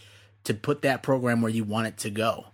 to 0.45 0.55
put 0.55 0.81
that 0.83 1.03
program 1.03 1.43
where 1.43 1.53
you 1.53 1.65
want 1.65 1.89
it 1.89 1.99
to 1.99 2.11
go. 2.11 2.47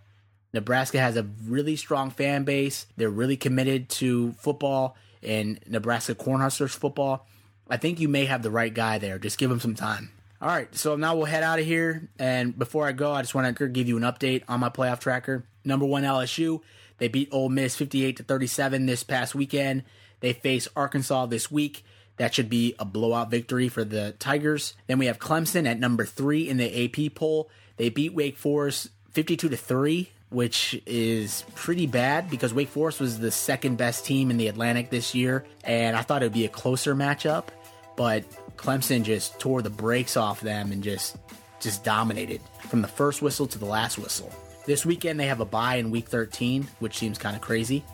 Nebraska 0.52 0.98
has 0.98 1.16
a 1.16 1.26
really 1.46 1.76
strong 1.76 2.10
fan 2.10 2.44
base. 2.44 2.86
They're 2.96 3.08
really 3.08 3.36
committed 3.36 3.88
to 3.90 4.32
football 4.32 4.96
and 5.22 5.60
Nebraska 5.66 6.14
Cornhuskers 6.14 6.70
football. 6.70 7.26
I 7.70 7.76
think 7.76 8.00
you 8.00 8.08
may 8.08 8.26
have 8.26 8.42
the 8.42 8.50
right 8.50 8.72
guy 8.72 8.98
there. 8.98 9.18
Just 9.18 9.38
give 9.38 9.50
him 9.50 9.60
some 9.60 9.74
time. 9.74 10.10
All 10.42 10.48
right, 10.48 10.74
so 10.74 10.96
now 10.96 11.14
we'll 11.14 11.26
head 11.26 11.44
out 11.44 11.60
of 11.60 11.64
here. 11.64 12.10
And 12.18 12.58
before 12.58 12.86
I 12.86 12.92
go, 12.92 13.12
I 13.12 13.22
just 13.22 13.34
want 13.34 13.56
to 13.56 13.68
give 13.68 13.86
you 13.86 13.96
an 13.96 14.02
update 14.02 14.42
on 14.48 14.58
my 14.58 14.68
playoff 14.68 14.98
tracker. 14.98 15.44
Number 15.64 15.86
one 15.86 16.02
LSU, 16.02 16.60
they 16.98 17.08
beat 17.08 17.28
Ole 17.30 17.48
Miss 17.48 17.76
58 17.76 18.16
to 18.16 18.22
37 18.24 18.86
this 18.86 19.04
past 19.04 19.34
weekend. 19.34 19.84
They 20.22 20.32
face 20.32 20.68
Arkansas 20.74 21.26
this 21.26 21.50
week. 21.50 21.84
That 22.16 22.34
should 22.34 22.48
be 22.48 22.74
a 22.78 22.84
blowout 22.84 23.30
victory 23.30 23.68
for 23.68 23.84
the 23.84 24.12
Tigers. 24.18 24.74
Then 24.86 24.98
we 24.98 25.06
have 25.06 25.18
Clemson 25.18 25.66
at 25.66 25.78
number 25.78 26.06
three 26.06 26.48
in 26.48 26.56
the 26.56 26.84
AP 26.84 27.14
poll. 27.14 27.50
They 27.76 27.88
beat 27.88 28.14
Wake 28.14 28.38
Forest 28.38 28.88
52 29.10 29.48
to 29.48 29.56
3, 29.56 30.08
which 30.30 30.80
is 30.86 31.44
pretty 31.54 31.86
bad 31.86 32.30
because 32.30 32.54
Wake 32.54 32.68
Forest 32.68 33.00
was 33.00 33.18
the 33.18 33.30
second 33.30 33.76
best 33.76 34.06
team 34.06 34.30
in 34.30 34.36
the 34.36 34.48
Atlantic 34.48 34.90
this 34.90 35.14
year. 35.14 35.44
And 35.64 35.96
I 35.96 36.02
thought 36.02 36.22
it 36.22 36.26
would 36.26 36.32
be 36.32 36.44
a 36.44 36.50
closer 36.50 36.94
matchup, 36.94 37.48
but 37.96 38.24
Clemson 38.56 39.02
just 39.02 39.38
tore 39.40 39.60
the 39.60 39.70
brakes 39.70 40.16
off 40.16 40.40
them 40.40 40.72
and 40.72 40.82
just 40.82 41.16
just 41.60 41.84
dominated 41.84 42.40
from 42.68 42.82
the 42.82 42.88
first 42.88 43.22
whistle 43.22 43.46
to 43.46 43.58
the 43.58 43.64
last 43.64 43.96
whistle. 43.96 44.32
This 44.66 44.84
weekend 44.84 45.18
they 45.18 45.26
have 45.26 45.40
a 45.40 45.44
bye 45.44 45.76
in 45.76 45.90
week 45.90 46.08
13, 46.08 46.68
which 46.80 46.98
seems 46.98 47.18
kind 47.18 47.36
of 47.36 47.42
crazy, 47.42 47.84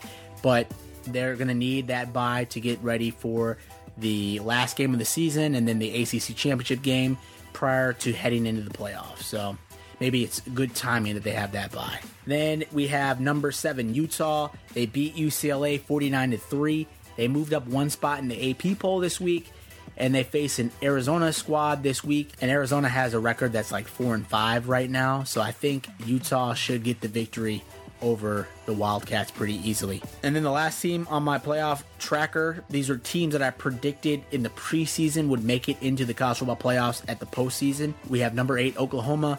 but 0.42 0.70
they're 1.12 1.37
going 1.37 1.49
to 1.49 1.55
need 1.55 1.88
that 1.88 2.12
bye 2.12 2.44
to 2.44 2.61
get 2.61 2.83
ready 2.83 3.11
for 3.11 3.59
the 3.97 4.38
last 4.40 4.77
game 4.77 4.92
of 4.92 4.99
the 4.99 5.05
season 5.05 5.55
and 5.55 5.66
then 5.66 5.79
the 5.79 6.03
ACC 6.03 6.37
championship 6.37 6.83
game 6.83 7.18
prior 7.53 7.92
to 7.94 8.12
heading 8.12 8.47
into 8.47 8.62
the 8.62 8.71
playoffs. 8.71 9.23
So 9.23 9.57
maybe 10.01 10.23
it's 10.23 10.40
good 10.40 10.75
timing 10.75 11.14
that 11.14 11.25
they 11.25 11.33
have 11.33 11.53
that 11.53 11.73
bye. 11.73 12.01
Then 12.27 12.64
we 12.73 12.88
have 12.88 13.21
number 13.21 13.51
seven 13.53 13.94
Utah. 13.94 14.51
They 14.75 14.87
beat 14.87 15.16
UCLA 15.16 15.81
49 15.81 16.31
to 16.33 16.38
three. 16.38 16.87
They 17.16 17.27
moved 17.27 17.53
up 17.53 17.66
one 17.66 17.90
spot 17.90 18.21
in 18.21 18.29
the 18.29 18.51
AP 18.51 18.79
poll 18.79 19.01
this 19.01 19.21
week, 19.21 19.51
and 19.97 20.14
they 20.14 20.23
face 20.23 20.61
an 20.61 20.71
Arizona 20.81 21.33
squad 21.33 21.83
this 21.83 22.05
week. 22.05 22.31
And 22.40 22.49
Arizona 22.49 22.88
has 22.88 23.12
a 23.12 23.18
record 23.18 23.53
that's 23.53 23.73
like 23.73 23.88
four 23.88 24.14
and 24.14 24.25
five 24.25 24.68
right 24.68 24.88
now. 24.88 25.25
So 25.25 25.40
I 25.40 25.51
think 25.51 25.88
Utah 26.07 26.55
should 26.55 26.85
get 26.85 27.01
the 27.01 27.09
victory 27.09 27.64
over 28.02 28.48
the 28.66 28.72
Wildcats 28.72 29.30
pretty 29.30 29.56
easily. 29.68 30.02
And 30.22 30.34
then 30.34 30.42
the 30.42 30.50
last 30.50 30.80
team 30.80 31.06
on 31.11 31.22
my 31.22 31.38
playoff 31.38 31.82
tracker, 31.98 32.64
these 32.70 32.90
are 32.90 32.98
teams 32.98 33.32
that 33.32 33.42
I 33.42 33.50
predicted 33.50 34.24
in 34.30 34.42
the 34.42 34.50
preseason 34.50 35.28
would 35.28 35.44
make 35.44 35.68
it 35.68 35.76
into 35.80 36.04
the 36.04 36.14
college 36.14 36.38
football 36.38 36.56
playoffs 36.56 37.02
at 37.08 37.20
the 37.20 37.26
postseason. 37.26 37.94
We 38.08 38.20
have 38.20 38.34
number 38.34 38.58
eight, 38.58 38.76
Oklahoma. 38.76 39.38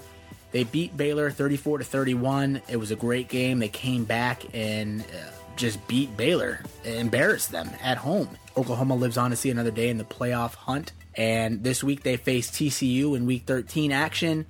They 0.52 0.64
beat 0.64 0.98
Baylor 0.98 1.30
34 1.30 1.80
to 1.80 1.84
31. 1.84 2.62
It 2.68 2.78
was 2.78 2.92
a 2.92 2.96
great 2.96 3.28
game. 3.28 3.60
They 3.60 3.70
came 3.70 4.04
back 4.04 4.44
and 4.54 5.02
uh, 5.02 5.32
just 5.56 5.86
beat 5.88 6.16
Baylor, 6.18 6.62
embarrassed 6.84 7.52
them 7.52 7.70
at 7.82 7.98
home. 7.98 8.30
Oklahoma 8.58 8.96
lives 8.96 9.18
on 9.18 9.30
to 9.30 9.36
see 9.36 9.50
another 9.50 9.72
day 9.72 9.90
in 9.90 9.98
the 9.98 10.04
playoff 10.04 10.56
hunt. 10.56 10.92
And 11.16 11.64
this 11.64 11.84
week 11.84 12.04
they 12.04 12.18
face 12.18 12.50
TCU 12.50 13.16
in 13.16 13.26
week 13.26 13.44
13 13.46 13.92
action. 13.92 14.46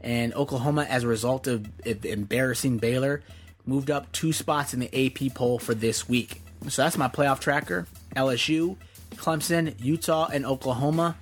And 0.00 0.34
Oklahoma, 0.34 0.84
as 0.84 1.04
a 1.04 1.08
result 1.08 1.46
of 1.46 1.66
embarrassing 1.84 2.78
Baylor, 2.78 3.22
moved 3.66 3.90
up 3.90 4.10
two 4.12 4.32
spots 4.32 4.72
in 4.72 4.80
the 4.80 5.06
AP 5.06 5.34
poll 5.34 5.58
for 5.58 5.74
this 5.74 6.08
week. 6.08 6.40
So 6.68 6.82
that's 6.82 6.96
my 6.96 7.08
playoff 7.08 7.40
tracker 7.40 7.86
LSU, 8.14 8.76
Clemson, 9.16 9.74
Utah, 9.78 10.28
and 10.32 10.46
Oklahoma. 10.46 11.16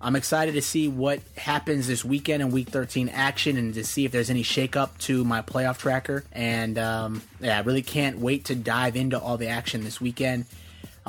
I'm 0.00 0.14
excited 0.14 0.52
to 0.52 0.62
see 0.62 0.86
what 0.86 1.20
happens 1.36 1.88
this 1.88 2.04
weekend 2.04 2.40
in 2.40 2.52
Week 2.52 2.68
13 2.68 3.08
action 3.08 3.56
and 3.56 3.74
to 3.74 3.84
see 3.84 4.04
if 4.04 4.12
there's 4.12 4.30
any 4.30 4.44
shakeup 4.44 4.96
to 4.98 5.24
my 5.24 5.42
playoff 5.42 5.78
tracker. 5.78 6.24
And 6.30 6.78
um, 6.78 7.22
yeah, 7.40 7.58
I 7.58 7.62
really 7.62 7.82
can't 7.82 8.18
wait 8.18 8.44
to 8.44 8.54
dive 8.54 8.94
into 8.94 9.18
all 9.18 9.36
the 9.36 9.48
action 9.48 9.82
this 9.82 10.00
weekend. 10.00 10.46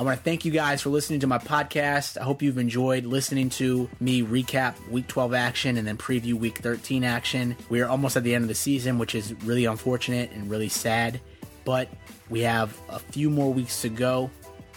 I 0.00 0.02
want 0.02 0.16
to 0.16 0.24
thank 0.24 0.46
you 0.46 0.50
guys 0.50 0.80
for 0.80 0.88
listening 0.88 1.20
to 1.20 1.26
my 1.26 1.36
podcast. 1.36 2.16
I 2.18 2.24
hope 2.24 2.40
you've 2.40 2.56
enjoyed 2.56 3.04
listening 3.04 3.50
to 3.50 3.86
me 4.00 4.22
recap 4.22 4.74
week 4.88 5.06
12 5.08 5.34
action 5.34 5.76
and 5.76 5.86
then 5.86 5.98
preview 5.98 6.32
week 6.32 6.56
13 6.56 7.04
action. 7.04 7.54
We 7.68 7.82
are 7.82 7.86
almost 7.86 8.16
at 8.16 8.24
the 8.24 8.34
end 8.34 8.42
of 8.44 8.48
the 8.48 8.54
season, 8.54 8.96
which 8.96 9.14
is 9.14 9.34
really 9.44 9.66
unfortunate 9.66 10.30
and 10.30 10.48
really 10.48 10.70
sad, 10.70 11.20
but 11.66 11.90
we 12.30 12.40
have 12.40 12.74
a 12.88 12.98
few 12.98 13.28
more 13.28 13.52
weeks 13.52 13.82
to 13.82 13.90
go. 13.90 14.30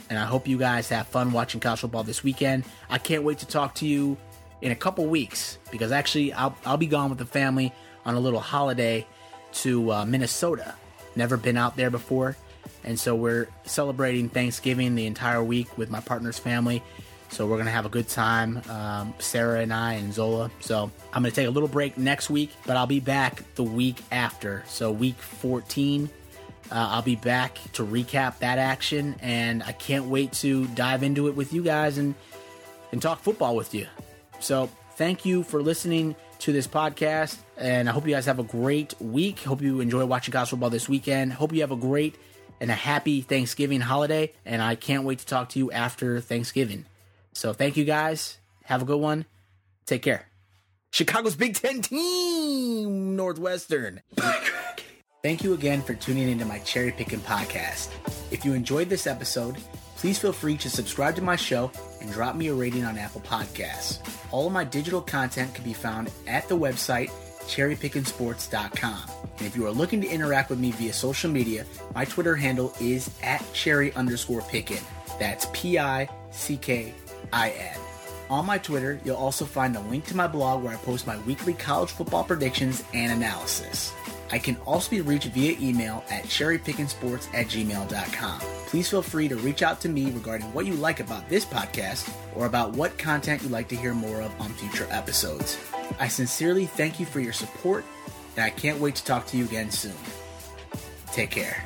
And 0.10 0.20
I 0.20 0.26
hope 0.26 0.46
you 0.46 0.58
guys 0.58 0.90
have 0.90 1.08
fun 1.08 1.32
watching 1.32 1.62
college 1.62 1.80
football 1.80 2.04
this 2.04 2.22
weekend. 2.22 2.66
I 2.90 2.98
can't 2.98 3.24
wait 3.24 3.38
to 3.38 3.48
talk 3.48 3.76
to 3.76 3.88
you 3.88 4.18
in 4.62 4.74
a 4.74 4.76
couple 4.76 5.06
weeks 5.06 5.58
because 5.72 5.94
actually 5.94 6.34
I'll, 6.34 6.58
I'll 6.66 6.76
be 6.76 6.86
gone 6.86 7.10
with 7.10 7.20
the 7.20 7.26
family 7.26 7.74
on 8.04 8.16
a 8.16 8.20
little 8.20 8.42
holiday 8.42 9.08
to 9.54 9.90
uh, 9.90 10.06
Minnesota. 10.06 10.76
Never 11.16 11.38
been 11.38 11.56
out 11.56 11.78
there 11.78 11.90
before. 11.90 12.36
And 12.84 13.00
so 13.00 13.16
we're 13.16 13.48
celebrating 13.66 14.30
Thanksgiving 14.30 14.96
the 14.96 15.06
entire 15.06 15.44
week 15.44 15.78
with 15.78 15.90
my 15.90 16.00
partner's 16.00 16.40
family. 16.40 16.84
So 17.30 17.48
we're 17.48 17.56
going 17.56 17.66
to 17.66 17.72
have 17.72 17.88
a 17.88 17.90
good 17.90 18.08
time, 18.08 18.62
um, 18.70 19.14
Sarah 19.18 19.62
and 19.62 19.74
I 19.74 19.94
and 19.94 20.14
Zola. 20.14 20.52
So 20.60 20.92
I'm 21.12 21.24
going 21.24 21.32
to 21.32 21.36
take 21.36 21.48
a 21.48 21.52
little 21.52 21.70
break 21.70 21.98
next 21.98 22.30
week, 22.30 22.52
but 22.68 22.78
I'll 22.78 22.86
be 22.86 23.00
back 23.00 23.44
the 23.56 23.64
week 23.64 23.98
after. 24.12 24.64
So 24.68 24.92
week 24.92 25.16
14, 25.16 26.10
uh, 26.72 26.76
I'll 26.76 27.02
be 27.02 27.16
back 27.16 27.58
to 27.74 27.86
recap 27.86 28.38
that 28.40 28.60
action. 28.60 29.16
And 29.20 29.64
I 29.64 29.72
can't 29.72 30.06
wait 30.06 30.32
to 30.34 30.68
dive 30.68 31.02
into 31.02 31.28
it 31.28 31.36
with 31.36 31.54
you 31.54 31.64
guys 31.64 31.98
and, 31.98 32.14
and 32.92 33.02
talk 33.02 33.20
football 33.20 33.56
with 33.56 33.74
you. 33.74 33.88
So 34.40 34.70
thank 34.96 35.26
you 35.26 35.42
for 35.42 35.62
listening 35.62 36.16
to 36.40 36.52
this 36.52 36.68
podcast. 36.68 37.38
And 37.58 37.90
I 37.90 37.94
hope 37.94 38.06
you 38.06 38.14
guys 38.14 38.28
have 38.28 38.40
a 38.40 38.44
great 38.44 38.94
week. 39.02 39.40
Hope 39.40 39.62
you 39.62 39.80
enjoy 39.80 40.06
watching 40.06 40.34
college 40.34 40.50
football 40.50 40.70
this 40.70 40.88
weekend. 40.88 41.34
Hope 41.34 41.52
you 41.52 41.62
have 41.62 41.72
a 41.72 41.78
great 41.78 42.16
and 42.64 42.72
a 42.72 42.76
happy 42.76 43.20
Thanksgiving 43.20 43.82
holiday. 43.82 44.32
And 44.46 44.62
I 44.62 44.76
can't 44.76 45.04
wait 45.04 45.20
to 45.20 45.26
talk 45.26 45.50
to 45.50 45.60
you 45.60 45.70
after 45.74 46.22
Thanksgiving. 46.22 46.86
So 47.34 47.52
thank 47.52 47.76
you 47.76 47.84
guys. 47.84 48.38
Have 48.64 48.82
a 48.82 48.86
good 48.86 49.02
one. 49.02 49.26
Take 49.86 50.02
care. 50.02 50.28
Chicago's 50.90 51.36
Big 51.36 51.56
Ten 51.56 51.82
team, 51.82 53.18
Northwestern. 53.18 54.02
Thank 55.22 55.44
you 55.44 55.54
again 55.54 55.82
for 55.82 55.94
tuning 55.94 56.30
into 56.30 56.46
my 56.46 56.60
Cherry 56.60 56.94
Pickin 56.94 57.20
podcast. 57.20 57.90
If 58.32 58.46
you 58.46 58.54
enjoyed 58.54 58.88
this 58.88 59.08
episode, 59.08 59.58
please 59.98 60.18
feel 60.18 60.32
free 60.32 60.56
to 60.56 60.70
subscribe 60.70 61.18
to 61.18 61.22
my 61.22 61.36
show 61.36 61.70
and 62.00 62.14
drop 62.14 62.38
me 62.38 62.48
a 62.48 62.54
rating 62.54 62.86
on 62.86 62.98
Apple 62.98 63.22
Podcasts. 63.22 64.00
All 64.32 64.48
of 64.48 64.54
my 64.54 64.64
digital 64.64 65.02
content 65.02 65.54
can 65.54 65.66
be 65.66 65.74
found 65.74 66.10
at 66.28 66.48
the 66.48 66.58
website 66.58 67.12
cherrypickinsports.com. 67.44 69.10
And 69.38 69.48
if 69.48 69.56
you 69.56 69.66
are 69.66 69.72
looking 69.72 70.02
to 70.02 70.08
interact 70.08 70.50
with 70.50 70.60
me 70.60 70.72
via 70.72 70.94
social 70.94 71.30
media, 71.30 71.66
my 71.96 72.06
Twitter 72.06 72.36
handle 72.36 72.74
is 72.80 73.10
at 73.22 73.44
cherry 73.54 73.94
underscore 73.94 74.42
pickin. 74.42 74.84
That's 75.20 75.48
P 75.54 75.80
I 75.80 76.10
C 76.32 76.58
K 76.58 76.94
I 77.32 77.52
N. 77.52 77.80
On 78.30 78.46
my 78.46 78.58
Twitter, 78.58 79.00
you'll 79.04 79.16
also 79.18 79.46
find 79.46 79.76
a 79.76 79.82
link 79.82 80.06
to 80.06 80.16
my 80.16 80.28
blog 80.28 80.64
where 80.64 80.74
I 80.74 80.78
post 80.78 81.06
my 81.06 81.18
weekly 81.20 81.54
college 81.54 81.92
football 81.92 82.24
predictions 82.24 82.84
and 82.94 83.12
analysis. 83.12 83.94
I 84.34 84.40
can 84.40 84.58
also 84.66 84.90
be 84.90 85.02
reached 85.02 85.28
via 85.28 85.56
email 85.62 86.04
at 86.10 86.24
cherrypickinsports 86.24 87.28
at 87.36 87.46
gmail.com. 87.46 88.40
Please 88.66 88.90
feel 88.90 89.04
free 89.04 89.28
to 89.28 89.36
reach 89.36 89.62
out 89.62 89.80
to 89.82 89.90
me 89.90 90.10
regarding 90.10 90.52
what 90.56 90.66
you 90.66 90.74
like 90.74 91.00
about 91.00 91.30
this 91.30 91.46
podcast 91.46 92.12
or 92.36 92.48
about 92.48 92.72
what 92.72 92.98
content 92.98 93.44
you'd 93.44 93.52
like 93.52 93.68
to 93.68 93.76
hear 93.76 93.94
more 93.94 94.22
of 94.22 94.42
on 94.42 94.50
future 94.54 94.88
episodes. 94.90 95.60
I 96.00 96.08
sincerely 96.08 96.66
thank 96.66 97.00
you 97.00 97.06
for 97.06 97.20
your 97.20 97.32
support, 97.32 97.86
and 98.36 98.44
I 98.44 98.50
can't 98.50 98.80
wait 98.80 98.96
to 98.96 99.06
talk 99.06 99.28
to 99.28 99.38
you 99.38 99.46
again 99.46 99.70
soon. 99.70 99.94
Take 101.12 101.30
care. 101.30 101.64